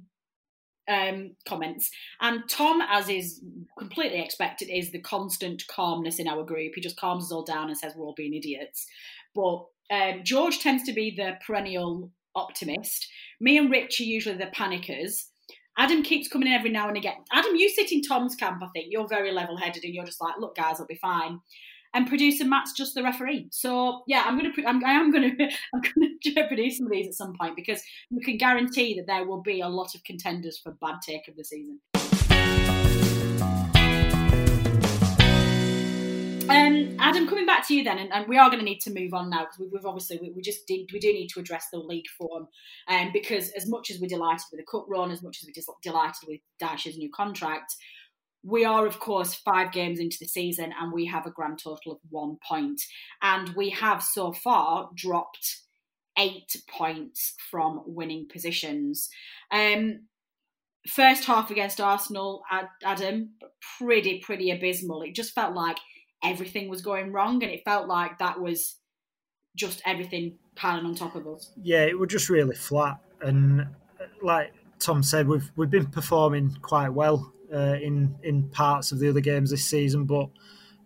um, 0.89 1.37
comments. 1.47 1.91
And 2.21 2.43
Tom, 2.49 2.83
as 2.89 3.09
is 3.09 3.41
completely 3.79 4.21
expected, 4.21 4.69
is 4.71 4.93
the 4.93 5.01
constant 5.01 5.63
calmness 5.69 6.19
in 6.19 6.29
our 6.29 6.45
group. 6.45 6.73
He 6.75 6.81
just 6.81 6.99
calms 6.99 7.25
us 7.25 7.33
all 7.33 7.45
down 7.45 7.69
and 7.69 7.79
says 7.79 7.95
we're 7.97 8.05
all 8.05 8.15
being 8.17 8.35
idiots. 8.35 8.87
But 9.35 9.65
um, 9.91 10.21
George 10.25 10.59
tends 10.59 10.83
to 10.85 10.93
be 10.93 11.15
the 11.17 11.35
perennial 11.47 12.11
optimist. 12.35 13.09
Me 13.41 13.57
and 13.57 13.71
Rich 13.71 14.01
are 14.01 14.05
usually 14.05 14.37
the 14.37 14.47
panickers. 14.47 15.27
Adam 15.79 16.03
keeps 16.03 16.29
coming 16.29 16.49
in 16.49 16.55
every 16.55 16.71
now 16.71 16.89
and 16.89 16.97
again. 16.97 17.15
Adam, 17.33 17.57
you 17.57 17.69
sit 17.71 17.91
in 17.91 18.03
Tom's 18.03 18.35
camp, 18.35 18.63
I 18.63 18.69
think. 18.75 18.89
You're 18.91 19.09
very 19.09 19.33
level 19.33 19.57
headed 19.57 19.85
and 19.85 19.95
you're 19.95 20.05
just 20.05 20.21
like, 20.21 20.35
look, 20.39 20.57
guys, 20.57 20.79
I'll 20.79 20.87
be 20.87 20.97
fine. 20.97 21.41
And 21.93 22.07
producer 22.07 22.45
Matt's 22.45 22.73
just 22.73 22.95
the 22.95 23.03
referee. 23.03 23.49
So 23.51 24.03
yeah, 24.07 24.23
I'm 24.25 24.37
gonna, 24.37 24.51
I'm, 24.67 24.85
I 24.85 24.93
am 24.93 25.11
gonna, 25.11 25.31
I'm 25.75 25.81
gonna 25.81 26.47
produce 26.49 26.79
some 26.79 26.87
of 26.87 26.93
these 26.93 27.09
at 27.09 27.15
some 27.15 27.35
point 27.39 27.57
because 27.57 27.83
you 28.11 28.21
can 28.21 28.37
guarantee 28.37 28.95
that 28.97 29.07
there 29.07 29.27
will 29.27 29.43
be 29.43 29.61
a 29.61 29.69
lot 29.69 29.95
of 29.95 30.05
contenders 30.05 30.59
for 30.59 30.73
bad 30.73 30.97
take 31.05 31.27
of 31.27 31.37
the 31.37 31.45
season. 31.45 31.81
Um, 36.49 36.97
Adam, 36.99 37.29
coming 37.29 37.47
back 37.47 37.67
to 37.69 37.75
you 37.75 37.85
then, 37.85 37.99
and, 37.99 38.13
and 38.13 38.27
we 38.27 38.37
are 38.37 38.51
going 38.51 38.59
to 38.59 38.65
need 38.65 38.81
to 38.81 38.93
move 38.93 39.15
on 39.15 39.31
now 39.31 39.43
because 39.43 39.61
we, 39.61 39.69
we've, 39.69 39.87
obviously 39.87 40.19
we, 40.21 40.31
we, 40.31 40.43
just 40.43 40.67
did, 40.67 40.91
we 40.93 40.99
do 40.99 41.13
need 41.13 41.29
to 41.29 41.39
address 41.39 41.67
the 41.73 41.79
league 41.79 42.09
form, 42.19 42.49
um, 42.89 43.11
because 43.13 43.51
as 43.51 43.69
much 43.69 43.89
as 43.89 44.01
we're 44.01 44.09
delighted 44.09 44.47
with 44.51 44.59
the 44.59 44.67
cup 44.67 44.85
run, 44.89 45.13
as 45.13 45.23
much 45.23 45.39
as 45.41 45.47
we're 45.47 45.53
just 45.53 45.71
delighted 45.81 46.27
with 46.27 46.41
Dash's 46.59 46.97
new 46.97 47.09
contract, 47.15 47.77
we 48.43 48.65
are 48.65 48.87
of 48.87 48.99
course 49.01 49.35
five 49.35 49.73
games 49.73 49.99
into 49.99 50.17
the 50.19 50.27
season 50.27 50.73
and 50.81 50.93
we 50.93 51.07
have 51.07 51.27
a 51.27 51.31
grand 51.31 51.59
total 51.63 51.93
of 51.93 51.99
one 52.09 52.37
point. 52.47 52.81
and 53.23 53.51
we 53.51 53.71
have 53.71 54.03
so 54.03 54.33
far 54.33 54.91
dropped 54.95 55.61
eight 56.19 56.57
points 56.69 57.35
from 57.51 57.83
winning 57.87 58.27
positions. 58.31 59.09
Um, 59.51 60.07
first 60.89 61.25
half 61.25 61.51
against 61.51 61.81
Arsenal, 61.81 62.43
Adam, 62.85 63.31
pretty 63.79 64.21
pretty 64.21 64.51
abysmal. 64.51 65.03
It 65.03 65.15
just 65.15 65.35
felt 65.35 65.55
like 65.55 65.79
everything 66.23 66.69
was 66.69 66.83
going 66.83 67.13
wrong, 67.13 67.43
and 67.43 67.53
it 67.53 67.63
felt 67.65 67.89
like 67.89 68.19
that 68.19 68.41
was 68.41 68.77
just 69.57 69.83
everything 69.85 70.39
piling 70.55 70.87
on 70.87 70.95
top 70.95 71.15
of 71.15 71.27
us. 71.27 71.53
Yeah, 71.63 71.85
it 71.85 71.99
was 71.99 72.11
just 72.11 72.29
really 72.29 72.57
flat, 72.57 72.99
and 73.21 73.63
uh, 73.63 74.05
like 74.23 74.53
Tom 74.79 75.03
said, 75.03 75.27
we've 75.29 75.51
we've 75.57 75.71
been 75.71 75.87
performing 75.87 76.57
quite 76.63 76.91
well 76.91 77.33
uh, 77.53 77.77
in 77.81 78.17
in 78.23 78.49
parts 78.49 78.93
of 78.93 78.99
the 78.99 79.09
other 79.09 79.21
games 79.21 79.51
this 79.51 79.65
season, 79.65 80.05
but 80.05 80.29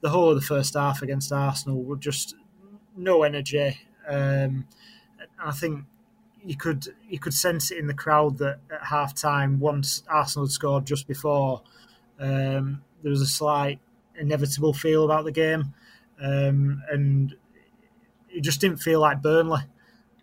the 0.01 0.11
whole 0.11 0.31
of 0.31 0.37
the 0.37 0.43
first 0.43 0.75
half 0.75 1.03
against 1.03 1.33
Arsenal 1.33 1.83
were 1.83 1.97
just 1.97 2.35
no 2.97 3.23
energy. 3.23 3.79
Um, 4.09 4.67
I 5.43 5.53
think 5.53 5.85
you 6.45 6.57
could 6.57 6.89
you 7.09 7.19
could 7.19 7.35
sense 7.35 7.71
it 7.71 7.79
in 7.79 7.87
the 7.87 7.95
crowd 7.95 8.39
that 8.39 8.59
at 8.71 8.85
half 8.85 9.15
time, 9.15 9.59
once 9.61 10.03
Arsenal 10.09 10.47
had 10.47 10.53
scored 10.53 10.87
just 10.87 11.09
before, 11.09 11.63
um, 12.19 12.83
there 13.03 13.11
was 13.11 13.23
a 13.23 13.27
slight 13.27 13.81
inevitable 14.19 14.73
feel 14.73 15.05
about 15.05 15.25
the 15.25 15.33
game, 15.33 15.75
um, 16.21 16.83
and 16.91 17.35
it 18.31 18.43
just 18.43 18.61
didn't 18.61 18.79
feel 18.79 19.01
like 19.01 19.23
Burnley. 19.23 19.63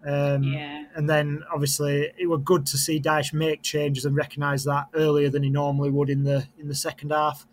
Um, 0.05 0.43
yeah. 0.43 0.85
And 0.95 1.09
then 1.09 1.43
obviously 1.53 2.11
it 2.17 2.27
was 2.27 2.41
good 2.43 2.65
to 2.67 2.77
see 2.77 2.99
Dyche 2.99 3.33
make 3.33 3.61
changes 3.61 4.05
and 4.05 4.15
recognise 4.15 4.63
that 4.63 4.87
earlier 4.93 5.29
than 5.29 5.43
he 5.43 5.49
normally 5.49 5.91
would 5.91 6.09
in 6.09 6.23
the 6.23 6.47
in 6.59 6.67
the 6.67 6.75
second 6.75 7.11
half, 7.11 7.45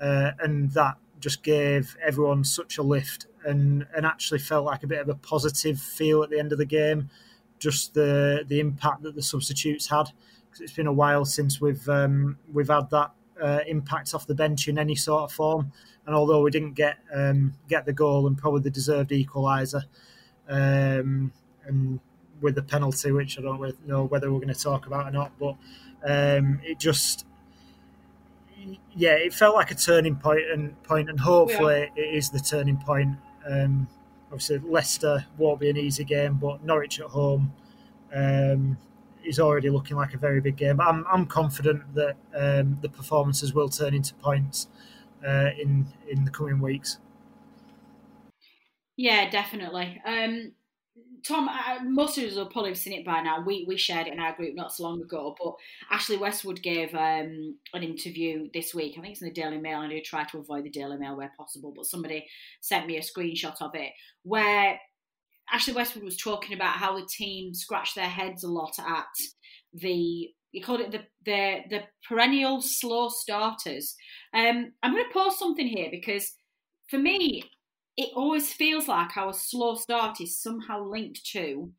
uh, 0.00 0.32
and 0.40 0.70
that 0.72 0.96
just 1.18 1.42
gave 1.42 1.96
everyone 2.02 2.44
such 2.44 2.78
a 2.78 2.82
lift 2.82 3.26
and 3.44 3.86
and 3.94 4.06
actually 4.06 4.38
felt 4.38 4.64
like 4.64 4.82
a 4.82 4.86
bit 4.86 5.00
of 5.00 5.08
a 5.08 5.14
positive 5.14 5.80
feel 5.80 6.22
at 6.22 6.30
the 6.30 6.38
end 6.38 6.52
of 6.52 6.58
the 6.58 6.64
game. 6.64 7.10
Just 7.58 7.94
the 7.94 8.44
the 8.46 8.60
impact 8.60 9.02
that 9.02 9.14
the 9.14 9.22
substitutes 9.22 9.88
had 9.88 10.10
because 10.50 10.60
it's 10.60 10.72
been 10.72 10.86
a 10.86 10.92
while 10.92 11.24
since 11.24 11.60
we've 11.60 11.88
um, 11.88 12.38
we've 12.52 12.68
had 12.68 12.88
that 12.90 13.12
uh, 13.40 13.60
impact 13.66 14.14
off 14.14 14.26
the 14.26 14.34
bench 14.34 14.68
in 14.68 14.78
any 14.78 14.94
sort 14.94 15.24
of 15.24 15.32
form. 15.32 15.72
And 16.06 16.14
although 16.14 16.42
we 16.42 16.50
didn't 16.50 16.74
get 16.74 16.98
um, 17.12 17.54
get 17.68 17.84
the 17.84 17.92
goal 17.92 18.26
and 18.26 18.36
probably 18.38 18.60
the 18.60 18.70
deserved 18.70 19.10
equaliser, 19.10 19.82
um, 20.48 21.32
and 21.66 22.00
with 22.40 22.54
the 22.54 22.62
penalty, 22.62 23.12
which 23.12 23.38
I 23.38 23.42
don't 23.42 23.86
know 23.86 24.04
whether 24.04 24.32
we're 24.32 24.40
going 24.40 24.54
to 24.54 24.60
talk 24.60 24.86
about 24.86 25.08
or 25.08 25.10
not, 25.10 25.32
but 25.38 25.56
um, 26.04 26.60
it 26.64 26.78
just 26.78 27.26
yeah, 28.94 29.12
it 29.12 29.32
felt 29.32 29.54
like 29.54 29.70
a 29.70 29.74
turning 29.74 30.16
point 30.16 30.50
and 30.52 30.80
point, 30.82 31.08
and 31.08 31.18
hopefully 31.18 31.90
yeah. 31.96 32.02
it 32.02 32.14
is 32.14 32.30
the 32.30 32.40
turning 32.40 32.76
point. 32.76 33.16
Um, 33.48 33.88
obviously, 34.26 34.58
Leicester 34.58 35.26
won't 35.38 35.60
be 35.60 35.70
an 35.70 35.76
easy 35.76 36.04
game, 36.04 36.34
but 36.34 36.64
Norwich 36.64 37.00
at 37.00 37.06
home 37.06 37.52
um, 38.14 38.76
is 39.24 39.38
already 39.38 39.70
looking 39.70 39.96
like 39.96 40.14
a 40.14 40.18
very 40.18 40.40
big 40.40 40.56
game. 40.56 40.80
I'm, 40.80 41.04
I'm 41.10 41.26
confident 41.26 41.94
that 41.94 42.16
um, 42.34 42.78
the 42.82 42.88
performances 42.88 43.54
will 43.54 43.68
turn 43.68 43.94
into 43.94 44.14
points 44.14 44.68
uh, 45.26 45.50
in 45.58 45.86
in 46.08 46.24
the 46.24 46.30
coming 46.30 46.60
weeks. 46.60 46.98
Yeah, 48.96 49.30
definitely. 49.30 50.00
Um, 50.04 50.52
Tom, 51.26 51.48
I, 51.48 51.78
most 51.82 52.18
of 52.18 52.24
us 52.24 52.34
will 52.34 52.46
probably 52.46 52.70
have 52.70 52.78
seen 52.78 52.98
it 52.98 53.04
by 53.04 53.20
now. 53.20 53.42
We 53.44 53.64
we 53.66 53.76
shared 53.76 54.06
it 54.06 54.12
in 54.12 54.20
our 54.20 54.34
group 54.34 54.54
not 54.54 54.72
so 54.72 54.84
long 54.84 55.00
ago. 55.02 55.34
But 55.42 55.54
Ashley 55.90 56.16
Westwood 56.16 56.62
gave 56.62 56.94
um, 56.94 57.56
an 57.74 57.82
interview 57.82 58.48
this 58.54 58.74
week. 58.74 58.96
I 58.96 59.00
think 59.00 59.12
it's 59.12 59.22
in 59.22 59.28
the 59.28 59.34
Daily 59.34 59.58
Mail. 59.58 59.80
I 59.80 59.88
do 59.88 60.00
try 60.00 60.24
to 60.24 60.38
avoid 60.38 60.64
the 60.64 60.70
Daily 60.70 60.96
Mail 60.96 61.16
where 61.16 61.32
possible, 61.36 61.72
but 61.74 61.86
somebody 61.86 62.26
sent 62.60 62.86
me 62.86 62.96
a 62.96 63.00
screenshot 63.00 63.60
of 63.60 63.74
it 63.74 63.92
where 64.22 64.78
Ashley 65.52 65.74
Westwood 65.74 66.04
was 66.04 66.16
talking 66.16 66.54
about 66.54 66.76
how 66.76 66.98
the 66.98 67.06
team 67.06 67.54
scratched 67.54 67.96
their 67.96 68.08
heads 68.08 68.44
a 68.44 68.48
lot 68.48 68.78
at 68.78 69.06
the 69.74 70.30
you 70.52 70.62
called 70.62 70.80
it 70.80 70.90
the 70.90 71.00
the, 71.24 71.58
the 71.70 71.82
perennial 72.08 72.60
slow 72.60 73.08
starters. 73.08 73.94
Um, 74.34 74.72
I'm 74.82 74.92
going 74.92 75.04
to 75.04 75.12
post 75.12 75.38
something 75.38 75.66
here 75.66 75.88
because 75.90 76.34
for 76.88 76.98
me, 76.98 77.44
it 78.00 78.12
always 78.16 78.50
feels 78.50 78.88
like 78.88 79.14
our 79.18 79.34
slow 79.34 79.74
start 79.74 80.22
is 80.22 80.40
somehow 80.40 80.82
linked 80.82 81.22
to 81.32 81.70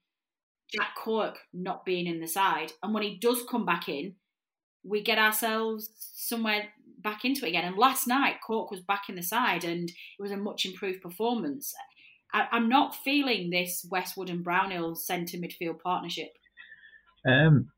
Jack 0.72 0.96
Cork 0.96 1.40
not 1.52 1.84
being 1.84 2.06
in 2.06 2.22
the 2.22 2.28
side, 2.28 2.72
and 2.84 2.94
when 2.94 3.02
he 3.02 3.18
does 3.18 3.44
come 3.50 3.66
back 3.66 3.90
in, 3.90 4.14
we 4.84 5.02
get 5.02 5.18
ourselves 5.18 5.90
somewhere 5.98 6.70
back 7.00 7.26
into 7.26 7.46
it 7.46 7.50
again. 7.50 7.66
And 7.66 7.76
last 7.76 8.08
night, 8.08 8.36
Cork 8.46 8.70
was 8.70 8.82
back 8.82 9.10
in 9.10 9.16
the 9.16 9.24
side, 9.24 9.64
and 9.64 9.90
it 9.90 10.22
was 10.22 10.30
a 10.30 10.38
much 10.38 10.64
improved 10.64 11.02
performance. 11.02 11.74
I, 12.32 12.46
am 12.52 12.70
not 12.70 12.96
feeling 13.04 13.50
this 13.50 13.84
Westwood 13.90 14.30
and 14.30 14.44
Brownhill 14.44 14.94
centre 14.94 15.38
midfield 15.38 15.82
partnership. 15.84 16.30
Um, 17.28 17.72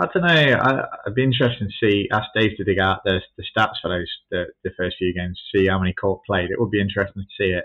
I 0.00 0.06
don't 0.12 0.22
know. 0.22 0.58
I, 0.58 0.84
would 1.06 1.14
be 1.14 1.24
interested 1.24 1.68
to 1.68 1.86
see, 1.86 2.08
ask 2.12 2.28
Dave 2.34 2.56
to 2.56 2.64
dig 2.64 2.78
out 2.78 3.00
the, 3.04 3.20
the 3.36 3.44
stats 3.44 3.80
for 3.82 3.88
those 3.88 4.10
the, 4.30 4.46
the 4.62 4.70
first 4.76 4.96
few 4.98 5.12
games, 5.12 5.40
see 5.54 5.66
how 5.66 5.78
many 5.78 5.92
Cork 5.92 6.22
played. 6.24 6.50
It 6.50 6.60
would 6.60 6.70
be 6.70 6.80
interesting 6.80 7.22
to 7.22 7.42
see 7.42 7.50
it. 7.50 7.64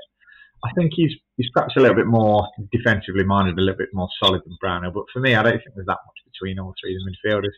I 0.66 0.72
think 0.76 0.94
he's 0.96 1.12
he's 1.38 1.50
perhaps 1.54 1.76
a 1.76 1.80
little 1.80 1.96
bit 1.96 2.08
more 2.08 2.48
defensively 2.72 3.24
minded, 3.24 3.58
a 3.58 3.62
little 3.62 3.78
bit 3.78 3.94
more 3.94 4.10
solid 4.22 4.42
than 4.46 4.58
Brownhill. 4.62 4.92
But 4.92 5.06
for 5.12 5.20
me, 5.20 5.36
I 5.36 5.44
don't 5.44 5.58
think 5.58 5.76
there's 5.76 5.88
that 5.88 6.00
much 6.06 6.32
between 6.32 6.60
all 6.60 6.74
three 6.82 6.96
of 6.96 7.02
the 7.04 7.12
midfielders. 7.12 7.54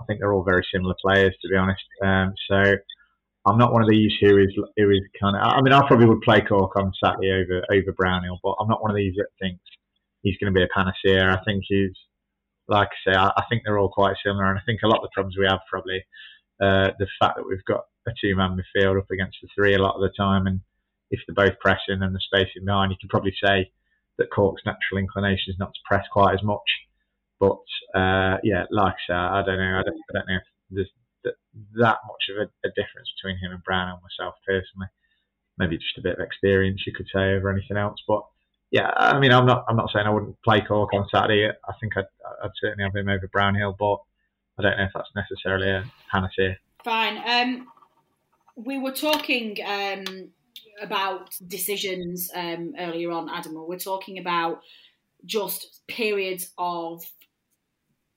I 0.00 0.04
think 0.04 0.20
they're 0.20 0.32
all 0.32 0.44
very 0.44 0.64
similar 0.72 0.94
players, 1.00 1.34
to 1.42 1.48
be 1.48 1.56
honest. 1.56 1.82
Um, 2.04 2.34
so 2.48 2.76
I'm 3.46 3.58
not 3.58 3.72
one 3.72 3.82
of 3.82 3.88
these 3.88 4.12
who 4.20 4.38
is 4.38 4.54
who 4.76 4.90
is 4.90 5.00
kind 5.20 5.36
of. 5.36 5.42
I 5.42 5.60
mean, 5.62 5.72
I 5.72 5.86
probably 5.86 6.06
would 6.06 6.20
play 6.20 6.42
Cork 6.42 6.76
on 6.76 6.92
Saturday 7.02 7.32
over 7.32 7.64
over 7.72 7.92
Brownhill, 7.96 8.38
but 8.42 8.54
I'm 8.60 8.68
not 8.68 8.82
one 8.82 8.90
of 8.90 8.96
these 8.96 9.14
that 9.16 9.28
thinks 9.40 9.62
he's 10.22 10.36
going 10.38 10.52
to 10.52 10.58
be 10.58 10.62
a 10.62 10.68
panacea. 10.74 11.28
I 11.30 11.42
think 11.44 11.64
he's, 11.66 11.90
like 12.68 12.88
I 12.88 13.10
say, 13.10 13.16
I, 13.16 13.28
I 13.28 13.42
think 13.48 13.62
they're 13.64 13.78
all 13.78 13.88
quite 13.88 14.16
similar, 14.24 14.50
and 14.50 14.58
I 14.58 14.62
think 14.64 14.80
a 14.82 14.88
lot 14.88 14.98
of 14.98 15.02
the 15.02 15.14
problems 15.14 15.36
we 15.38 15.46
have 15.46 15.60
probably 15.68 16.04
uh, 16.60 16.90
the 16.98 17.08
fact 17.18 17.36
that 17.36 17.46
we've 17.46 17.64
got 17.64 17.84
a 18.06 18.12
two-man 18.20 18.56
midfield 18.56 18.98
up 18.98 19.10
against 19.10 19.38
the 19.42 19.48
three 19.54 19.74
a 19.74 19.82
lot 19.82 19.94
of 19.94 20.02
the 20.02 20.12
time, 20.16 20.46
and 20.46 20.60
if 21.10 21.20
they're 21.26 21.46
both 21.46 21.58
pressing 21.60 22.02
and 22.02 22.14
the 22.14 22.20
spacing 22.20 22.64
behind, 22.64 22.90
you 22.90 22.96
can 23.00 23.08
probably 23.08 23.34
say 23.42 23.70
that 24.18 24.30
Cork's 24.30 24.62
natural 24.64 24.98
inclination 24.98 25.52
is 25.52 25.58
not 25.58 25.72
to 25.74 25.80
press 25.86 26.04
quite 26.12 26.34
as 26.34 26.42
much. 26.42 26.68
But 27.40 27.64
uh, 27.94 28.38
yeah, 28.42 28.64
like 28.70 28.94
I 28.94 29.12
say, 29.12 29.14
I 29.14 29.42
don't 29.44 29.58
know. 29.58 29.80
I 29.80 29.82
don't, 29.82 29.98
I 29.98 30.12
don't 30.14 30.28
know 30.28 30.36
if 30.36 30.48
there's 30.70 30.92
that, 31.24 31.34
that 31.74 31.98
much 32.06 32.24
of 32.30 32.36
a, 32.38 32.68
a, 32.68 32.70
difference 32.70 33.10
between 33.16 33.38
him 33.38 33.52
and 33.52 33.62
Brown 33.64 33.90
and 33.90 33.98
myself 34.02 34.34
personally. 34.46 34.88
Maybe 35.58 35.76
just 35.76 35.98
a 35.98 36.02
bit 36.02 36.18
of 36.18 36.24
experience, 36.24 36.82
you 36.86 36.92
could 36.94 37.08
say, 37.12 37.34
over 37.34 37.50
anything 37.50 37.76
else. 37.76 38.00
But 38.06 38.22
yeah, 38.72 38.90
I 38.96 39.20
mean, 39.20 39.32
I'm 39.32 39.44
not 39.44 39.66
I'm 39.68 39.76
not 39.76 39.90
saying 39.92 40.06
I 40.06 40.10
wouldn't 40.10 40.40
play 40.42 40.62
Cork 40.62 40.94
on 40.94 41.06
Saturday. 41.12 41.46
I 41.46 41.72
think 41.78 41.94
I'd, 41.94 42.06
I'd 42.42 42.50
certainly 42.58 42.84
have 42.84 42.96
him 42.96 43.08
over 43.08 43.28
Brownhill, 43.28 43.76
but 43.78 43.98
I 44.58 44.62
don't 44.62 44.78
know 44.78 44.84
if 44.84 44.92
that's 44.94 45.10
necessarily 45.14 45.68
a 45.68 45.84
panacea. 46.10 46.56
Fine. 46.82 47.18
Um, 47.26 47.66
we 48.56 48.78
were 48.78 48.92
talking 48.92 49.58
um, 49.66 50.30
about 50.80 51.34
decisions 51.46 52.30
um, 52.34 52.72
earlier 52.78 53.10
on, 53.10 53.28
Adam. 53.28 53.54
We're 53.54 53.78
talking 53.78 54.18
about 54.18 54.62
just 55.26 55.82
periods 55.86 56.52
of 56.56 57.04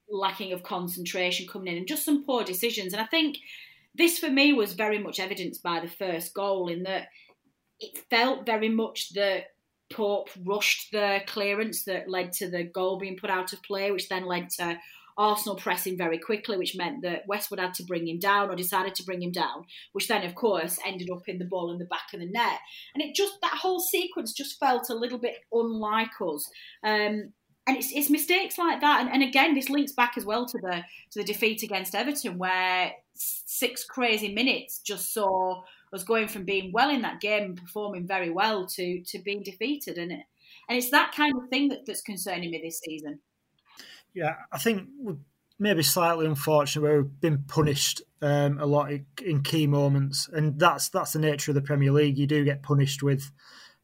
lacking 0.09 0.53
of 0.53 0.63
concentration 0.63 1.47
coming 1.47 1.67
in 1.73 1.79
and 1.79 1.87
just 1.87 2.05
some 2.05 2.23
poor 2.23 2.45
decisions. 2.45 2.93
And 2.93 3.01
I 3.01 3.07
think 3.07 3.39
this 3.93 4.19
for 4.19 4.29
me 4.29 4.53
was 4.53 4.71
very 4.71 4.99
much 4.99 5.19
evidenced 5.19 5.61
by 5.61 5.81
the 5.81 5.89
first 5.89 6.33
goal 6.33 6.69
in 6.69 6.83
that 6.83 7.07
it 7.81 7.97
felt 8.09 8.45
very 8.45 8.69
much 8.69 9.13
that 9.15 9.47
Pope 9.91 10.29
rushed 10.43 10.91
the 10.91 11.21
clearance 11.27 11.83
that 11.83 12.09
led 12.09 12.33
to 12.33 12.49
the 12.49 12.63
goal 12.63 12.97
being 12.97 13.17
put 13.17 13.29
out 13.29 13.53
of 13.53 13.63
play, 13.63 13.91
which 13.91 14.09
then 14.09 14.25
led 14.25 14.49
to 14.51 14.77
Arsenal 15.17 15.55
pressing 15.55 15.97
very 15.97 16.17
quickly, 16.17 16.57
which 16.57 16.75
meant 16.75 17.01
that 17.03 17.27
Westwood 17.27 17.59
had 17.59 17.73
to 17.75 17.83
bring 17.83 18.07
him 18.07 18.19
down 18.19 18.49
or 18.49 18.55
decided 18.55 18.95
to 18.95 19.03
bring 19.03 19.21
him 19.21 19.31
down, 19.31 19.65
which 19.93 20.07
then, 20.07 20.23
of 20.23 20.35
course, 20.35 20.77
ended 20.85 21.09
up 21.09 21.27
in 21.27 21.37
the 21.37 21.45
ball 21.45 21.71
in 21.71 21.77
the 21.77 21.85
back 21.85 22.13
of 22.13 22.19
the 22.19 22.25
net. 22.25 22.59
And 22.93 23.01
it 23.01 23.15
just, 23.15 23.39
that 23.41 23.53
whole 23.53 23.79
sequence 23.79 24.33
just 24.33 24.59
felt 24.59 24.89
a 24.89 24.95
little 24.95 25.17
bit 25.17 25.37
unlike 25.53 26.19
us. 26.19 26.49
Um, 26.83 27.31
and 27.67 27.77
it's, 27.77 27.91
it's 27.93 28.09
mistakes 28.09 28.57
like 28.57 28.81
that. 28.81 29.01
And, 29.01 29.09
and 29.09 29.23
again, 29.23 29.55
this 29.55 29.69
links 29.69 29.93
back 29.93 30.17
as 30.17 30.25
well 30.25 30.45
to 30.45 30.57
the 30.59 30.83
to 31.11 31.19
the 31.19 31.23
defeat 31.23 31.63
against 31.63 31.95
Everton, 31.95 32.37
where 32.37 32.91
six 33.13 33.85
crazy 33.85 34.33
minutes 34.33 34.79
just 34.79 35.13
saw 35.13 35.63
us 35.93 36.03
going 36.03 36.27
from 36.27 36.43
being 36.43 36.71
well 36.71 36.89
in 36.89 37.01
that 37.01 37.21
game 37.21 37.43
and 37.43 37.57
performing 37.57 38.07
very 38.07 38.29
well 38.29 38.67
to 38.67 39.01
to 39.03 39.19
being 39.19 39.43
defeated. 39.43 39.97
And 39.97 40.11
it, 40.11 40.21
and 40.67 40.77
it's 40.77 40.91
that 40.91 41.13
kind 41.15 41.33
of 41.35 41.49
thing 41.49 41.69
that, 41.69 41.85
that's 41.85 42.01
concerning 42.01 42.51
me 42.51 42.61
this 42.63 42.79
season. 42.79 43.19
Yeah, 44.13 44.35
I 44.51 44.57
think 44.57 44.87
we're 44.99 45.17
maybe 45.59 45.83
slightly 45.83 46.25
unfortunate 46.25 46.81
we've 46.81 47.19
been 47.21 47.43
punished 47.47 48.01
um, 48.21 48.59
a 48.59 48.65
lot 48.65 48.91
in 49.23 49.43
key 49.43 49.67
moments, 49.67 50.29
and 50.31 50.59
that's 50.59 50.89
that's 50.89 51.13
the 51.13 51.19
nature 51.19 51.51
of 51.51 51.55
the 51.55 51.61
Premier 51.61 51.91
League. 51.91 52.17
You 52.17 52.27
do 52.27 52.43
get 52.43 52.63
punished 52.63 53.03
with 53.03 53.31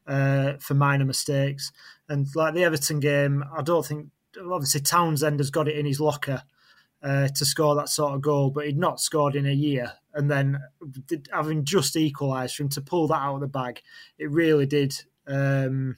uh, 0.07 0.53
for 0.59 0.73
minor 0.73 1.05
mistakes, 1.05 1.71
and 2.09 2.27
like 2.35 2.53
the 2.53 2.63
Everton 2.63 2.99
game, 2.99 3.43
I 3.55 3.61
don't 3.61 3.85
think 3.85 4.07
obviously 4.39 4.81
Townsend 4.81 5.39
has 5.39 5.51
got 5.51 5.67
it 5.67 5.77
in 5.77 5.85
his 5.85 5.99
locker 5.99 6.43
uh, 7.03 7.27
to 7.29 7.45
score 7.45 7.75
that 7.75 7.89
sort 7.89 8.13
of 8.13 8.21
goal, 8.21 8.51
but 8.51 8.65
he'd 8.65 8.77
not 8.77 8.99
scored 8.99 9.35
in 9.35 9.45
a 9.45 9.53
year. 9.53 9.93
And 10.13 10.29
then 10.29 10.59
having 11.31 11.65
just 11.65 11.95
equalised 11.95 12.55
for 12.55 12.63
him 12.63 12.69
to 12.69 12.81
pull 12.81 13.07
that 13.07 13.21
out 13.21 13.35
of 13.35 13.41
the 13.41 13.47
bag, 13.47 13.81
it 14.17 14.29
really 14.29 14.65
did. 14.65 14.93
Um, 15.27 15.97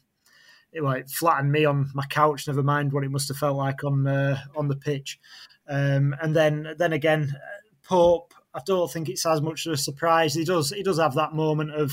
it 0.71 0.83
like 0.83 1.09
flattened 1.09 1.51
me 1.51 1.65
on 1.65 1.89
my 1.93 2.05
couch. 2.05 2.47
Never 2.47 2.63
mind 2.63 2.93
what 2.93 3.03
it 3.03 3.11
must 3.11 3.27
have 3.27 3.37
felt 3.37 3.57
like 3.57 3.83
on 3.83 4.07
uh, 4.07 4.39
on 4.55 4.67
the 4.67 4.75
pitch. 4.75 5.19
Um, 5.67 6.15
and 6.21 6.35
then 6.35 6.75
then 6.77 6.93
again, 6.93 7.35
Pope. 7.83 8.33
I 8.55 8.61
don't 8.65 8.91
think 8.91 9.09
it's 9.09 9.25
as 9.25 9.41
much 9.41 9.65
of 9.65 9.73
a 9.73 9.77
surprise. 9.77 10.35
He 10.35 10.45
does 10.45 10.69
he 10.69 10.83
does 10.83 10.99
have 10.99 11.15
that 11.15 11.33
moment 11.33 11.71
of 11.71 11.91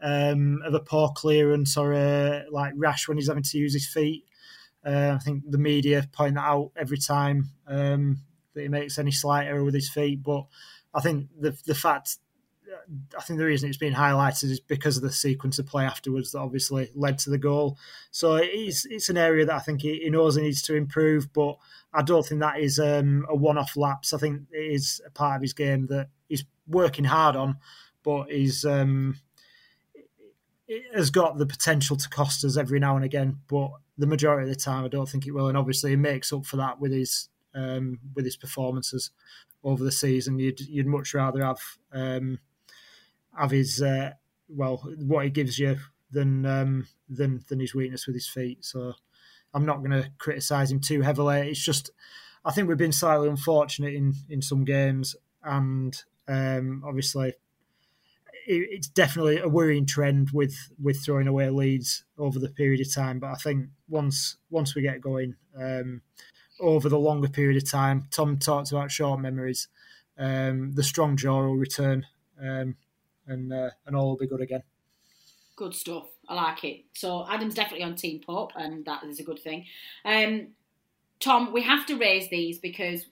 um, 0.00 0.60
of 0.64 0.74
a 0.74 0.80
poor 0.80 1.08
clearance 1.14 1.76
or 1.76 1.94
a, 1.94 2.44
like 2.50 2.74
rash 2.76 3.08
when 3.08 3.16
he's 3.16 3.28
having 3.28 3.42
to 3.42 3.58
use 3.58 3.72
his 3.72 3.86
feet. 3.86 4.24
Uh, 4.84 5.12
I 5.14 5.18
think 5.18 5.44
the 5.50 5.58
media 5.58 6.06
point 6.12 6.34
that 6.34 6.44
out 6.44 6.70
every 6.76 6.98
time 6.98 7.50
um, 7.66 8.18
that 8.56 8.62
he 8.62 8.68
makes 8.68 8.98
any 8.98 9.12
slight 9.12 9.46
error 9.46 9.62
with 9.62 9.74
his 9.74 9.88
feet. 9.88 10.24
But 10.24 10.46
I 10.92 11.00
think 11.00 11.28
the 11.38 11.56
the 11.66 11.74
fact 11.74 12.18
I 13.16 13.22
think 13.22 13.38
the 13.38 13.44
reason 13.44 13.68
it's 13.68 13.78
been 13.78 13.94
highlighted 13.94 14.44
is 14.44 14.60
because 14.60 14.96
of 14.96 15.02
the 15.02 15.12
sequence 15.12 15.58
of 15.58 15.66
play 15.66 15.84
afterwards 15.84 16.32
that 16.32 16.40
obviously 16.40 16.90
led 16.94 17.18
to 17.20 17.30
the 17.30 17.38
goal. 17.38 17.78
So 18.10 18.36
it's 18.36 18.86
it's 18.86 19.08
an 19.08 19.16
area 19.16 19.46
that 19.46 19.54
I 19.54 19.60
think 19.60 19.82
he, 19.82 20.08
knows 20.10 20.36
he 20.36 20.42
needs 20.42 20.62
to 20.62 20.74
improve, 20.74 21.32
but 21.32 21.56
I 21.92 22.02
don't 22.02 22.26
think 22.26 22.40
that 22.40 22.58
is 22.58 22.78
um, 22.78 23.26
a 23.28 23.34
one-off 23.34 23.76
lapse. 23.76 24.12
I 24.12 24.18
think 24.18 24.42
it 24.50 24.72
is 24.72 25.00
a 25.06 25.10
part 25.10 25.36
of 25.36 25.42
his 25.42 25.52
game 25.52 25.86
that 25.86 26.08
he's 26.28 26.44
working 26.66 27.04
hard 27.04 27.36
on, 27.36 27.58
but 28.02 28.30
he's 28.30 28.64
um, 28.64 29.18
it 30.68 30.82
has 30.94 31.10
got 31.10 31.38
the 31.38 31.46
potential 31.46 31.96
to 31.96 32.08
cost 32.08 32.44
us 32.44 32.56
every 32.56 32.80
now 32.80 32.96
and 32.96 33.04
again. 33.04 33.38
But 33.48 33.70
the 33.96 34.06
majority 34.06 34.50
of 34.50 34.54
the 34.54 34.60
time, 34.60 34.84
I 34.84 34.88
don't 34.88 35.08
think 35.08 35.26
it 35.26 35.32
will, 35.32 35.48
and 35.48 35.56
obviously 35.56 35.90
he 35.90 35.96
makes 35.96 36.32
up 36.32 36.44
for 36.46 36.56
that 36.56 36.80
with 36.80 36.92
his 36.92 37.28
um, 37.56 37.98
with 38.14 38.24
his 38.24 38.36
performances 38.36 39.10
over 39.64 39.82
the 39.82 39.92
season. 39.92 40.38
You'd 40.38 40.60
you'd 40.60 40.86
much 40.86 41.14
rather 41.14 41.42
have 41.42 41.60
um, 41.92 42.38
have 43.36 43.50
his 43.50 43.82
uh, 43.82 44.12
well 44.48 44.78
what 44.98 45.24
he 45.24 45.30
gives 45.30 45.58
you 45.58 45.78
than 46.10 46.46
um, 46.46 46.86
than 47.08 47.42
than 47.48 47.60
his 47.60 47.74
weakness 47.74 48.06
with 48.06 48.14
his 48.14 48.28
feet. 48.28 48.64
So 48.64 48.94
I'm 49.54 49.66
not 49.66 49.78
going 49.78 50.02
to 50.02 50.10
criticise 50.18 50.70
him 50.70 50.80
too 50.80 51.02
heavily. 51.02 51.50
It's 51.50 51.64
just 51.64 51.90
I 52.44 52.52
think 52.52 52.68
we've 52.68 52.76
been 52.76 52.92
slightly 52.92 53.28
unfortunate 53.28 53.94
in 53.94 54.14
in 54.28 54.42
some 54.42 54.64
games, 54.64 55.16
and 55.42 55.96
um, 56.28 56.82
obviously 56.86 57.34
it's 58.48 58.88
definitely 58.88 59.38
a 59.38 59.48
worrying 59.48 59.86
trend 59.86 60.30
with 60.30 60.54
with 60.80 61.04
throwing 61.04 61.26
away 61.26 61.50
leads 61.50 62.04
over 62.16 62.38
the 62.38 62.48
period 62.48 62.80
of 62.80 62.94
time. 62.94 63.18
But 63.18 63.30
I 63.30 63.34
think 63.34 63.70
once 63.88 64.36
once 64.50 64.74
we 64.74 64.82
get 64.82 65.00
going 65.00 65.34
um, 65.58 66.02
over 66.60 66.88
the 66.88 66.98
longer 66.98 67.28
period 67.28 67.62
of 67.62 67.70
time, 67.70 68.08
Tom 68.10 68.38
talked 68.38 68.72
about 68.72 68.90
short 68.90 69.20
memories. 69.20 69.68
Um, 70.18 70.72
the 70.74 70.82
strong 70.82 71.16
jaw 71.16 71.42
will 71.42 71.56
return. 71.56 72.06
Um, 72.40 72.76
and 73.26 73.52
uh, 73.52 73.70
and 73.86 73.96
all 73.96 74.08
will 74.08 74.16
be 74.16 74.26
good 74.26 74.40
again. 74.40 74.62
Good 75.56 75.74
stuff. 75.74 76.06
I 76.28 76.34
like 76.34 76.64
it. 76.64 76.84
So 76.94 77.26
Adam's 77.28 77.54
definitely 77.54 77.84
on 77.84 77.94
Team 77.94 78.20
Pope, 78.24 78.52
and 78.56 78.84
that 78.84 79.04
is 79.04 79.20
a 79.20 79.24
good 79.24 79.38
thing. 79.38 79.64
Um, 80.04 80.48
Tom, 81.18 81.52
we 81.52 81.62
have 81.62 81.86
to 81.86 81.96
raise 81.96 82.28
these 82.28 82.58
because 82.58 83.06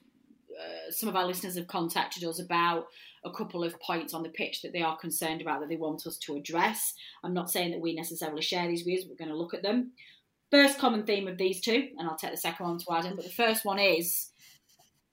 uh, 0.51 0.91
some 0.91 1.09
of 1.09 1.15
our 1.15 1.25
listeners 1.25 1.55
have 1.55 1.67
contacted 1.67 2.23
us 2.23 2.39
about 2.39 2.87
a 3.23 3.31
couple 3.31 3.63
of 3.63 3.79
points 3.79 4.13
on 4.13 4.21
the 4.21 4.29
pitch 4.29 4.61
that 4.61 4.73
they 4.73 4.83
are 4.83 4.95
concerned 4.97 5.41
about 5.41 5.59
that 5.59 5.69
they 5.69 5.75
want 5.75 6.05
us 6.05 6.17
to 6.17 6.35
address. 6.35 6.93
I'm 7.23 7.33
not 7.33 7.49
saying 7.49 7.71
that 7.71 7.81
we 7.81 7.95
necessarily 7.95 8.43
share 8.43 8.67
these 8.67 8.83
views, 8.83 9.05
we're 9.09 9.15
going 9.15 9.31
to 9.31 9.37
look 9.37 9.55
at 9.55 9.63
them. 9.63 9.93
First 10.51 10.79
common 10.79 11.05
theme 11.05 11.27
of 11.27 11.37
these 11.37 11.61
two, 11.61 11.89
and 11.97 12.07
I'll 12.07 12.17
take 12.17 12.31
the 12.31 12.37
second 12.37 12.65
one 12.65 12.77
to 12.77 12.85
Adam, 12.91 13.15
but 13.15 13.25
the 13.25 13.31
first 13.31 13.65
one 13.65 13.79
is 13.79 14.31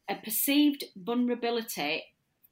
a 0.09 0.15
perceived 0.17 0.85
vulnerability 0.97 2.05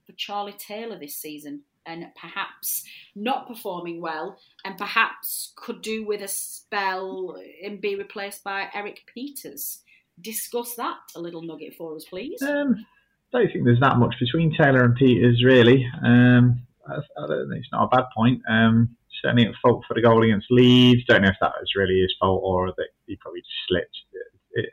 for 0.07 0.13
Charlie 0.13 0.57
Taylor 0.59 0.99
this 0.99 1.17
season 1.17 1.63
and 1.87 2.07
perhaps 2.15 2.85
not 3.15 3.49
performing 3.49 4.01
well, 4.01 4.39
and 4.65 4.77
perhaps 4.77 5.53
could 5.57 5.83
do 5.83 6.05
with 6.07 6.21
a 6.21 6.29
spell 6.29 7.37
and 7.65 7.81
be 7.81 7.97
replaced 7.97 8.45
by 8.45 8.69
Erik 8.75 9.01
Pieters. 9.17 9.79
Discuss 10.21 10.75
that 10.77 10.99
a 11.17 11.21
little 11.21 11.43
nugget 11.43 11.75
for 11.75 11.97
us, 11.97 12.05
please. 12.05 12.41
Um, 12.43 12.87
I 13.33 13.39
don't 13.39 13.53
think 13.53 13.65
there's 13.65 13.81
that 13.81 13.99
much 13.99 14.15
between 14.21 14.55
Taylor 14.55 14.85
and 14.85 14.97
Pieters, 14.97 15.45
really. 15.45 15.87
Um, 16.05 16.63
I, 16.87 16.97
I 16.97 17.27
don't 17.27 17.53
it's 17.53 17.69
not 17.73 17.85
a 17.85 17.97
bad 17.97 18.05
point. 18.15 18.43
Um, 18.49 18.97
certainly 19.23 19.47
at 19.47 19.55
fault 19.63 19.85
for 19.87 19.95
the 19.95 20.03
goal 20.03 20.23
against 20.23 20.51
Leeds. 20.51 21.05
Don't 21.07 21.23
know 21.23 21.29
if 21.29 21.37
that 21.41 21.53
was 21.61 21.73
really 21.77 22.01
his 22.01 22.15
fault 22.19 22.43
or 22.45 22.73
that 22.77 22.89
he 23.07 23.17
probably 23.17 23.41
just 23.41 23.69
slipped. 23.69 23.97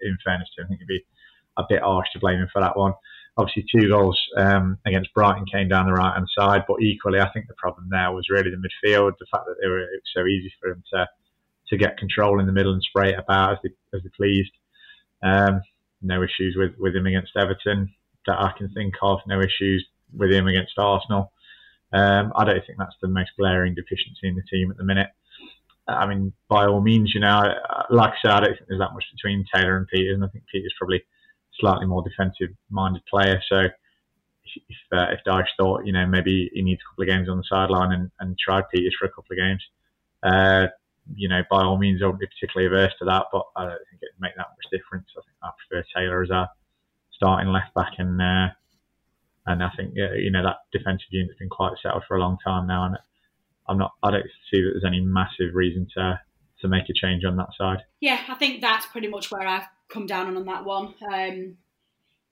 In 0.02 0.18
fairness 0.26 0.50
to 0.56 0.62
him, 0.62 0.66
I 0.66 0.70
think 0.70 0.82
it'd 0.82 0.88
be 0.88 1.06
a 1.58 1.64
bit 1.70 1.82
harsh 1.84 2.08
to 2.14 2.20
blame 2.20 2.40
him 2.40 2.50
for 2.52 2.62
that 2.62 2.76
one 2.76 2.94
obviously 3.38 3.66
two 3.72 3.88
goals 3.88 4.20
um, 4.36 4.78
against 4.86 5.14
Brighton 5.14 5.46
came 5.46 5.70
down 5.70 5.86
the 5.86 5.94
right 5.94 6.14
hand 6.14 6.28
side, 6.38 6.64
but 6.68 6.82
equally, 6.82 7.20
I 7.20 7.30
think 7.32 7.48
the 7.48 7.54
problem 7.54 7.88
there 7.90 8.12
was 8.12 8.28
really 8.30 8.50
the 8.50 8.58
midfield. 8.58 9.14
The 9.20 9.28
fact 9.32 9.46
that 9.46 9.56
they 9.62 9.68
were 9.68 9.80
it 9.80 10.02
was 10.02 10.12
so 10.16 10.26
easy 10.26 10.52
for 10.60 10.70
them 10.70 10.84
to 10.94 11.08
to 11.70 11.78
get 11.78 11.98
control 11.98 12.40
in 12.40 12.46
the 12.46 12.54
middle 12.54 12.74
and 12.74 12.82
spray 12.82 13.10
it 13.10 13.20
about 13.20 13.54
as 13.54 13.58
they 13.64 13.70
as 13.96 14.04
they 14.04 14.10
pleased. 14.10 14.52
Um, 15.24 15.62
no 16.02 16.24
issues 16.24 16.56
with 16.58 16.74
with 16.78 16.96
him 16.96 17.06
against 17.06 17.38
Everton 17.38 17.94
that 18.26 18.40
I 18.40 18.52
can 18.58 18.70
think 18.70 18.96
of. 19.02 19.20
No 19.28 19.40
issues 19.40 19.86
with 20.14 20.32
him 20.32 20.48
against 20.48 20.78
Arsenal. 20.78 21.32
Um, 21.94 22.34
I 22.36 22.44
don't 22.44 22.66
think 22.66 22.78
that's 22.78 22.96
the 23.02 23.08
most 23.08 23.32
glaring 23.38 23.76
deficiency 23.76 24.28
in 24.28 24.36
the 24.36 24.44
team 24.44 24.72
at 24.72 24.78
the 24.78 24.84
minute. 24.84 25.10
I 25.88 26.06
mean, 26.06 26.34
by 26.50 26.66
all 26.66 26.82
means, 26.82 27.14
you 27.14 27.22
know, 27.22 27.54
like 27.90 28.12
I 28.12 28.16
said, 28.22 28.32
I 28.32 28.40
don't 28.42 28.56
think 28.56 28.68
there's 28.68 28.80
that 28.80 28.94
much 28.94 29.06
between 29.16 29.46
Taylor 29.54 29.78
and 29.78 29.88
Pieters, 29.88 30.16
and 30.16 30.24
I 30.24 30.28
think 30.28 30.44
Pieters 30.54 30.76
probably 30.78 31.04
slightly 31.60 31.86
more 31.86 32.04
defensive 32.04 32.50
minded 32.70 33.04
player. 33.10 33.42
So 33.50 33.60
if 34.46 34.78
uh, 34.92 35.08
if 35.12 35.20
Dyche 35.26 35.46
thought 35.58 35.86
you 35.86 35.94
know 35.94 36.06
maybe 36.06 36.50
he 36.54 36.62
needs 36.62 36.82
a 36.82 36.90
couple 36.92 37.04
of 37.04 37.10
games 37.10 37.30
on 37.30 37.38
the 37.38 37.44
sideline 37.50 37.94
and, 37.94 38.12
and 38.20 38.38
tried 38.38 38.66
Pieters 38.74 38.96
for 39.00 39.06
a 39.06 39.10
couple 39.10 39.32
of 39.32 39.38
games, 39.38 39.64
uh, 40.24 40.68
you 41.16 41.30
know 41.30 41.42
by 41.50 41.64
all 41.64 41.78
means 41.78 42.02
I 42.02 42.06
wouldn't 42.06 42.22
be 42.22 42.28
particularly 42.28 42.68
averse 42.68 42.94
to 43.00 43.06
that, 43.06 43.26
but 43.32 43.44
I 43.56 43.64
don't 43.64 43.80
think 43.90 44.02
it'd 44.02 44.20
make 44.20 44.36
that 44.36 44.48
much 44.50 44.72
difference. 44.72 45.08
I 45.18 45.22
think 45.22 45.38
I 45.42 45.50
prefer 45.56 45.88
Taylor 45.96 46.24
as 46.24 46.32
our 46.32 46.50
starting 47.14 47.52
left 47.52 47.74
back 47.74 47.94
and 47.98 48.22
uh, 48.22 48.48
and 49.48 49.64
I 49.64 49.70
think 49.76 49.94
you 49.96 50.32
know 50.32 50.44
that 50.44 50.58
defensive 50.72 51.08
unit's 51.12 51.40
been 51.40 51.50
quite 51.50 51.74
settled 51.82 52.04
for 52.08 52.18
a 52.18 52.20
long 52.20 52.38
time 52.44 52.68
now, 52.68 52.86
and 52.86 52.98
I'm 53.68 53.78
not 53.78 53.94
I 54.04 54.12
don't 54.12 54.26
see 54.52 54.62
that 54.62 54.72
there's 54.74 54.86
any 54.86 55.02
massive 55.02 55.54
reason 55.54 55.88
to 55.96 56.20
to 56.62 56.68
make 56.68 56.90
a 56.90 56.94
change 56.94 57.24
on 57.24 57.38
that 57.38 57.50
side. 57.58 57.80
Yeah, 58.00 58.20
I 58.28 58.36
think 58.36 58.62
that's 58.62 58.86
pretty 58.88 59.08
much 59.08 59.32
where 59.32 59.48
I've 59.48 59.68
come 59.90 60.06
down 60.06 60.28
on, 60.28 60.38
on 60.38 60.46
that 60.46 60.66
one. 60.66 60.94
Um, 61.12 61.58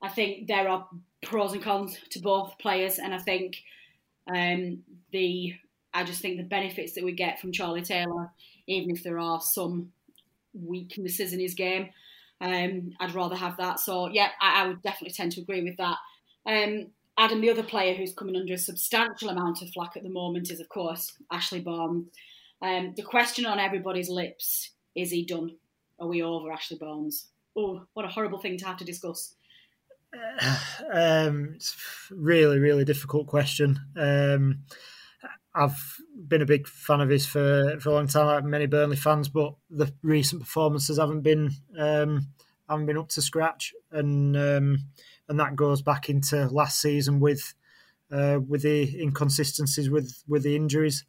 I 0.02 0.10
think 0.10 0.48
there 0.48 0.68
are 0.68 0.88
pros 1.24 1.54
and 1.54 1.64
cons 1.64 1.98
to 2.12 2.20
both 2.20 2.58
players, 2.60 3.00
and 3.00 3.14
I 3.14 3.20
think 3.20 3.58
um, 4.34 4.84
the 5.12 5.54
I 5.94 6.04
just 6.04 6.22
think 6.22 6.38
the 6.38 6.44
benefits 6.44 6.94
that 6.94 7.04
we 7.04 7.14
get 7.14 7.40
from 7.40 7.52
Charlie 7.52 7.82
Taylor, 7.82 8.32
even 8.68 8.92
if 8.92 9.04
there 9.04 9.20
are 9.20 9.40
some 9.42 9.92
weaknesses 10.54 11.34
in 11.34 11.40
his 11.40 11.54
game. 11.54 11.90
Um, 12.42 12.92
I'd 13.00 13.16
rather 13.16 13.36
have 13.36 13.58
that. 13.58 13.80
So 13.80 14.10
yeah, 14.10 14.30
I, 14.42 14.64
I, 14.64 14.68
would 14.68 14.82
definitely 14.82 15.14
tend 15.14 15.32
to 15.34 15.42
agree 15.42 15.64
with 15.64 15.78
that. 15.78 15.98
Um, 16.46 16.88
Adam, 17.18 17.42
the 17.42 17.50
other 17.50 17.64
player 17.64 17.94
who's 17.94 18.14
coming 18.14 18.36
under 18.36 18.54
a 18.54 18.58
substantial 18.58 19.30
amount 19.30 19.62
of 19.62 19.70
flack 19.70 19.96
at 19.96 20.04
the 20.04 20.10
moment 20.10 20.52
is, 20.52 20.60
of 20.60 20.70
course, 20.70 21.14
Ashley 21.32 21.62
Barnes. 21.62 22.08
Um, 22.62 22.94
the 22.96 23.04
question 23.04 23.46
on 23.46 23.60
everybody's 23.60 24.10
lips 24.10 24.72
is 24.96 25.12
he 25.12 25.26
done? 25.26 25.56
Are 26.00 26.08
we 26.08 26.22
over 26.22 26.52
Ashley 26.52 26.78
Barnes? 26.78 27.28
Oh, 27.56 27.84
what 27.94 28.06
a 28.06 28.10
horrible 28.10 28.40
thing 28.40 28.58
to 28.58 28.66
have 28.66 28.78
to 28.78 28.86
discuss. 28.86 29.36
Um, 30.94 31.54
it's 31.56 31.76
really, 32.12 32.60
really 32.60 32.86
difficult 32.86 33.28
question. 33.28 33.80
Um, 33.98 34.60
I've 35.54 35.98
been 36.28 36.42
a 36.42 36.46
big 36.46 36.68
fan 36.68 37.02
of 37.02 37.10
his 37.10 37.26
for, 37.26 37.78
for 37.80 37.90
a 37.90 37.94
long 37.94 38.08
time, 38.08 38.28
like 38.28 38.44
many 38.44 38.66
Burnley 38.66 38.98
fans, 38.98 39.30
but 39.30 39.56
the 39.70 39.92
recent 40.04 40.42
performances 40.42 41.00
haven't 41.00 41.22
been 41.22 41.52
um, 41.78 42.28
haven't 42.70 42.86
been 42.86 42.98
up 42.98 43.10
to 43.10 43.22
scratch, 43.22 43.74
and 43.92 44.36
um, 44.38 44.78
and 45.28 45.40
that 45.40 45.56
goes 45.56 45.82
back 45.82 46.10
into 46.10 46.48
last 46.48 46.80
season 46.80 47.20
with 47.20 47.54
uh, 48.12 48.40
with 48.48 48.62
the 48.62 49.02
inconsistencies 49.02 49.90
with 49.90 50.24
with 50.28 50.44
the 50.44 50.56
injuries. 50.56 51.06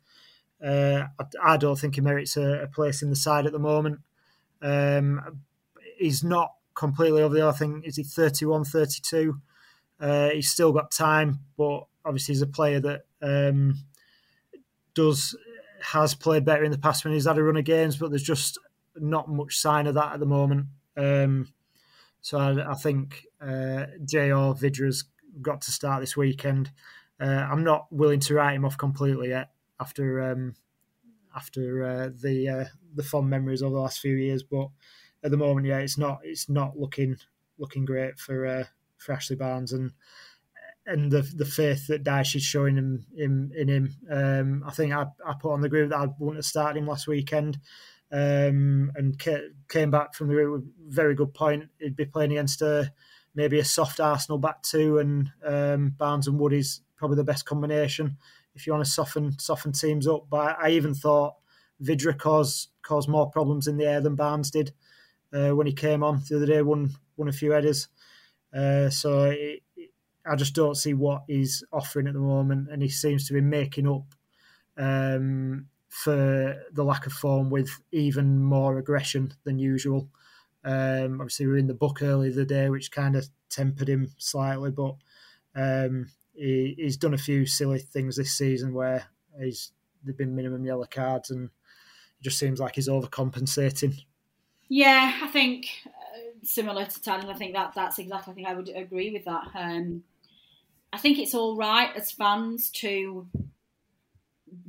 Uh, 0.64 1.04
I, 1.20 1.52
I, 1.52 1.56
don't 1.58 1.78
think 1.78 1.96
he 1.96 2.00
merits 2.00 2.38
a, 2.38 2.62
a, 2.62 2.66
place 2.66 3.02
in 3.02 3.10
the 3.10 3.16
side 3.16 3.44
at 3.44 3.52
the 3.52 3.58
moment. 3.58 4.00
Um, 4.62 5.42
he's 5.98 6.24
not 6.24 6.52
completely 6.74 7.20
over 7.20 7.34
the 7.34 7.46
other 7.46 7.56
thing. 7.56 7.82
Is 7.84 7.96
he 7.96 8.02
31, 8.02 8.64
32? 8.64 9.38
Uh, 10.00 10.30
he's 10.30 10.48
still 10.48 10.72
got 10.72 10.90
time, 10.90 11.40
but 11.58 11.84
obviously 12.06 12.32
he's 12.32 12.42
a 12.42 12.46
player 12.46 12.80
that 12.80 13.02
um, 13.20 13.74
does 14.94 15.36
has 15.82 16.14
played 16.14 16.44
better 16.44 16.64
in 16.64 16.72
the 16.72 16.78
past 16.78 17.04
when 17.04 17.12
he's 17.12 17.26
had 17.26 17.36
a 17.36 17.42
run 17.42 17.58
of 17.58 17.64
games, 17.64 17.98
but 17.98 18.10
there's 18.10 18.22
just 18.22 18.58
not 18.96 19.28
much 19.28 19.58
sign 19.58 19.86
of 19.86 19.94
that 19.94 20.14
at 20.14 20.20
the 20.20 20.26
moment. 20.26 20.66
Um, 20.96 21.52
so 22.22 22.38
I, 22.38 22.70
I 22.70 22.74
think 22.74 23.25
uh, 23.40 23.86
J.O. 24.04 24.54
Vydra's 24.54 25.04
got 25.40 25.62
to 25.62 25.72
start 25.72 26.00
this 26.00 26.16
weekend. 26.16 26.70
Uh, 27.20 27.46
I'm 27.50 27.64
not 27.64 27.86
willing 27.90 28.20
to 28.20 28.34
write 28.34 28.54
him 28.54 28.64
off 28.64 28.76
completely 28.76 29.30
yet 29.30 29.50
after 29.80 30.30
um, 30.30 30.54
after 31.34 31.84
uh, 31.84 32.10
the 32.22 32.48
uh, 32.48 32.64
the 32.94 33.02
fond 33.02 33.28
memories 33.28 33.62
of 33.62 33.72
the 33.72 33.78
last 33.78 34.00
few 34.00 34.14
years, 34.14 34.42
but 34.42 34.68
at 35.22 35.30
the 35.30 35.36
moment, 35.36 35.66
yeah, 35.66 35.78
it's 35.78 35.98
not 35.98 36.18
it's 36.22 36.48
not 36.48 36.78
looking 36.78 37.16
looking 37.58 37.84
great 37.84 38.18
for 38.18 38.46
uh, 38.46 38.64
for 38.96 39.12
Ashley 39.12 39.36
Barnes 39.36 39.72
and 39.72 39.92
and 40.86 41.10
the 41.10 41.22
the 41.22 41.44
faith 41.44 41.86
that 41.88 42.04
Dyche 42.04 42.36
is 42.36 42.42
showing 42.42 42.76
him 42.76 43.06
in, 43.16 43.52
in 43.56 43.68
him. 43.68 43.94
Um, 44.10 44.64
I 44.66 44.72
think 44.72 44.92
I, 44.92 45.06
I 45.26 45.34
put 45.40 45.52
on 45.52 45.60
the 45.60 45.68
group 45.68 45.90
that 45.90 45.98
I 45.98 46.06
wouldn't 46.18 46.38
have 46.38 46.44
started 46.44 46.78
him 46.78 46.86
last 46.86 47.06
weekend. 47.06 47.58
Um, 48.12 48.92
and 48.94 49.20
came 49.68 49.90
back 49.90 50.14
from 50.14 50.28
the 50.28 50.34
group 50.34 50.52
with 50.52 50.94
very 50.94 51.16
good 51.16 51.34
point. 51.34 51.64
He'd 51.80 51.96
be 51.96 52.04
playing 52.04 52.30
against 52.30 52.62
a 52.62 52.92
maybe 53.36 53.60
a 53.60 53.64
soft 53.64 54.00
Arsenal 54.00 54.38
back 54.38 54.62
two, 54.62 54.98
and 54.98 55.30
um, 55.44 55.90
Barnes 55.96 56.26
and 56.26 56.40
Wood 56.40 56.54
is 56.54 56.80
probably 56.96 57.16
the 57.16 57.24
best 57.24 57.44
combination 57.44 58.16
if 58.56 58.66
you 58.66 58.72
want 58.72 58.84
to 58.84 58.90
soften 58.90 59.38
soften 59.38 59.72
teams 59.72 60.08
up. 60.08 60.26
But 60.28 60.56
I 60.60 60.70
even 60.70 60.94
thought 60.94 61.36
Vydra 61.78 62.14
caused 62.14 62.70
caused 62.82 63.08
more 63.08 63.30
problems 63.30 63.68
in 63.68 63.76
the 63.76 63.84
air 63.84 64.00
than 64.00 64.16
Barnes 64.16 64.50
did 64.50 64.72
uh, 65.32 65.50
when 65.50 65.66
he 65.66 65.72
came 65.72 66.02
on 66.02 66.22
the 66.28 66.36
other 66.36 66.46
day. 66.46 66.62
Won 66.62 66.90
won 67.16 67.28
a 67.28 67.32
few 67.32 67.52
headers. 67.52 67.88
Uh, 68.52 68.88
so 68.90 69.30
it, 69.30 69.62
I 70.28 70.34
just 70.34 70.54
don't 70.54 70.74
see 70.74 70.94
what 70.94 71.22
he's 71.28 71.62
offering 71.72 72.08
at 72.08 72.14
the 72.14 72.20
moment, 72.20 72.68
and 72.70 72.82
he 72.82 72.88
seems 72.88 73.28
to 73.28 73.34
be 73.34 73.40
making 73.40 73.86
up 73.86 74.06
um, 74.76 75.66
for 75.88 76.62
the 76.72 76.84
lack 76.84 77.06
of 77.06 77.12
form 77.12 77.50
with 77.50 77.70
even 77.92 78.42
more 78.42 78.78
aggression 78.78 79.34
than 79.44 79.58
usual. 79.58 80.08
Um, 80.66 81.20
obviously, 81.20 81.46
we 81.46 81.52
were 81.52 81.58
in 81.58 81.68
the 81.68 81.74
book 81.74 82.02
earlier 82.02 82.32
the 82.32 82.44
day, 82.44 82.68
which 82.68 82.90
kind 82.90 83.14
of 83.14 83.28
tempered 83.48 83.88
him 83.88 84.10
slightly, 84.18 84.72
but 84.72 84.96
um, 85.54 86.10
he, 86.34 86.74
he's 86.76 86.96
done 86.96 87.14
a 87.14 87.18
few 87.18 87.46
silly 87.46 87.78
things 87.78 88.16
this 88.16 88.32
season 88.32 88.74
where 88.74 89.04
he's 89.40 89.70
there've 90.02 90.18
been 90.18 90.34
minimum 90.34 90.64
yellow 90.64 90.86
cards, 90.90 91.30
and 91.30 91.44
it 91.44 92.22
just 92.22 92.38
seems 92.38 92.58
like 92.58 92.74
he's 92.74 92.88
overcompensating. 92.88 94.04
Yeah, 94.68 95.20
I 95.22 95.28
think 95.28 95.68
uh, 95.86 95.90
similar 96.42 96.84
to 96.84 97.02
Talon. 97.02 97.30
I 97.30 97.34
think 97.34 97.54
that 97.54 97.72
that's 97.76 98.00
exactly. 98.00 98.32
I 98.32 98.34
think 98.34 98.48
I 98.48 98.54
would 98.54 98.68
agree 98.68 99.12
with 99.12 99.24
that. 99.26 99.46
Um, 99.54 100.02
I 100.92 100.98
think 100.98 101.18
it's 101.18 101.34
all 101.34 101.56
right 101.56 101.94
as 101.94 102.10
fans 102.10 102.70
to 102.70 103.28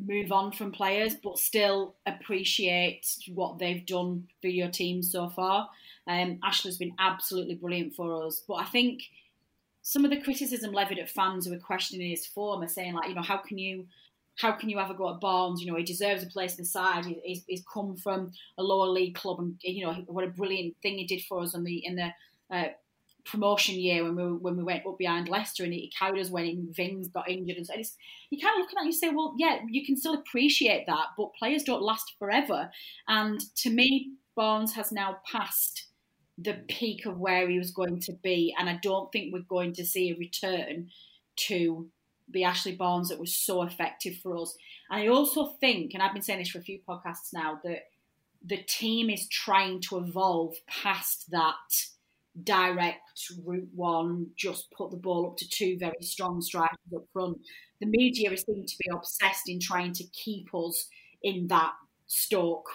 move 0.06 0.32
on 0.32 0.52
from 0.52 0.72
players, 0.72 1.16
but 1.16 1.38
still 1.38 1.96
appreciate 2.06 3.08
what 3.34 3.58
they've 3.58 3.86
done 3.86 4.28
for 4.42 4.48
your 4.48 4.70
team 4.70 5.02
so 5.02 5.30
far. 5.30 5.70
Um, 6.08 6.40
Ashley's 6.44 6.78
been 6.78 6.96
absolutely 7.00 7.56
brilliant 7.56 7.96
for 7.96 8.26
us, 8.26 8.44
but 8.48 8.56
I 8.56 8.66
think 8.66 9.04
some 9.82 10.04
of 10.04 10.12
the 10.12 10.22
criticism 10.22 10.74
levied 10.74 11.00
at 11.00 11.10
fans 11.10 11.46
who 11.46 11.54
are 11.54 11.60
questioning 11.60 12.10
his 12.10 12.26
form 12.26 12.62
are 12.62 12.68
saying 12.68 12.94
like, 12.94 13.10
you 13.10 13.16
know, 13.16 13.22
how 13.22 13.38
can 13.38 13.58
you 13.58 13.86
how 14.38 14.52
can 14.52 14.70
you 14.70 14.80
ever 14.80 14.94
go 14.94 15.14
at 15.14 15.20
Barnes? 15.20 15.62
You 15.62 15.72
know, 15.72 15.78
he 15.78 15.84
deserves 15.84 16.24
a 16.24 16.28
place 16.28 16.52
in 16.52 16.64
the 16.64 16.66
side. 16.66 17.06
He, 17.06 17.20
he's, 17.24 17.44
he's, 17.48 17.64
come 17.74 17.98
from 17.98 18.32
a 18.58 18.64
lower 18.64 18.88
league 18.88 19.16
club, 19.16 19.40
and 19.40 19.56
you 19.62 19.86
know 19.86 19.94
what 20.08 20.24
a 20.24 20.28
brilliant 20.28 20.76
thing 20.82 20.98
he 20.98 21.06
did 21.06 21.24
for 21.24 21.40
us 21.40 21.56
on 21.56 21.64
the 21.64 21.86
in 21.86 21.96
the 21.96 22.10
uh, 22.56 22.68
promotion 23.26 23.76
year 23.76 24.04
when 24.04 24.16
we 24.16 24.24
when 24.38 24.58
we 24.58 24.64
went 24.64 24.86
up 24.86 24.98
behind 24.98 25.28
Leicester, 25.28 25.64
and 25.64 25.74
he 25.74 25.92
carried 25.98 26.22
us 26.22 26.30
when 26.30 26.70
Vings 26.72 27.08
got 27.08 27.30
injured. 27.30 27.58
And 27.58 27.66
so 27.66 27.74
you 28.30 28.40
kind 28.40 28.56
of 28.56 28.60
look 28.60 28.70
at 28.70 28.76
that 28.76 28.82
and 28.82 28.88
you 28.88 29.00
say, 29.00 29.10
well, 29.10 29.36
yeah, 29.38 29.60
you 29.70 29.86
can 29.86 29.98
still 29.98 30.14
appreciate 30.14 30.86
that, 30.88 31.08
but 31.18 31.34
players 31.34 31.64
don't 31.64 31.82
last 31.82 32.14
forever. 32.20 32.70
And 33.08 33.40
to 33.58 33.70
me, 33.70 34.12
Barnes 34.36 34.74
has 34.74 34.92
now 34.92 35.18
passed 35.30 35.87
the 36.38 36.54
peak 36.68 37.06
of 37.06 37.18
where 37.18 37.50
he 37.50 37.58
was 37.58 37.72
going 37.72 38.00
to 38.02 38.14
be, 38.14 38.56
and 38.58 38.70
I 38.70 38.80
don't 38.82 39.12
think 39.12 39.34
we're 39.34 39.42
going 39.42 39.74
to 39.74 39.86
see 39.86 40.12
a 40.12 40.18
return 40.18 40.90
to 41.48 41.88
the 42.30 42.44
Ashley 42.44 42.76
Barnes 42.76 43.10
that 43.10 43.20
was 43.20 43.34
so 43.34 43.64
effective 43.64 44.18
for 44.18 44.38
us. 44.38 44.56
And 44.90 45.02
I 45.02 45.08
also 45.08 45.56
think, 45.60 45.94
and 45.94 46.04
I've 46.04 46.14
been 46.14 46.22
saying 46.22 46.40
this 46.40 46.50
for 46.50 46.60
a 46.60 46.64
few 46.64 46.80
podcasts 46.88 47.34
now, 47.34 47.60
that 47.64 47.88
the 48.46 48.58
team 48.68 49.10
is 49.10 49.28
trying 49.30 49.82
to 49.82 49.98
evolve 49.98 50.56
past 50.68 51.32
that 51.32 51.56
direct 52.44 53.32
route 53.44 53.70
one, 53.74 54.28
just 54.36 54.70
put 54.72 54.92
the 54.92 54.98
ball 54.98 55.26
up 55.26 55.38
to 55.38 55.50
two 55.50 55.78
very 55.80 56.02
strong 56.02 56.42
strikers 56.42 56.78
up 56.96 57.06
front. 57.12 57.40
The 57.80 57.88
media 57.88 58.30
seem 58.38 58.66
to 58.66 58.78
be 58.78 58.90
obsessed 58.94 59.50
in 59.50 59.60
trying 59.60 59.94
to 59.94 60.04
keep 60.04 60.54
us 60.54 60.88
in 61.24 61.48
that 61.48 61.74
Stoke 62.06 62.70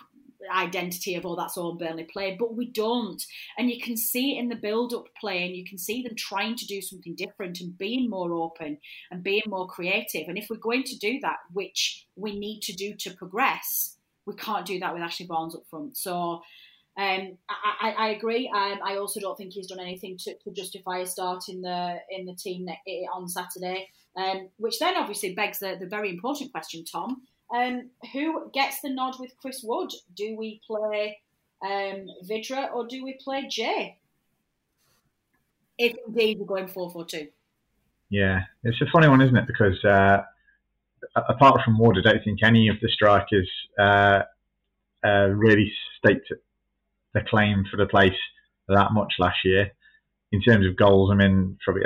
identity 0.50 1.14
of, 1.14 1.26
oh, 1.26 1.36
that's 1.36 1.56
all 1.56 1.74
Burnley 1.74 2.04
play, 2.04 2.36
but 2.38 2.56
we 2.56 2.66
don't. 2.66 3.22
And 3.58 3.70
you 3.70 3.80
can 3.80 3.96
see 3.96 4.36
it 4.36 4.40
in 4.40 4.48
the 4.48 4.56
build 4.56 4.94
up 4.94 5.06
play, 5.20 5.44
and 5.44 5.54
you 5.54 5.64
can 5.64 5.78
see 5.78 6.02
them 6.02 6.14
trying 6.16 6.56
to 6.56 6.66
do 6.66 6.80
something 6.80 7.14
different 7.14 7.60
and 7.60 7.76
being 7.76 8.08
more 8.08 8.32
open 8.32 8.78
and 9.10 9.22
being 9.22 9.42
more 9.46 9.68
creative. 9.68 10.28
And 10.28 10.38
if 10.38 10.48
we're 10.48 10.56
going 10.56 10.84
to 10.84 10.98
do 10.98 11.18
that, 11.20 11.38
which 11.52 12.06
we 12.16 12.38
need 12.38 12.60
to 12.62 12.72
do 12.72 12.94
to 13.00 13.14
progress, 13.14 13.96
we 14.26 14.34
can't 14.34 14.66
do 14.66 14.78
that 14.80 14.92
with 14.92 15.02
Ashley 15.02 15.26
Barnes 15.26 15.54
up 15.54 15.64
front. 15.68 15.96
So, 15.96 16.42
um, 16.98 17.38
I, 17.48 17.94
I, 17.98 18.08
agree. 18.10 18.52
Um, 18.54 18.78
I 18.84 18.96
also 18.96 19.18
don't 19.18 19.36
think 19.36 19.54
he's 19.54 19.68
done 19.68 19.80
anything 19.80 20.18
to, 20.24 20.34
to, 20.44 20.50
justify 20.50 20.98
a 20.98 21.06
start 21.06 21.44
in 21.48 21.62
the 21.62 21.96
in 22.10 22.26
the 22.26 22.34
team 22.34 22.66
on 23.14 23.28
Saturday. 23.28 23.88
Um, 24.14 24.50
which 24.58 24.78
then 24.78 24.98
obviously 24.98 25.34
begs 25.34 25.58
the, 25.58 25.76
the 25.80 25.86
very 25.86 26.10
important 26.10 26.52
question, 26.52 26.84
Tom. 26.84 27.22
Um, 27.54 27.90
who 28.12 28.50
gets 28.52 28.80
the 28.80 28.88
nod 28.88 29.14
with 29.20 29.36
Chris 29.40 29.62
Wood? 29.62 29.92
Do 30.16 30.36
we 30.36 30.60
play 30.66 31.18
um, 31.62 32.06
Vydra 32.24 32.70
or 32.74 32.86
do 32.86 33.04
we 33.04 33.18
play 33.22 33.46
Jay? 33.48 33.98
If 35.78 35.96
indeed 36.06 36.38
we're 36.38 36.46
going 36.46 36.68
4 36.68 36.90
4 36.90 37.04
2. 37.04 37.28
Yeah, 38.10 38.42
it's 38.64 38.80
a 38.80 38.86
funny 38.92 39.08
one, 39.08 39.22
isn't 39.22 39.36
it? 39.36 39.46
Because 39.46 39.82
uh, 39.84 40.22
apart 41.16 41.60
from 41.64 41.78
Wood, 41.78 41.96
I 41.98 42.12
don't 42.12 42.24
think 42.24 42.40
any 42.42 42.68
of 42.68 42.76
the 42.80 42.88
strikers 42.88 43.50
uh, 43.78 44.22
uh, 45.04 45.28
really 45.28 45.72
staked 45.98 46.32
the 47.14 47.20
claim 47.22 47.64
for 47.70 47.76
the 47.76 47.86
place 47.86 48.16
that 48.68 48.92
much 48.92 49.14
last 49.18 49.38
year. 49.44 49.70
In 50.30 50.40
terms 50.40 50.66
of 50.66 50.76
goals, 50.76 51.10
I 51.10 51.14
mean, 51.14 51.58
probably 51.62 51.82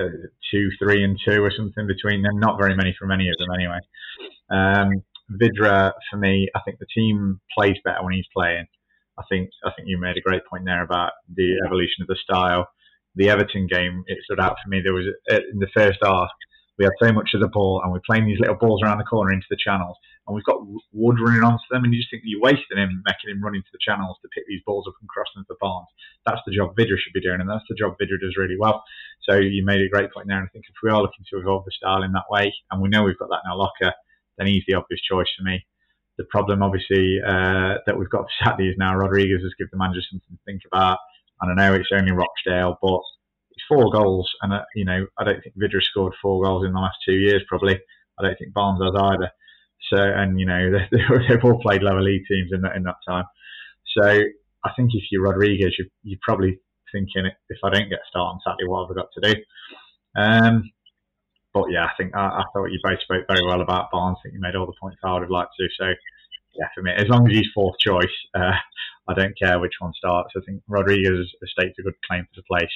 two, 0.53 0.71
three, 0.79 1.03
and 1.03 1.19
two 1.25 1.43
or 1.43 1.51
something 1.51 1.87
between 1.87 2.23
them. 2.23 2.39
Not 2.39 2.59
very 2.61 2.77
many 2.77 2.95
from 2.97 3.11
any 3.11 3.29
of 3.29 3.35
them, 3.39 3.51
anyway. 3.53 3.79
Um, 4.51 5.03
Vydra, 5.31 5.93
for 6.11 6.16
me, 6.16 6.49
I 6.55 6.61
think 6.64 6.79
the 6.79 6.87
team 6.95 7.41
plays 7.57 7.77
better 7.85 8.03
when 8.03 8.14
he's 8.14 8.29
playing. 8.35 8.66
I 9.18 9.22
think 9.29 9.51
I 9.64 9.70
think 9.74 9.89
you 9.89 9.99
made 9.99 10.16
a 10.16 10.20
great 10.20 10.43
point 10.49 10.64
there 10.64 10.83
about 10.83 11.12
the 11.35 11.57
evolution 11.64 12.03
of 12.03 12.09
the 12.09 12.16
style. 12.16 12.68
The 13.14 13.31
Everton 13.31 13.66
game, 13.66 14.05
it 14.07 14.18
stood 14.24 14.41
out 14.41 14.57
for 14.62 14.68
me. 14.68 14.83
There 14.83 14.93
was 14.93 15.07
uh, 15.31 15.41
in 15.53 15.59
the 15.59 15.72
first 15.74 15.99
half, 16.03 16.29
we 16.79 16.85
had 16.85 16.93
so 17.01 17.12
much 17.12 17.31
of 17.35 17.41
the 17.41 17.49
ball, 17.49 17.81
and 17.83 17.91
we're 17.91 18.05
playing 18.05 18.27
these 18.27 18.39
little 18.39 18.57
balls 18.57 18.83
around 18.83 18.99
the 18.99 19.05
corner 19.05 19.33
into 19.33 19.47
the 19.49 19.57
channels, 19.57 19.97
and 20.27 20.35
we've 20.35 20.45
got 20.45 20.61
Wood 20.93 21.16
running 21.20 21.43
onto 21.43 21.64
them, 21.70 21.85
and 21.85 21.93
you 21.93 22.01
just 22.01 22.11
think 22.11 22.22
you're 22.27 22.41
wasting 22.41 22.77
him, 22.77 23.03
making 23.07 23.31
him 23.31 23.43
run 23.43 23.57
into 23.57 23.72
the 23.72 23.81
channels 23.81 24.18
to 24.20 24.29
pick 24.35 24.45
these 24.47 24.61
balls 24.66 24.85
up 24.87 24.95
and 25.01 25.09
cross 25.09 25.29
them 25.35 25.45
to 25.45 25.57
the 25.57 25.61
Barnes. 25.61 25.89
That's 26.27 26.45
the 26.47 26.55
job 26.55 26.77
Vydra 26.77 26.99
should 26.99 27.14
be 27.14 27.24
doing, 27.24 27.41
and 27.41 27.49
that's 27.49 27.64
the 27.68 27.77
job 27.81 27.97
Vydra 27.97 28.20
does 28.20 28.37
really 28.37 28.61
well. 28.61 28.85
So 29.22 29.37
you 29.37 29.64
made 29.64 29.81
a 29.81 29.89
great 29.89 30.12
point 30.12 30.29
there, 30.29 30.37
and 30.37 30.47
I 30.47 30.53
think 30.53 30.66
if 30.68 30.77
we 30.83 30.91
are 30.91 31.01
looking 31.01 31.24
to 31.33 31.41
evolve 31.41 31.64
the 31.64 31.72
style 31.72 32.03
in 32.03 32.12
that 32.12 32.29
way, 32.29 32.53
and 32.70 32.83
we 32.83 32.91
know 32.91 33.03
we've 33.03 33.18
got 33.18 33.33
that 33.33 33.41
in 33.45 33.51
our 33.51 33.57
locker, 33.57 33.97
then 34.39 34.47
he's 34.47 34.64
the 34.66 34.74
obvious 34.74 35.01
choice 35.01 35.28
for 35.37 35.45
me. 35.45 35.64
the 36.18 36.24
problem, 36.24 36.62
obviously, 36.62 37.20
uh, 37.24 37.78
that 37.87 37.99
we've 37.99 38.11
got 38.11 38.22
for 38.39 38.45
Saturday 38.45 38.70
is 38.70 38.76
now 38.78 38.97
Rodriguez 38.97 39.43
has 39.43 39.55
given 39.59 39.70
the 39.72 39.78
manager 39.78 40.01
something 40.11 40.37
to 40.37 40.43
think 40.45 40.62
about. 40.70 40.99
And 41.41 41.53
I 41.53 41.55
know 41.55 41.74
it's 41.74 41.91
only 41.93 42.12
Rochdale, 42.12 42.78
but 42.80 43.01
it's 43.51 43.64
four 43.68 43.91
goals, 43.91 44.30
and 44.43 44.53
uh, 44.53 44.62
you 44.74 44.84
know 44.84 45.07
I 45.18 45.24
don't 45.24 45.43
think 45.43 45.57
Vydra 45.57 45.82
scored 45.82 46.14
four 46.20 46.43
goals 46.43 46.64
in 46.64 46.72
the 46.72 46.80
last 46.80 46.97
two 47.05 47.14
years. 47.14 47.43
Probably, 47.49 47.78
I 48.18 48.22
don't 48.22 48.39
think 48.39 48.55
Barnes 48.55 48.82
has 48.82 48.95
either. 48.95 49.30
So, 49.93 49.97
and 49.99 50.39
you 50.41 50.47
know 50.47 50.70
they, 50.91 50.99
they've 51.28 51.45
all 51.45 51.61
played 51.61 51.82
lower 51.82 52.03
league 52.03 52.24
teams 52.28 52.51
in 52.53 52.62
that 52.62 52.76
in 52.76 52.84
that 52.84 52.97
time. 53.07 53.24
So, 53.97 54.03
I 54.09 54.70
think 54.76 54.91
if 54.95 55.05
you're 55.11 55.22
Rodriguez, 55.22 55.74
you, 55.78 55.87
you're 56.03 56.18
probably 56.22 56.59
thinking 56.93 57.30
if 57.49 57.59
I 57.64 57.70
don't 57.70 57.89
get 57.89 57.99
a 57.99 58.09
start 58.09 58.34
on 58.34 58.41
Saturday, 58.45 58.66
what 58.66 58.87
have 58.87 58.97
I 58.97 59.01
got 59.01 59.09
to 59.12 59.34
do? 59.34 59.41
Um, 60.16 60.70
but 61.57 61.73
yeah, 61.73 61.87
I 61.87 61.91
think 61.97 62.15
I, 62.15 62.21
I, 62.21 62.45
thought 62.53 62.67
you 62.67 62.79
both 62.85 63.01
spoke 63.01 63.25
very 63.27 63.41
well 63.47 63.63
about 63.63 63.91
Barnes. 63.91 64.19
I 64.21 64.23
think 64.25 64.35
you 64.35 64.41
made 64.41 64.55
all 64.55 64.67
the 64.67 64.77
points 64.79 64.99
I 65.03 65.15
would 65.15 65.23
have 65.23 65.31
liked 65.31 65.53
to. 65.59 65.67
So 65.81 65.87
yeah, 66.55 66.69
for 66.75 66.83
me, 66.83 66.93
as 66.95 67.09
long 67.09 67.27
as 67.27 67.35
he's 67.35 67.49
fourth 67.55 67.77
choice, 67.79 68.13
uh, 68.35 68.53
I 69.09 69.15
don't 69.15 69.33
care 69.39 69.59
which 69.59 69.73
one 69.79 69.95
starts. 69.95 70.35
I 70.37 70.41
think 70.45 70.61
Rodriguez 70.69 71.33
staked 71.47 71.79
a 71.79 71.83
good 71.83 71.95
claim 72.07 72.25
for 72.25 72.43
the 72.43 72.45
place, 72.47 72.73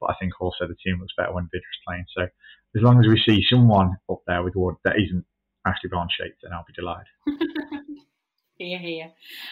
but 0.00 0.08
I 0.08 0.14
think 0.18 0.32
also 0.40 0.66
the 0.66 0.76
team 0.82 0.98
looks 0.98 1.12
better 1.14 1.34
when 1.34 1.44
Vydra's 1.44 1.84
playing. 1.86 2.06
So 2.16 2.22
as 2.22 2.82
long 2.82 3.00
as 3.00 3.06
we 3.06 3.20
see 3.20 3.44
someone 3.50 3.98
up 4.10 4.22
there 4.26 4.42
with 4.42 4.56
Wood 4.56 4.76
that 4.84 4.96
isn't 4.96 5.26
Ashley 5.66 5.90
Barnes 5.90 6.12
shaped, 6.18 6.40
then 6.42 6.54
I'll 6.54 6.64
be 6.66 6.72
delighted. 6.72 7.12
here, 8.56 8.78
here. 8.78 9.10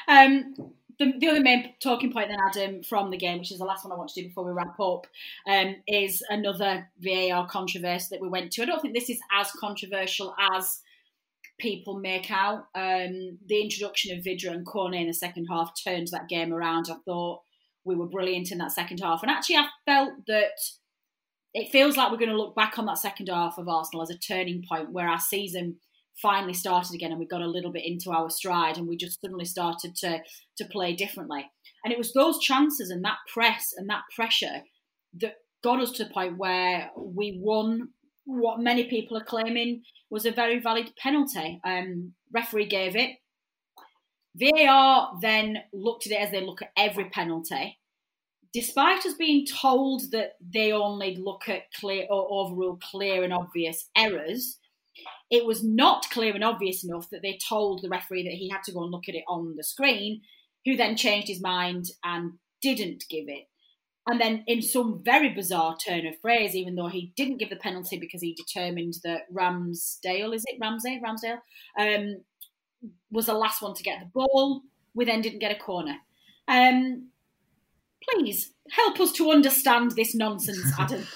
Um, 0.08 0.54
the, 1.00 1.14
the 1.18 1.28
other 1.28 1.40
main 1.40 1.72
talking 1.82 2.12
point 2.12 2.28
then, 2.28 2.38
Adam, 2.46 2.82
from 2.82 3.10
the 3.10 3.16
game, 3.16 3.38
which 3.38 3.50
is 3.50 3.58
the 3.58 3.64
last 3.64 3.84
one 3.84 3.92
I 3.92 3.96
want 3.96 4.10
to 4.10 4.20
do 4.20 4.28
before 4.28 4.44
we 4.44 4.52
wrap 4.52 4.78
up, 4.78 5.06
um, 5.48 5.76
is 5.88 6.22
another 6.28 6.88
VAR 7.00 7.48
controversy 7.48 8.08
that 8.10 8.20
we 8.20 8.28
went 8.28 8.52
to. 8.52 8.62
I 8.62 8.66
don't 8.66 8.80
think 8.82 8.94
this 8.94 9.08
is 9.08 9.18
as 9.32 9.50
controversial 9.52 10.34
as 10.54 10.80
people 11.58 11.98
make 11.98 12.30
out. 12.30 12.66
Um, 12.74 13.38
the 13.46 13.62
introduction 13.62 14.16
of 14.16 14.22
Vydra 14.22 14.52
and 14.52 14.66
Cornet 14.66 15.00
in 15.00 15.06
the 15.06 15.14
second 15.14 15.46
half 15.46 15.72
turned 15.82 16.08
that 16.08 16.28
game 16.28 16.52
around. 16.52 16.88
I 16.90 16.96
thought 17.06 17.40
we 17.84 17.96
were 17.96 18.06
brilliant 18.06 18.52
in 18.52 18.58
that 18.58 18.72
second 18.72 19.00
half. 19.00 19.22
And 19.22 19.30
actually, 19.30 19.56
I 19.56 19.68
felt 19.86 20.12
that 20.26 20.60
it 21.54 21.72
feels 21.72 21.96
like 21.96 22.12
we're 22.12 22.18
going 22.18 22.30
to 22.30 22.36
look 22.36 22.54
back 22.54 22.78
on 22.78 22.84
that 22.86 22.98
second 22.98 23.28
half 23.28 23.56
of 23.56 23.68
Arsenal 23.68 24.02
as 24.02 24.10
a 24.10 24.18
turning 24.18 24.62
point 24.68 24.92
where 24.92 25.08
our 25.08 25.20
season– 25.20 25.76
finally 26.20 26.54
started 26.54 26.94
again 26.94 27.10
and 27.10 27.20
we 27.20 27.26
got 27.26 27.42
a 27.42 27.46
little 27.46 27.72
bit 27.72 27.86
into 27.86 28.10
our 28.10 28.30
stride 28.30 28.76
and 28.76 28.86
we 28.88 28.96
just 28.96 29.20
suddenly 29.20 29.44
started 29.44 29.94
to 29.96 30.20
to 30.56 30.64
play 30.66 30.94
differently. 30.94 31.50
And 31.84 31.92
it 31.92 31.98
was 31.98 32.12
those 32.12 32.38
chances 32.38 32.90
and 32.90 33.04
that 33.04 33.18
press 33.32 33.72
and 33.76 33.88
that 33.88 34.02
pressure 34.14 34.62
that 35.20 35.34
got 35.62 35.80
us 35.80 35.92
to 35.92 36.04
the 36.04 36.10
point 36.10 36.38
where 36.38 36.90
we 36.96 37.38
won 37.42 37.90
what 38.24 38.60
many 38.60 38.84
people 38.84 39.16
are 39.16 39.24
claiming 39.24 39.82
was 40.10 40.26
a 40.26 40.30
very 40.30 40.60
valid 40.60 40.92
penalty. 40.96 41.60
Um, 41.64 42.14
referee 42.32 42.66
gave 42.66 42.96
it. 42.96 43.16
VAR 44.36 45.12
then 45.20 45.58
looked 45.72 46.06
at 46.06 46.12
it 46.12 46.20
as 46.20 46.30
they 46.30 46.40
look 46.40 46.62
at 46.62 46.70
every 46.76 47.10
penalty. 47.10 47.78
Despite 48.52 49.06
us 49.06 49.14
being 49.14 49.46
told 49.46 50.10
that 50.12 50.32
they 50.40 50.72
only 50.72 51.16
look 51.16 51.48
at 51.48 51.72
clear 51.78 52.06
or 52.10 52.26
overrule 52.30 52.78
clear 52.82 53.22
and 53.22 53.32
obvious 53.32 53.88
errors, 53.96 54.58
it 55.30 55.46
was 55.46 55.62
not 55.62 56.10
clear 56.10 56.34
and 56.34 56.44
obvious 56.44 56.84
enough 56.84 57.08
that 57.10 57.22
they 57.22 57.38
told 57.48 57.82
the 57.82 57.88
referee 57.88 58.24
that 58.24 58.34
he 58.34 58.48
had 58.48 58.62
to 58.64 58.72
go 58.72 58.82
and 58.82 58.90
look 58.90 59.08
at 59.08 59.14
it 59.14 59.24
on 59.28 59.54
the 59.56 59.64
screen, 59.64 60.22
who 60.64 60.76
then 60.76 60.96
changed 60.96 61.28
his 61.28 61.40
mind 61.40 61.86
and 62.04 62.32
didn't 62.60 63.04
give 63.08 63.28
it. 63.28 63.46
And 64.06 64.20
then, 64.20 64.44
in 64.46 64.60
some 64.62 65.02
very 65.04 65.28
bizarre 65.28 65.76
turn 65.76 66.06
of 66.06 66.18
phrase, 66.20 66.56
even 66.56 66.74
though 66.74 66.88
he 66.88 67.12
didn't 67.16 67.36
give 67.36 67.50
the 67.50 67.56
penalty 67.56 67.98
because 67.98 68.22
he 68.22 68.34
determined 68.34 68.94
that 69.04 69.32
Ramsdale, 69.32 70.34
is 70.34 70.44
it 70.46 70.58
Ramsey, 70.60 71.00
Ramsdale, 71.04 71.38
um, 71.78 72.22
was 73.10 73.26
the 73.26 73.34
last 73.34 73.62
one 73.62 73.74
to 73.74 73.82
get 73.82 74.00
the 74.00 74.06
ball, 74.06 74.62
we 74.94 75.04
then 75.04 75.20
didn't 75.20 75.38
get 75.38 75.54
a 75.54 75.58
corner. 75.58 75.96
Um, 76.48 77.10
please 78.02 78.52
help 78.70 78.98
us 79.00 79.12
to 79.12 79.30
understand 79.30 79.92
this 79.92 80.14
nonsense, 80.14 80.72
Adam. 80.78 81.06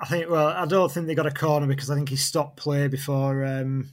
I 0.00 0.06
think. 0.06 0.30
Well, 0.30 0.48
I 0.48 0.66
don't 0.66 0.90
think 0.90 1.06
they 1.06 1.14
got 1.14 1.26
a 1.26 1.30
corner 1.30 1.66
because 1.66 1.90
I 1.90 1.94
think 1.94 2.08
he 2.08 2.16
stopped 2.16 2.56
play 2.56 2.88
before 2.88 3.44
um, 3.44 3.90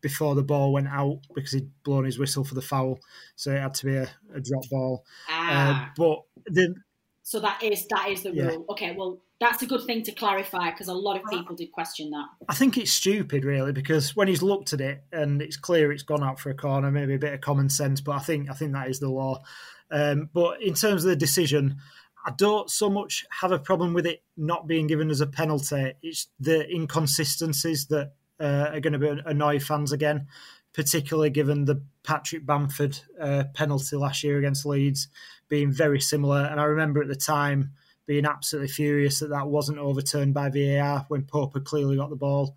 before 0.00 0.34
the 0.34 0.42
ball 0.42 0.72
went 0.72 0.88
out 0.88 1.20
because 1.34 1.52
he'd 1.52 1.70
blown 1.84 2.04
his 2.04 2.18
whistle 2.18 2.44
for 2.44 2.54
the 2.54 2.62
foul, 2.62 2.98
so 3.36 3.52
it 3.52 3.60
had 3.60 3.74
to 3.74 3.86
be 3.86 3.96
a, 3.96 4.08
a 4.34 4.40
drop 4.40 4.68
ball. 4.70 5.04
Uh, 5.28 5.32
ah. 5.32 5.86
Uh, 5.86 5.88
but 5.96 6.18
the, 6.46 6.74
so 7.22 7.40
that 7.40 7.62
is 7.62 7.86
that 7.88 8.08
is 8.08 8.22
the 8.22 8.34
yeah. 8.34 8.46
rule. 8.46 8.66
Okay, 8.70 8.94
well 8.96 9.22
that's 9.42 9.62
a 9.62 9.66
good 9.66 9.84
thing 9.84 10.04
to 10.04 10.12
clarify 10.12 10.70
because 10.70 10.86
a 10.88 10.94
lot 10.94 11.16
of 11.16 11.28
people 11.28 11.56
did 11.56 11.72
question 11.72 12.10
that. 12.10 12.26
I 12.48 12.54
think 12.54 12.78
it's 12.78 12.92
stupid, 12.92 13.44
really, 13.44 13.72
because 13.72 14.14
when 14.14 14.28
he's 14.28 14.42
looked 14.42 14.72
at 14.72 14.80
it 14.80 15.02
and 15.12 15.42
it's 15.42 15.56
clear 15.56 15.90
it's 15.90 16.04
gone 16.04 16.22
out 16.22 16.38
for 16.38 16.50
a 16.50 16.54
corner, 16.54 16.92
maybe 16.92 17.14
a 17.14 17.18
bit 17.18 17.34
of 17.34 17.40
common 17.40 17.68
sense, 17.68 18.00
but 18.00 18.12
I 18.12 18.20
think 18.20 18.48
I 18.48 18.54
think 18.54 18.72
that 18.72 18.88
is 18.88 19.00
the 19.00 19.08
law. 19.08 19.42
Um, 19.90 20.30
but 20.32 20.62
in 20.62 20.74
terms 20.74 21.04
of 21.04 21.10
the 21.10 21.16
decision, 21.16 21.76
I 22.24 22.30
don't 22.30 22.70
so 22.70 22.88
much 22.88 23.26
have 23.40 23.52
a 23.52 23.58
problem 23.58 23.94
with 23.94 24.06
it 24.06 24.22
not 24.36 24.66
being 24.66 24.86
given 24.86 25.10
as 25.10 25.20
a 25.20 25.26
penalty. 25.26 25.94
It's 26.02 26.28
the 26.38 26.68
inconsistencies 26.70 27.86
that 27.86 28.12
uh, 28.40 28.70
are 28.72 28.80
going 28.80 28.98
to 28.98 29.22
annoy 29.26 29.58
fans 29.58 29.92
again, 29.92 30.28
particularly 30.72 31.30
given 31.30 31.64
the 31.64 31.82
Patrick 32.04 32.46
Bamford 32.46 32.98
uh, 33.20 33.44
penalty 33.54 33.96
last 33.96 34.22
year 34.22 34.38
against 34.38 34.66
Leeds 34.66 35.08
being 35.48 35.72
very 35.72 36.00
similar. 36.00 36.44
And 36.44 36.60
I 36.60 36.64
remember 36.64 37.02
at 37.02 37.08
the 37.08 37.16
time 37.16 37.72
being 38.06 38.26
absolutely 38.26 38.68
furious 38.68 39.20
that 39.20 39.30
that 39.30 39.48
wasn't 39.48 39.78
overturned 39.78 40.34
by 40.34 40.48
VAR 40.48 41.04
when 41.08 41.22
Pope 41.22 41.54
had 41.54 41.64
clearly 41.64 41.96
got 41.96 42.10
the 42.10 42.16
ball. 42.16 42.56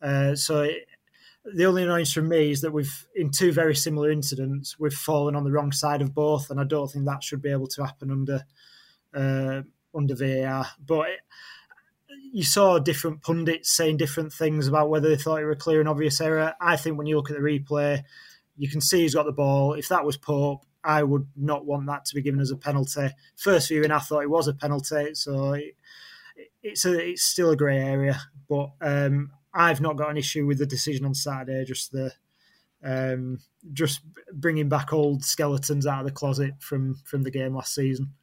Uh, 0.00 0.34
so 0.34 0.62
it, 0.62 0.86
the 1.44 1.66
only 1.66 1.82
annoyance 1.82 2.12
from 2.12 2.28
me 2.28 2.50
is 2.50 2.60
that 2.60 2.72
we've, 2.72 3.06
in 3.14 3.30
two 3.30 3.52
very 3.52 3.74
similar 3.74 4.10
incidents, 4.10 4.78
we've 4.78 4.92
fallen 4.92 5.36
on 5.36 5.44
the 5.44 5.50
wrong 5.50 5.72
side 5.72 6.02
of 6.02 6.14
both, 6.14 6.50
and 6.50 6.60
I 6.60 6.64
don't 6.64 6.90
think 6.90 7.06
that 7.06 7.22
should 7.22 7.42
be 7.42 7.50
able 7.50 7.66
to 7.68 7.84
happen 7.84 8.10
under 8.10 8.44
uh, 9.14 9.62
under 9.94 10.14
VAR. 10.14 10.66
But 10.84 11.10
it, 11.10 11.20
you 12.32 12.44
saw 12.44 12.78
different 12.78 13.22
pundits 13.22 13.74
saying 13.74 13.96
different 13.96 14.32
things 14.32 14.68
about 14.68 14.90
whether 14.90 15.08
they 15.08 15.16
thought 15.16 15.40
it 15.40 15.44
were 15.44 15.52
a 15.52 15.56
clear 15.56 15.80
and 15.80 15.88
obvious 15.88 16.20
error. 16.20 16.54
I 16.60 16.76
think 16.76 16.96
when 16.96 17.06
you 17.06 17.16
look 17.16 17.30
at 17.30 17.36
the 17.36 17.42
replay, 17.42 18.02
you 18.56 18.68
can 18.68 18.80
see 18.80 19.02
he's 19.02 19.14
got 19.14 19.26
the 19.26 19.32
ball. 19.32 19.74
If 19.74 19.88
that 19.88 20.04
was 20.04 20.16
Pope, 20.16 20.64
I 20.82 21.02
would 21.02 21.26
not 21.36 21.66
want 21.66 21.86
that 21.86 22.04
to 22.06 22.14
be 22.14 22.22
given 22.22 22.40
as 22.40 22.50
a 22.50 22.56
penalty. 22.56 23.08
First 23.36 23.68
viewing, 23.68 23.90
I 23.90 23.98
thought 23.98 24.22
it 24.22 24.30
was 24.30 24.48
a 24.48 24.54
penalty, 24.54 25.14
so 25.14 25.52
it, 25.52 25.76
it's 26.62 26.84
a 26.84 26.98
it's 26.98 27.24
still 27.24 27.50
a 27.50 27.56
grey 27.56 27.78
area. 27.78 28.20
But 28.48 28.70
um, 28.80 29.30
I've 29.52 29.80
not 29.80 29.96
got 29.96 30.10
an 30.10 30.16
issue 30.16 30.46
with 30.46 30.58
the 30.58 30.66
decision 30.66 31.04
on 31.04 31.14
Saturday. 31.14 31.64
Just 31.64 31.92
the 31.92 32.12
um, 32.82 33.40
just 33.72 34.00
bringing 34.32 34.68
back 34.68 34.92
old 34.92 35.24
skeletons 35.24 35.86
out 35.86 36.00
of 36.00 36.06
the 36.06 36.12
closet 36.12 36.54
from 36.60 36.94
from 37.04 37.22
the 37.22 37.30
game 37.30 37.54
last 37.54 37.74
season. 37.74 38.14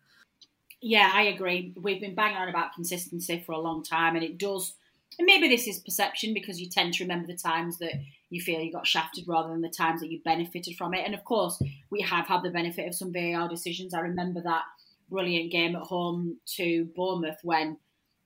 Yeah, 0.81 1.11
I 1.13 1.23
agree. 1.23 1.73
We've 1.75 1.99
been 2.01 2.15
banging 2.15 2.37
on 2.37 2.49
about 2.49 2.73
consistency 2.73 3.43
for 3.45 3.53
a 3.53 3.59
long 3.59 3.83
time, 3.83 4.15
and 4.15 4.23
it 4.23 4.37
does. 4.37 4.73
And 5.17 5.25
maybe 5.25 5.47
this 5.47 5.67
is 5.67 5.79
perception 5.79 6.33
because 6.33 6.59
you 6.61 6.69
tend 6.69 6.93
to 6.95 7.03
remember 7.03 7.27
the 7.27 7.37
times 7.37 7.79
that 7.79 7.93
you 8.29 8.41
feel 8.41 8.59
you 8.61 8.71
got 8.71 8.85
shafted 8.85 9.27
rather 9.27 9.49
than 9.49 9.61
the 9.61 9.69
times 9.69 10.01
that 10.01 10.11
you 10.11 10.21
benefited 10.23 10.75
from 10.77 10.93
it. 10.93 11.03
And 11.05 11.15
of 11.15 11.23
course, 11.23 11.59
we 11.89 12.01
have 12.01 12.27
had 12.27 12.43
the 12.43 12.51
benefit 12.51 12.87
of 12.87 12.93
some 12.93 13.11
VAR 13.11 13.47
decisions. 13.47 13.93
I 13.93 14.01
remember 14.01 14.41
that 14.41 14.63
brilliant 15.09 15.51
game 15.51 15.75
at 15.75 15.83
home 15.83 16.37
to 16.57 16.85
Bournemouth 16.95 17.39
when 17.41 17.77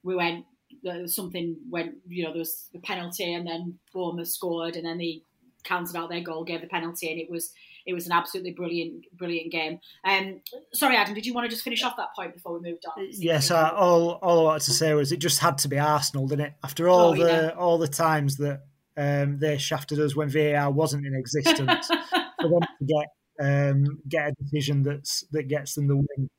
we 0.03 0.15
went 0.15 0.45
uh, 0.89 1.05
something 1.05 1.57
went 1.69 1.95
you 2.07 2.23
know 2.23 2.31
there 2.31 2.39
was 2.39 2.69
the 2.73 2.79
penalty 2.79 3.33
and 3.33 3.45
then 3.45 3.77
Bournemouth 3.93 4.29
scored 4.29 4.75
and 4.75 4.85
then 4.85 4.97
they 4.97 5.21
counted 5.63 5.95
out 5.95 6.09
their 6.09 6.21
goal, 6.21 6.43
gave 6.43 6.61
the 6.61 6.67
penalty, 6.67 7.11
and 7.11 7.19
it 7.19 7.29
was 7.29 7.51
it 7.85 7.93
was 7.93 8.05
an 8.05 8.11
absolutely 8.11 8.51
brilliant, 8.51 9.05
brilliant 9.13 9.51
game. 9.51 9.79
Um, 10.05 10.41
sorry, 10.73 10.95
Adam, 10.95 11.13
did 11.13 11.25
you 11.25 11.33
want 11.33 11.45
to 11.45 11.49
just 11.49 11.63
finish 11.63 11.83
off 11.83 11.97
that 11.97 12.09
point 12.15 12.33
before 12.33 12.53
we 12.53 12.69
moved 12.69 12.83
on? 12.85 13.07
Yes, 13.11 13.51
all 13.51 14.19
all 14.21 14.39
I 14.41 14.43
wanted 14.43 14.65
to 14.65 14.71
say 14.71 14.93
was 14.93 15.11
it 15.11 15.17
just 15.17 15.39
had 15.39 15.57
to 15.59 15.67
be 15.67 15.79
Arsenal, 15.79 16.27
didn't 16.27 16.45
it? 16.47 16.53
After 16.63 16.89
all 16.89 17.09
oh, 17.09 17.15
the 17.15 17.31
yeah. 17.31 17.49
all 17.57 17.77
the 17.77 17.87
times 17.87 18.37
that 18.37 18.61
um, 18.97 19.39
they 19.39 19.57
shafted 19.57 19.99
us 19.99 20.15
when 20.15 20.29
VAR 20.29 20.71
wasn't 20.71 21.05
in 21.05 21.15
existence, 21.15 21.87
for 22.41 22.49
them 22.49 22.61
to 22.61 22.85
get 22.85 23.07
um, 23.41 23.99
get 24.07 24.29
a 24.29 24.43
decision 24.43 24.83
that's 24.83 25.25
that 25.31 25.47
gets 25.47 25.75
them 25.75 25.87
the 25.87 25.95
win 25.95 26.29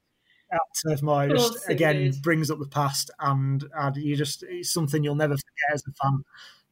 at 0.53 0.61
Turf 0.86 1.03
Moor 1.03 1.28
just 1.28 1.68
again 1.68 2.12
brings 2.22 2.51
up 2.51 2.59
the 2.59 2.68
past, 2.68 3.11
and, 3.20 3.64
and 3.74 3.97
you 3.97 4.16
just 4.16 4.45
it's 4.49 4.72
something 4.72 5.03
you'll 5.03 5.14
never 5.14 5.34
forget 5.34 5.74
as 5.74 5.82
a 5.88 5.93
fan 6.03 6.22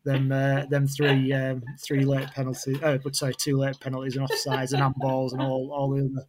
them 0.05 0.33
uh, 0.33 0.67
them 0.67 0.87
three 0.87 1.33
um, 1.33 1.63
three 1.83 2.05
late 2.05 2.29
penalties. 2.29 2.79
Oh, 2.83 2.99
but 2.99 3.17
sorry, 3.17 3.35
two 3.35 3.59
late 3.59 3.79
penalties 3.81 4.17
and 4.17 4.29
offsides 4.29 4.73
and 4.73 4.83
handballs 4.83 5.33
and 5.33 5.43
all 5.43 5.71
all 5.73 5.91
the 5.91 6.05
other 6.05 6.27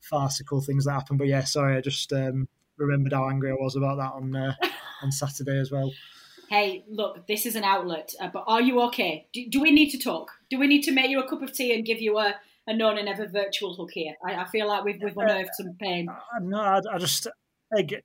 farcical 0.00 0.60
things 0.60 0.84
that 0.84 0.92
happen. 0.92 1.16
But 1.16 1.28
yeah, 1.28 1.44
sorry, 1.44 1.76
I 1.76 1.80
just 1.80 2.12
um, 2.12 2.48
remembered 2.76 3.12
how 3.12 3.28
angry 3.28 3.50
I 3.50 3.54
was 3.54 3.76
about 3.76 3.96
that 3.96 4.12
on 4.12 4.34
uh, 4.34 4.54
on 5.02 5.12
Saturday 5.12 5.58
as 5.58 5.70
well. 5.70 5.92
Hey, 6.48 6.84
look, 6.90 7.26
this 7.26 7.46
is 7.46 7.56
an 7.56 7.64
outlet, 7.64 8.12
uh, 8.20 8.28
but 8.30 8.44
are 8.46 8.60
you 8.60 8.82
okay? 8.82 9.26
Do, 9.32 9.48
do, 9.48 9.60
we 9.62 9.70
need 9.70 9.88
to 9.90 9.98
talk? 9.98 10.32
Do 10.50 10.58
we 10.58 10.66
need 10.66 10.82
to 10.82 10.92
make 10.92 11.08
you 11.10 11.18
a 11.18 11.26
cup 11.26 11.40
of 11.40 11.54
tea 11.54 11.74
and 11.74 11.82
give 11.82 11.98
you 11.98 12.18
a, 12.18 12.34
a 12.66 12.76
No 12.76 12.92
Nay 12.92 13.04
Never 13.04 13.26
virtual 13.26 13.74
hook 13.74 13.92
here? 13.92 14.16
I, 14.22 14.34
I 14.34 14.44
feel 14.44 14.68
like 14.68 14.84
we've, 14.84 15.00
we've 15.02 15.16
unearthed 15.16 15.54
some 15.54 15.74
pain. 15.80 16.10
Uh, 16.10 16.40
no, 16.42 16.60
I, 16.60 16.80
I 16.92 16.98
just 16.98 17.26
I 17.74 17.80
get, 17.80 18.04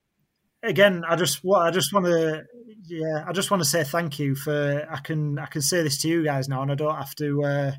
again, 0.62 1.04
I 1.08 1.16
just 1.16 1.44
what 1.44 1.62
I 1.62 1.70
just 1.70 1.92
want 1.92 2.06
to 2.06 2.44
yeah, 2.86 3.24
I 3.26 3.32
just 3.32 3.50
want 3.50 3.62
to 3.62 3.68
say 3.68 3.84
thank 3.84 4.18
you 4.18 4.34
for 4.34 4.86
I 4.90 4.98
can 5.00 5.38
I 5.38 5.46
can 5.46 5.62
say 5.62 5.82
this 5.82 5.98
to 5.98 6.08
you 6.08 6.24
guys 6.24 6.48
now, 6.48 6.62
and 6.62 6.72
I 6.72 6.74
don't 6.74 6.94
have 6.94 7.14
to 7.16 7.44
uh, 7.44 7.72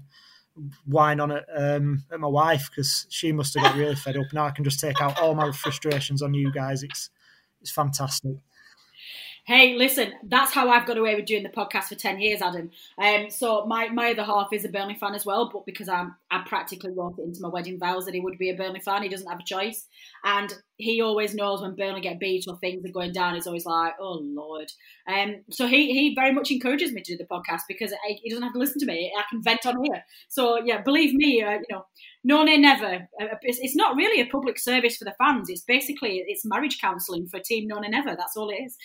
whine 0.85 1.19
on 1.19 1.31
it 1.31 1.45
um, 1.55 2.03
at 2.11 2.19
my 2.19 2.27
wife 2.27 2.69
because 2.69 3.07
she 3.09 3.31
must 3.31 3.55
have 3.55 3.63
got 3.63 3.75
really 3.75 3.95
fed 3.95 4.17
up. 4.17 4.31
Now 4.33 4.45
I 4.45 4.51
can 4.51 4.63
just 4.63 4.79
take 4.79 5.01
out 5.01 5.19
all 5.19 5.35
my 5.35 5.51
frustrations 5.51 6.21
on 6.21 6.33
you 6.33 6.51
guys. 6.51 6.83
It's 6.83 7.09
it's 7.61 7.71
fantastic. 7.71 8.37
Hey, 9.45 9.75
listen, 9.75 10.13
that's 10.23 10.53
how 10.53 10.69
I've 10.69 10.85
got 10.85 10.99
away 10.99 11.15
with 11.15 11.25
doing 11.25 11.41
the 11.41 11.49
podcast 11.49 11.85
for 11.85 11.95
10 11.95 12.21
years, 12.21 12.39
Adam. 12.39 12.69
Um, 12.99 13.31
so 13.31 13.65
my, 13.65 13.89
my 13.89 14.11
other 14.11 14.23
half 14.23 14.53
is 14.53 14.63
a 14.63 14.69
Burnley 14.69 14.93
fan 14.93 15.15
as 15.15 15.25
well, 15.25 15.49
but 15.51 15.65
because 15.65 15.89
I'm, 15.89 16.15
I 16.29 16.43
practically 16.45 16.91
wrote 16.91 17.17
it 17.17 17.23
into 17.23 17.41
my 17.41 17.49
wedding 17.49 17.79
vows 17.79 18.05
that 18.05 18.13
he 18.13 18.19
would 18.19 18.37
be 18.37 18.51
a 18.51 18.55
Burnley 18.55 18.79
fan, 18.79 19.01
he 19.01 19.09
doesn't 19.09 19.27
have 19.27 19.39
a 19.39 19.43
choice. 19.43 19.87
And 20.23 20.53
he 20.79 21.01
always 21.01 21.35
knows 21.35 21.61
when 21.61 21.75
Burnley 21.75 21.99
get 21.99 22.21
beat 22.21 22.45
or 22.47 22.57
things 22.57 22.85
are 22.85 22.93
going 22.93 23.11
down, 23.11 23.35
he's 23.35 23.45
always 23.45 23.65
like, 23.65 23.95
oh, 23.99 24.21
Lord. 24.23 24.71
Um, 25.13 25.43
so 25.51 25.67
he, 25.67 25.91
he 25.91 26.15
very 26.15 26.33
much 26.33 26.51
encourages 26.51 26.93
me 26.93 27.01
to 27.01 27.17
do 27.17 27.17
the 27.17 27.25
podcast 27.25 27.63
because 27.67 27.91
I, 27.91 28.17
he 28.23 28.29
doesn't 28.29 28.43
have 28.43 28.53
to 28.53 28.59
listen 28.59 28.79
to 28.79 28.85
me. 28.85 29.11
I 29.17 29.23
can 29.29 29.43
vent 29.43 29.65
on 29.65 29.83
here. 29.83 30.01
So, 30.29 30.63
yeah, 30.63 30.81
believe 30.81 31.13
me, 31.13 31.43
uh, 31.43 31.51
you 31.51 31.65
know, 31.69 31.83
no 32.23 32.43
nay 32.43 32.57
never 32.57 33.07
uh, 33.21 33.35
it's, 33.41 33.59
it's, 33.61 33.75
not 33.75 33.95
really 33.95 34.21
a 34.21 34.29
public 34.29 34.59
service 34.59 34.97
for 34.97 35.05
the 35.05 35.15
fans 35.17 35.49
it's 35.49 35.63
basically 35.63 36.21
it's 36.27 36.45
marriage 36.45 36.77
counselling 36.81 37.25
for 37.27 37.39
team 37.39 37.65
no 37.65 37.79
nay 37.79 37.87
never 37.87 38.09
that's 38.09 38.35
all 38.35 38.49
it 38.49 38.55
is 38.55 38.75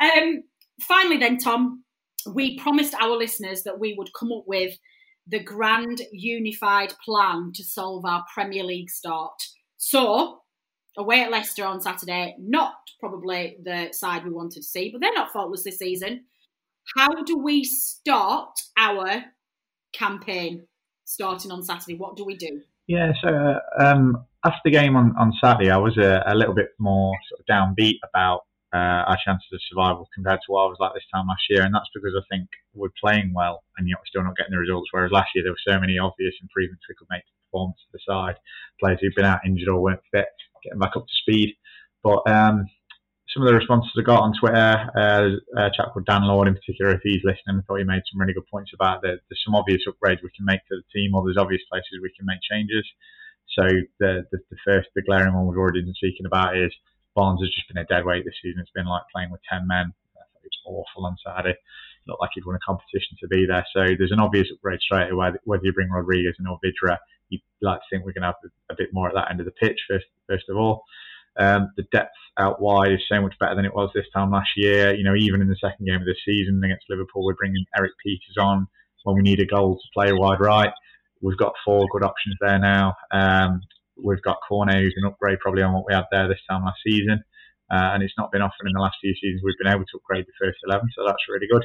um, 0.00 0.42
finally 0.80 1.16
then 1.16 1.38
tom 1.38 1.82
we 2.34 2.58
promised 2.58 2.94
our 3.00 3.16
listeners 3.16 3.62
that 3.62 3.80
we 3.80 3.94
would 3.96 4.10
come 4.12 4.30
up 4.30 4.44
with 4.46 4.76
the 5.26 5.42
grand 5.42 6.02
unified 6.12 6.92
plan 7.02 7.50
to 7.54 7.64
solve 7.64 8.04
our 8.04 8.24
premier 8.34 8.62
league 8.62 8.90
start 8.90 9.40
so 9.78 10.41
away 10.96 11.22
at 11.22 11.30
leicester 11.30 11.64
on 11.64 11.80
saturday 11.80 12.34
not 12.38 12.74
probably 13.00 13.56
the 13.62 13.88
side 13.92 14.24
we 14.24 14.30
wanted 14.30 14.56
to 14.56 14.62
see 14.62 14.90
but 14.90 15.00
they're 15.00 15.12
not 15.14 15.32
faultless 15.32 15.64
this 15.64 15.78
season. 15.78 16.24
How 16.96 17.22
do 17.22 17.38
we 17.38 17.64
start 17.64 18.60
our 18.76 19.24
campaign 19.92 20.66
starting 21.04 21.50
on 21.50 21.62
saturday? 21.62 21.96
What 21.96 22.16
do 22.16 22.24
we 22.24 22.36
do? 22.36 22.62
Yeah, 22.88 23.12
so 23.22 23.28
uh, 23.28 23.60
um, 23.82 24.26
after 24.44 24.60
the 24.64 24.70
game 24.70 24.96
on, 24.96 25.14
on 25.16 25.32
Saturday, 25.42 25.70
I 25.70 25.76
was 25.76 25.96
a, 25.98 26.22
a 26.26 26.34
little 26.34 26.54
bit 26.54 26.70
more 26.78 27.14
sort 27.30 27.40
of 27.40 27.46
downbeat 27.46 27.98
about 28.02 28.40
uh, 28.74 29.06
our 29.06 29.18
chances 29.24 29.46
of 29.52 29.60
survival 29.68 30.08
compared 30.14 30.40
to 30.40 30.52
what 30.52 30.64
I 30.64 30.66
was 30.66 30.78
like 30.80 30.94
this 30.94 31.06
time 31.14 31.28
last 31.28 31.42
year, 31.48 31.62
and 31.62 31.74
that's 31.74 31.88
because 31.94 32.12
I 32.16 32.24
think 32.28 32.48
we're 32.74 32.92
playing 33.00 33.32
well 33.34 33.62
and 33.76 33.88
yet 33.88 33.98
we're 34.00 34.10
still 34.10 34.24
not 34.24 34.36
getting 34.36 34.52
the 34.52 34.58
results. 34.58 34.88
Whereas 34.90 35.12
last 35.12 35.30
year 35.34 35.44
there 35.44 35.52
were 35.52 35.68
so 35.68 35.78
many 35.78 35.98
obvious 35.98 36.34
improvements 36.42 36.84
we 36.88 36.96
could 36.96 37.06
make 37.10 37.22
to 37.22 37.30
the 37.30 37.44
performance 37.46 37.78
of 37.86 37.92
the 37.92 38.00
side, 38.04 38.36
players 38.80 38.98
who've 39.00 39.14
been 39.14 39.26
out 39.26 39.46
injured 39.46 39.68
or 39.68 39.80
weren't 39.80 40.02
fit, 40.10 40.34
getting 40.62 40.78
back 40.78 40.96
up 40.96 41.06
to 41.06 41.20
speed. 41.22 41.56
But 42.02 42.22
um, 42.26 42.66
some 43.32 43.42
of 43.42 43.48
the 43.48 43.54
responses 43.54 43.92
I 43.96 44.02
got 44.02 44.22
on 44.22 44.34
Twitter, 44.38 44.90
uh, 44.96 45.28
a 45.56 45.70
chap 45.74 45.92
called 45.92 46.06
Dan 46.06 46.26
Lord 46.26 46.48
in 46.48 46.54
particular, 46.54 46.94
if 46.94 47.00
he's 47.02 47.24
listening, 47.24 47.58
I 47.58 47.62
thought 47.62 47.78
he 47.78 47.84
made 47.84 48.02
some 48.10 48.20
really 48.20 48.34
good 48.34 48.48
points 48.50 48.72
about 48.74 49.02
that. 49.02 49.20
There's 49.28 49.44
some 49.44 49.54
obvious 49.54 49.82
upgrades 49.88 50.22
we 50.22 50.34
can 50.36 50.44
make 50.44 50.60
to 50.68 50.76
the 50.76 50.88
team, 50.92 51.14
or 51.14 51.24
there's 51.24 51.40
obvious 51.40 51.62
places 51.70 52.02
we 52.02 52.12
can 52.16 52.26
make 52.26 52.40
changes. 52.42 52.84
So 53.56 53.62
the 54.00 54.26
the, 54.30 54.38
the 54.50 54.56
first, 54.64 54.88
the 54.94 55.02
glaring 55.02 55.34
one 55.34 55.46
we've 55.46 55.58
already 55.58 55.82
been 55.82 55.94
speaking 55.94 56.26
about 56.26 56.56
is 56.56 56.72
Barnes 57.14 57.40
has 57.40 57.50
just 57.50 57.68
been 57.68 57.82
a 57.82 57.86
dead 57.86 58.04
weight 58.04 58.24
this 58.24 58.34
season. 58.42 58.60
It's 58.60 58.70
been 58.70 58.86
like 58.86 59.02
playing 59.12 59.30
with 59.30 59.40
ten 59.48 59.66
men. 59.66 59.92
It's 60.44 60.58
awful 60.66 61.06
on 61.06 61.16
Saturday. 61.24 61.56
Not 62.06 62.20
like 62.20 62.30
he'd 62.34 62.44
won 62.44 62.56
a 62.56 62.66
competition 62.66 63.16
to 63.20 63.28
be 63.28 63.46
there. 63.46 63.64
So 63.72 63.86
there's 63.96 64.10
an 64.10 64.18
obvious 64.18 64.48
upgrade 64.52 64.80
straight 64.80 65.12
away. 65.12 65.30
Whether 65.44 65.66
you 65.66 65.72
bring 65.72 65.90
Rodriguez 65.90 66.34
and 66.38 66.48
or 66.48 66.58
Vydra, 66.62 66.98
you'd 67.32 67.66
like 67.68 67.80
to 67.80 67.84
think 67.90 68.04
we're 68.04 68.12
going 68.12 68.22
to 68.22 68.28
have 68.28 68.50
a, 68.70 68.74
bit 68.76 68.90
more 68.92 69.08
at 69.08 69.14
that 69.14 69.30
end 69.30 69.40
of 69.40 69.46
the 69.46 69.52
pitch 69.52 69.78
first, 69.88 70.06
first 70.28 70.44
of 70.48 70.56
all. 70.56 70.84
Um, 71.38 71.70
the 71.76 71.84
depth 71.92 72.14
out 72.38 72.60
wide 72.60 72.92
is 72.92 73.00
so 73.08 73.20
much 73.20 73.34
better 73.40 73.54
than 73.54 73.64
it 73.64 73.74
was 73.74 73.90
this 73.94 74.06
time 74.14 74.30
last 74.30 74.50
year. 74.56 74.94
You 74.94 75.04
know, 75.04 75.14
even 75.16 75.40
in 75.40 75.48
the 75.48 75.56
second 75.56 75.86
game 75.86 76.00
of 76.00 76.06
the 76.06 76.16
season 76.24 76.62
against 76.62 76.84
Liverpool, 76.88 77.24
we're 77.24 77.34
bringing 77.34 77.64
Erik 77.76 77.92
Pieters 78.04 78.42
on 78.42 78.66
when 79.04 79.16
we 79.16 79.22
need 79.22 79.40
a 79.40 79.46
goal 79.46 79.76
to 79.76 79.88
play 79.94 80.12
wide 80.12 80.40
right. 80.40 80.72
We've 81.20 81.38
got 81.38 81.54
four 81.64 81.86
good 81.90 82.04
options 82.04 82.36
there 82.40 82.58
now. 82.58 82.94
Um, 83.10 83.60
we've 84.02 84.22
got 84.22 84.38
Cornet, 84.46 84.76
who's 84.76 84.94
an 84.96 85.06
upgrade 85.06 85.40
probably 85.40 85.62
on 85.62 85.72
what 85.72 85.84
we 85.86 85.94
had 85.94 86.04
there 86.10 86.28
this 86.28 86.40
time 86.48 86.64
last 86.64 86.80
season. 86.84 87.22
Uh, 87.70 87.94
and 87.94 88.02
it's 88.02 88.14
not 88.18 88.30
been 88.30 88.42
often 88.42 88.66
in 88.66 88.74
the 88.74 88.80
last 88.80 88.96
few 89.00 89.14
seasons 89.14 89.40
we've 89.42 89.56
been 89.56 89.72
able 89.72 89.84
to 89.84 89.96
upgrade 89.96 90.26
the 90.26 90.46
first 90.46 90.58
11, 90.66 90.90
so 90.94 91.04
that's 91.06 91.24
really 91.28 91.48
good. 91.50 91.64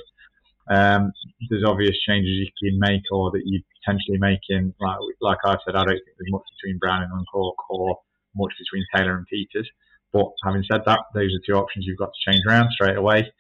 Um, 0.70 1.12
there's 1.50 1.64
obvious 1.66 1.98
changes 2.08 2.32
you 2.32 2.48
can 2.60 2.80
make 2.80 3.04
or 3.12 3.32
that 3.32 3.44
you 3.46 3.62
potentially 3.88 4.18
make 4.18 4.42
in, 4.50 4.74
like, 4.80 4.98
like 5.22 5.38
I 5.46 5.56
said, 5.66 5.76
I 5.76 5.84
don't 5.84 5.96
think 5.96 6.18
there's 6.18 6.32
much 6.32 6.44
between 6.60 6.80
Brownhill 6.80 7.18
and 7.18 7.26
Cork 7.32 7.58
or 7.70 8.00
much 8.36 8.54
between 8.60 8.86
Taylor 8.96 9.18
and 9.18 9.26
Pieters. 9.26 9.68
But 10.14 10.28
having 10.44 10.64
said 10.70 10.82
that, 10.86 11.00
those 11.14 11.32
are 11.34 11.42
two 11.46 11.58
options 11.58 11.86
you've 11.86 11.98
got 11.98 12.12
to 12.14 12.32
change 12.32 12.44
around 12.48 12.72
straight 12.72 12.98
away. 12.98 13.32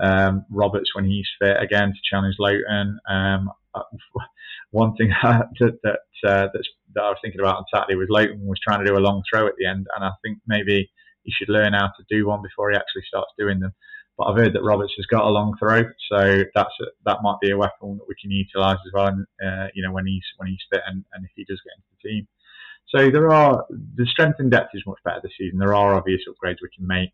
Um, 0.00 0.44
Roberts, 0.50 0.90
when 0.94 1.04
he's 1.04 1.28
fit 1.40 1.56
again, 1.60 1.88
to 1.88 2.00
challenge 2.08 2.36
Lowton. 2.38 2.98
Um, 3.08 3.50
one 4.70 4.94
thing 4.96 5.12
that 5.22 5.46
that, 5.60 5.98
uh, 6.26 6.48
that 6.94 7.00
I 7.00 7.08
was 7.08 7.18
thinking 7.22 7.40
about 7.40 7.56
on 7.56 7.64
Saturday 7.72 7.96
was 7.96 8.08
Lowton 8.10 8.46
was 8.46 8.60
trying 8.60 8.80
to 8.80 8.86
do 8.86 8.96
a 8.96 9.00
long 9.00 9.22
throw 9.30 9.46
at 9.46 9.54
the 9.58 9.66
end, 9.66 9.86
and 9.94 10.04
I 10.04 10.10
think 10.24 10.38
maybe 10.46 10.90
he 11.22 11.32
should 11.32 11.48
learn 11.48 11.72
how 11.72 11.86
to 11.86 12.04
do 12.08 12.26
one 12.26 12.42
before 12.42 12.70
he 12.70 12.76
actually 12.76 13.02
starts 13.06 13.30
doing 13.38 13.60
them. 13.60 13.72
But 14.18 14.24
I've 14.24 14.36
heard 14.36 14.52
that 14.54 14.62
Roberts 14.62 14.92
has 14.96 15.06
got 15.06 15.24
a 15.24 15.28
long 15.30 15.56
throw, 15.58 15.84
so 16.10 16.44
that's 16.54 16.74
a, 16.80 16.84
that 17.06 17.22
might 17.22 17.40
be 17.40 17.50
a 17.50 17.56
weapon 17.56 17.96
that 17.98 18.08
we 18.08 18.14
can 18.20 18.30
utilise 18.30 18.78
as 18.86 18.92
well. 18.92 19.08
Uh, 19.08 19.68
you 19.74 19.82
know, 19.82 19.92
when 19.92 20.06
he's 20.06 20.24
when 20.36 20.48
he's 20.48 20.62
fit 20.70 20.82
and, 20.86 21.04
and 21.14 21.24
if 21.24 21.30
he 21.34 21.44
does 21.44 21.60
get 21.64 21.76
into 21.76 21.88
the 22.02 22.08
team. 22.08 22.28
So 22.94 23.10
there 23.10 23.32
are 23.32 23.64
the 23.70 24.06
strength 24.06 24.38
and 24.38 24.50
depth 24.50 24.74
is 24.74 24.82
much 24.86 24.98
better 25.04 25.20
this 25.22 25.32
season. 25.38 25.58
There 25.58 25.74
are 25.74 25.94
obvious 25.94 26.22
upgrades 26.28 26.58
we 26.60 26.68
can 26.76 26.86
make. 26.86 27.12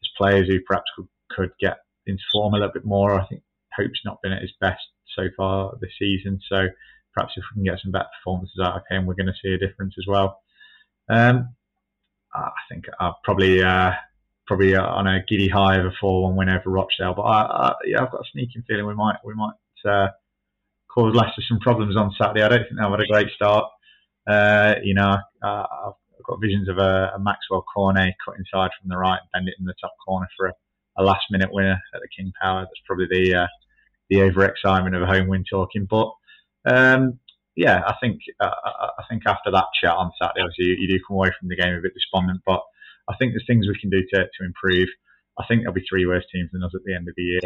There's 0.00 0.12
players 0.18 0.46
who 0.46 0.60
perhaps 0.66 0.90
could, 0.94 1.08
could 1.30 1.50
get 1.58 1.78
into 2.06 2.22
form 2.30 2.52
a 2.52 2.58
little 2.58 2.72
bit 2.72 2.84
more. 2.84 3.18
I 3.18 3.26
think 3.26 3.42
Pope's 3.74 4.00
not 4.04 4.20
been 4.22 4.32
at 4.32 4.42
his 4.42 4.52
best 4.60 4.82
so 5.16 5.28
far 5.36 5.72
this 5.80 5.92
season. 5.98 6.40
So 6.48 6.68
perhaps 7.14 7.32
if 7.36 7.44
we 7.50 7.62
can 7.62 7.72
get 7.72 7.80
some 7.82 7.92
better 7.92 8.08
performances 8.18 8.60
out 8.62 8.76
of 8.76 8.82
him, 8.90 9.06
we're 9.06 9.14
going 9.14 9.26
to 9.26 9.32
see 9.42 9.54
a 9.54 9.58
difference 9.58 9.94
as 9.98 10.06
well. 10.06 10.42
Um, 11.08 11.54
I 12.34 12.50
think 12.68 12.84
I'll 13.00 13.18
probably 13.24 13.62
uh, 13.62 13.92
probably 14.46 14.76
on 14.76 15.06
a 15.06 15.24
giddy 15.28 15.48
high 15.48 15.76
of 15.76 15.86
a 15.86 15.92
four-one 16.00 16.36
win 16.36 16.48
over 16.48 16.70
Rochdale, 16.70 17.14
but 17.14 17.22
I, 17.22 17.42
I, 17.42 17.74
yeah, 17.84 18.02
I've 18.02 18.10
got 18.10 18.20
a 18.20 18.30
sneaking 18.32 18.64
feeling 18.68 18.86
we 18.86 18.94
might 18.94 19.16
we 19.24 19.34
might 19.34 19.54
uh, 19.88 20.08
cause 20.88 21.14
Leicester 21.14 21.42
some 21.48 21.60
problems 21.60 21.96
on 21.96 22.14
Saturday. 22.18 22.42
I 22.42 22.48
don't 22.48 22.62
think 22.62 22.80
they've 22.80 22.90
had 22.90 23.00
a 23.00 23.06
great 23.06 23.28
start. 23.34 23.64
Uh, 24.26 24.74
you 24.82 24.94
know, 24.94 25.16
uh, 25.42 25.64
I've 25.86 26.24
got 26.26 26.40
visions 26.40 26.68
of 26.68 26.78
a, 26.78 27.12
a, 27.14 27.18
Maxwell 27.18 27.64
Cornet 27.72 28.14
cut 28.24 28.36
inside 28.38 28.70
from 28.80 28.88
the 28.88 28.96
right, 28.96 29.20
bend 29.32 29.48
it 29.48 29.54
in 29.60 29.66
the 29.66 29.74
top 29.80 29.92
corner 30.04 30.26
for 30.36 30.46
a, 30.46 30.52
a 30.98 31.04
last 31.04 31.24
minute 31.30 31.52
winner 31.52 31.80
at 31.94 32.00
the 32.00 32.08
King 32.16 32.32
Power. 32.40 32.62
That's 32.62 32.80
probably 32.86 33.06
the 33.10 33.42
uh, 33.42 33.46
the 34.10 34.16
overexcitement 34.16 34.96
of 34.96 35.02
a 35.02 35.06
home 35.06 35.28
win 35.28 35.44
talking. 35.48 35.86
But 35.88 36.10
um, 36.64 37.18
yeah, 37.54 37.82
I 37.86 37.94
think 38.00 38.20
uh, 38.40 38.50
I 38.98 39.02
think 39.08 39.22
after 39.26 39.50
that 39.50 39.66
chat 39.80 39.92
on 39.92 40.10
Saturday, 40.20 40.42
obviously 40.42 40.66
you, 40.66 40.76
you, 40.80 40.88
do 40.88 41.04
come 41.06 41.16
away 41.16 41.30
from 41.38 41.48
the 41.48 41.56
game 41.56 41.74
a 41.74 41.80
bit 41.80 41.94
despondent. 41.94 42.40
But 42.44 42.60
I 43.08 43.14
think 43.16 43.32
there's 43.32 43.46
things 43.46 43.66
we 43.66 43.78
can 43.78 43.90
do 43.90 44.02
to, 44.14 44.24
to 44.24 44.44
improve. 44.44 44.88
I 45.38 45.44
think 45.46 45.60
there'll 45.60 45.74
be 45.74 45.86
three 45.88 46.06
worse 46.06 46.24
teams 46.32 46.50
than 46.52 46.62
us 46.62 46.72
at 46.74 46.82
the 46.84 46.94
end 46.94 47.08
of 47.08 47.14
the 47.16 47.22
year. 47.22 47.40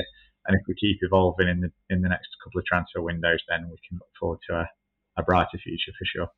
And 0.46 0.56
if 0.56 0.62
we 0.66 0.74
keep 0.74 0.98
evolving 1.02 1.48
in 1.48 1.60
the 1.60 1.70
in 1.90 2.02
the 2.02 2.08
next 2.08 2.28
couple 2.42 2.60
of 2.60 2.66
transfer 2.66 3.02
windows, 3.02 3.40
then 3.48 3.68
we 3.70 3.76
can 3.86 3.98
look 3.98 4.08
forward 4.18 4.38
to 4.48 4.56
a, 4.56 4.70
a 5.18 5.22
brighter 5.22 5.58
future 5.58 5.92
for 5.98 6.04
sure. 6.04 6.28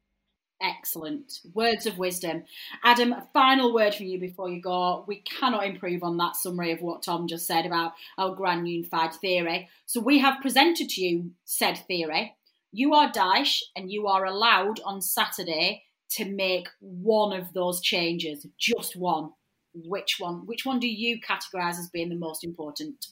Excellent. 0.61 1.41
Words 1.55 1.87
of 1.87 1.99
wisdom. 1.99 2.45
Adam, 2.85 3.13
a 3.13 3.27
final 3.33 3.75
word 3.75 3.95
from 3.95 4.07
you 4.07 4.21
before 4.21 4.49
you 4.49 4.63
go. 4.63 5.05
We 5.09 5.23
cannot 5.23 5.67
improve 5.67 6.05
on 6.05 6.17
that 6.19 6.37
summary 6.37 6.71
of 6.71 6.81
what 6.81 7.03
Tom 7.03 7.27
just 7.27 7.49
said 7.49 7.67
about 7.67 7.93
our 8.17 8.35
grand 8.35 8.69
unified 8.69 9.13
theory. 9.15 9.69
So 9.87 10.01
we 10.01 10.21
have 10.21 10.41
presented 10.41 10.89
to 10.91 11.01
you 11.01 11.33
said 11.45 11.79
theory. 11.89 12.37
You 12.71 12.95
are 12.95 13.11
Dyche 13.11 13.61
and 13.75 13.91
you 13.91 14.07
are 14.07 14.25
allowed 14.25 14.81
on 14.85 15.03
Saturday 15.03 15.83
to 16.17 16.25
make 16.25 16.69
one 16.81 17.39
of 17.39 17.53
those 17.53 17.81
changes, 17.81 18.47
just 18.59 18.97
one. 18.97 19.31
Which 19.75 20.17
one? 20.19 20.47
Which 20.47 20.67
one 20.67 20.81
do 20.81 20.89
you 20.89 21.19
categorise 21.21 21.79
as 21.79 21.89
being 21.89 22.11
the 22.11 22.17
most 22.17 22.45
important? 22.45 23.07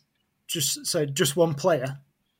Just 0.46 0.84
so 0.86 1.06
just 1.06 1.36
one 1.36 1.54
player. 1.54 1.98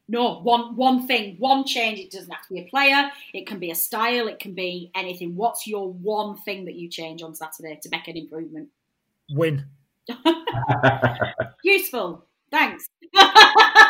No, 0.09 0.41
one 0.41 0.77
one 0.77 1.07
thing, 1.07 1.37
one 1.39 1.65
change. 1.65 1.99
It 2.01 2.11
doesn't 2.11 2.31
have 2.31 2.47
to 2.49 2.55
be 2.55 2.61
a 2.61 2.69
player. 2.69 3.11
It 3.33 3.47
can 3.47 3.59
be 3.59 3.71
a 3.71 3.75
style. 3.75 4.29
It 4.29 4.39
can 4.39 4.55
be 4.55 4.91
anything. 4.95 5.37
What's 5.37 5.67
your 5.67 5.91
one 5.93 6.37
thing 6.37 6.67
that 6.67 6.75
you 6.75 6.89
change 6.91 7.23
on 7.23 7.35
Saturday 7.35 7.79
to 7.83 7.89
make 7.91 8.09
an 8.09 8.17
improvement? 8.17 8.69
Win. 9.31 9.65
Useful. 11.65 12.27
Thanks. 12.51 12.89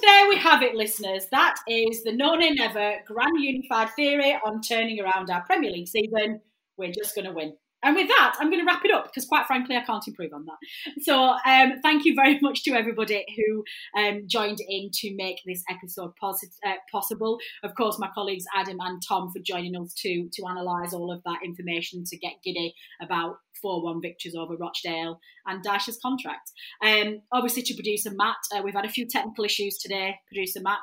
there 0.00 0.28
we 0.28 0.36
have 0.38 0.62
it, 0.62 0.74
listeners. 0.74 1.26
That 1.30 1.56
is 1.68 2.02
the 2.02 2.12
No 2.12 2.34
Nay 2.34 2.50
Never 2.50 2.96
Grand 3.06 3.38
Unified 3.38 3.90
Theory 3.96 4.38
on 4.44 4.60
turning 4.60 5.00
around 5.00 5.30
our 5.30 5.42
Premier 5.42 5.70
League 5.70 5.88
season. 5.88 6.40
We're 6.76 6.92
just 6.92 7.14
going 7.14 7.26
to 7.26 7.32
win. 7.32 7.54
and 7.82 7.94
with 7.94 8.08
that, 8.08 8.36
I'm 8.38 8.50
going 8.50 8.60
to 8.60 8.66
wrap 8.66 8.84
it 8.84 8.90
up 8.90 9.04
because, 9.04 9.26
quite 9.26 9.46
frankly, 9.46 9.76
I 9.76 9.82
can't 9.82 10.06
improve 10.06 10.32
on 10.32 10.46
that. 10.46 11.02
So, 11.02 11.36
um, 11.46 11.80
thank 11.82 12.04
you 12.04 12.14
very 12.14 12.38
much 12.40 12.64
to 12.64 12.72
everybody 12.72 13.24
who 13.36 13.64
um, 14.00 14.22
joined 14.26 14.58
in 14.68 14.90
to 14.92 15.14
make 15.14 15.40
this 15.46 15.62
episode 15.70 16.12
uh, 16.22 16.72
possible. 16.90 17.38
Of 17.62 17.74
course, 17.74 17.98
my 17.98 18.10
colleagues 18.14 18.44
Adam 18.54 18.78
and 18.80 19.00
Tom 19.06 19.30
for 19.32 19.40
joining 19.40 19.76
us 19.76 19.94
to 20.02 20.28
to 20.32 20.42
analyse 20.46 20.92
all 20.92 21.12
of 21.12 21.22
that 21.24 21.40
information 21.44 22.04
to 22.04 22.16
get 22.16 22.42
giddy 22.44 22.74
about 23.00 23.36
4 23.60 23.82
1 23.82 24.00
victories 24.02 24.34
over 24.34 24.56
Rochdale 24.56 25.18
and 25.46 25.62
Dyche's 25.62 25.98
contract. 26.02 26.50
Um, 26.84 27.20
obviously, 27.32 27.62
to 27.62 27.74
producer 27.74 28.10
Matt, 28.14 28.36
uh, 28.54 28.62
we've 28.62 28.74
had 28.74 28.84
a 28.84 28.90
few 28.90 29.06
technical 29.06 29.44
issues 29.44 29.78
today. 29.78 30.16
Producer 30.28 30.60
Matt, 30.60 30.78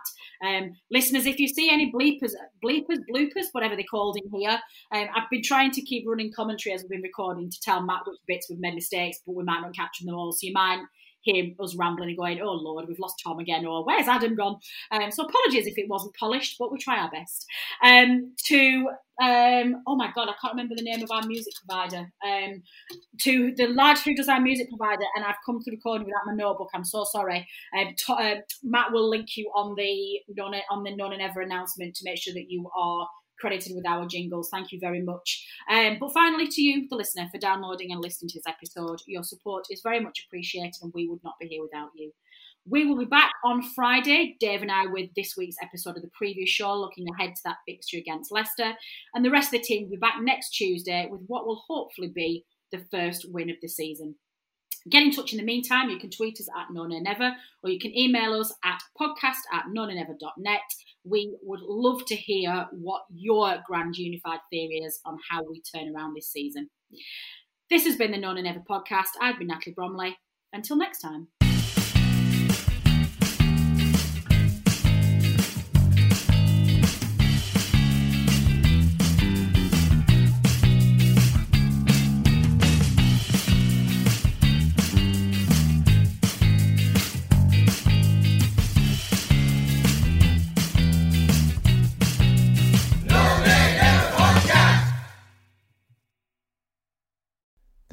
um, 0.46 0.74
listeners, 0.92 1.26
if 1.26 1.40
you 1.40 1.48
see 1.48 1.70
any 1.70 1.92
bleepers, 1.92 2.34
bleepers, 2.64 3.00
bloopers, 3.14 3.48
whatever 3.52 3.76
they're 3.76 3.86
called 3.90 4.18
in 4.18 4.40
here, 4.40 4.60
um, 4.92 5.08
I've 5.16 5.30
been 5.30 5.44
trying 5.44 5.72
to 5.72 5.82
keep 5.82 6.06
running 6.08 6.32
commentary 6.36 6.74
as 6.74 6.82
we've 6.82 6.90
been 6.90 7.02
recording 7.02 7.50
to 7.50 7.60
tell 7.62 7.82
Matt 7.82 8.02
which 8.06 8.20
bits 8.28 8.48
we've 8.50 8.60
made 8.60 8.76
mistakes, 8.76 9.20
but 9.26 9.36
we 9.36 9.44
might 9.44 9.62
not 9.62 9.76
catch 9.76 10.00
them 10.00 10.14
all. 10.14 10.32
So 10.32 10.48
you 10.48 10.54
might 10.54 10.84
hear 11.24 11.46
us 11.60 11.76
rambling 11.76 12.10
and 12.10 12.18
going, 12.18 12.42
oh 12.42 12.54
Lord, 12.54 12.88
we've 12.88 13.00
lost 13.00 13.22
Tom 13.24 13.40
again, 13.40 13.66
or 13.66 13.86
where's 13.86 14.08
Adam 14.08 14.36
gone? 14.36 14.58
Um, 14.92 15.12
so 15.12 15.24
apologies 15.24 15.68
if 15.68 15.78
it 15.78 15.90
wasn't 15.90 16.16
polished, 16.16 16.58
but 16.60 16.72
we 16.72 16.78
try 16.78 17.00
our 17.00 17.12
best. 17.12 17.46
Um, 17.84 18.34
to, 18.46 18.90
um, 19.22 19.82
oh 19.88 19.96
my 19.96 20.12
God, 20.14 20.30
I 20.30 20.34
can't 20.42 20.54
remember 20.54 20.76
the 20.76 20.84
name 20.84 21.04
of 21.04 21.12
our 21.12 21.26
music 21.26 21.54
provider. 21.66 22.12
Um, 22.26 22.64
to 23.22 23.54
the 23.56 23.68
lad 23.68 23.98
who 24.00 24.16
does 24.16 24.30
our 24.30 24.42
music 24.42 24.70
provider, 24.70 25.06
and 25.16 25.26
I've 25.26 25.36
come 25.46 25.60
to 25.64 25.72
recording 25.72 26.06
without 26.06 26.26
my 26.26 26.36
notebook, 26.36 26.70
I'm 26.74 26.86
so 26.86 27.06
sorry. 27.06 27.48
Um, 27.78 27.94
to, 28.06 28.14
uh, 28.14 28.36
Matt 28.64 28.92
will 28.92 29.10
link 29.10 29.38
you 29.38 29.52
on 29.56 29.76
the, 29.76 30.20
on 30.70 30.84
the 30.84 30.96
No 30.96 31.10
Nay 31.10 31.18
Never 31.18 31.42
announcement 31.42 31.96
to 31.96 32.06
make 32.06 32.18
sure 32.18 32.34
that 32.34 32.50
you 32.50 32.70
are 32.76 33.08
credited 33.40 33.76
with 33.76 33.88
our 33.88 34.08
jingles. 34.08 34.50
Thank 34.50 34.72
you 34.72 34.80
very 34.80 35.02
much. 35.02 35.46
Um, 35.70 35.98
but 36.00 36.14
finally, 36.14 36.48
to 36.48 36.62
you, 36.62 36.88
the 36.90 36.96
listener, 36.96 37.28
for 37.32 37.40
downloading 37.40 37.92
and 37.92 38.02
listening 38.02 38.30
to 38.30 38.40
this 38.40 38.48
episode, 38.48 39.00
your 39.08 39.24
support 39.24 39.66
is 39.70 39.82
very 39.84 40.00
much 40.00 40.26
appreciated, 40.26 40.76
and 40.82 40.92
we 40.94 41.08
would 41.08 41.24
not 41.24 41.36
be 41.40 41.48
here 41.48 41.62
without 41.62 41.90
you. 41.96 42.12
We 42.66 42.86
will 42.86 42.98
be 42.98 43.06
back 43.06 43.32
on 43.44 43.62
Friday, 43.62 44.38
Dave 44.40 44.62
and 44.62 44.72
I, 44.72 44.86
with 44.86 45.10
this 45.16 45.36
week's 45.38 45.58
episode 45.62 45.98
of 45.98 46.02
the 46.02 46.12
previous 46.18 46.50
show, 46.50 46.74
looking 46.74 47.06
ahead 47.10 47.36
to 47.36 47.42
that 47.44 47.58
fixture 47.68 47.98
against 47.98 48.32
Leicester. 48.32 48.74
And 49.14 49.26
the 49.26 49.32
rest 49.32 49.54
of 49.54 49.60
the 49.60 49.66
team 49.66 49.84
will 49.84 49.92
be 49.92 49.98
back 49.98 50.16
next 50.22 50.52
Tuesday 50.52 51.08
with 51.12 51.22
what 51.28 51.46
will 51.46 51.62
hopefully 51.68 52.08
be 52.08 52.46
the 52.72 52.86
first 52.90 53.26
win 53.30 53.50
of 53.50 53.58
the 53.62 53.68
season. 53.68 54.16
Get 54.90 55.04
in 55.04 55.12
touch 55.12 55.32
in 55.32 55.38
the 55.38 55.46
meantime. 55.46 55.90
You 55.90 55.98
can 55.98 56.10
tweet 56.10 56.40
us 56.40 56.50
at 56.58 56.74
No 56.74 56.86
Nay 56.86 57.00
Never, 57.00 57.36
or 57.64 57.70
you 57.70 57.80
can 57.80 57.98
email 57.98 58.34
us 58.34 58.54
at 58.64 58.82
podcast 59.00 59.40
at 59.54 59.66
noneandever.net. 59.76 60.62
We 61.06 61.36
would 61.42 61.62
love 61.62 62.06
to 62.08 62.16
hear 62.16 62.68
what 62.72 63.04
your 63.14 63.58
grand 63.66 63.98
unified 63.98 64.40
theory 64.50 64.82
is 64.86 65.00
on 65.06 65.18
how 65.30 65.44
we 65.44 65.62
turn 65.62 65.94
around 65.96 66.16
this 66.16 66.32
season. 66.32 66.70
This 67.70 67.86
has 67.86 67.96
been 67.96 68.12
the 68.12 68.18
No 68.18 68.34
Nay 68.34 68.42
Never 68.42 68.60
podcast. 68.60 69.10
I've 69.22 69.38
been 69.38 69.48
Natalie 69.48 69.74
Bromley. 69.74 70.18
Until 70.52 70.78
next 70.78 71.00
time. 71.00 71.28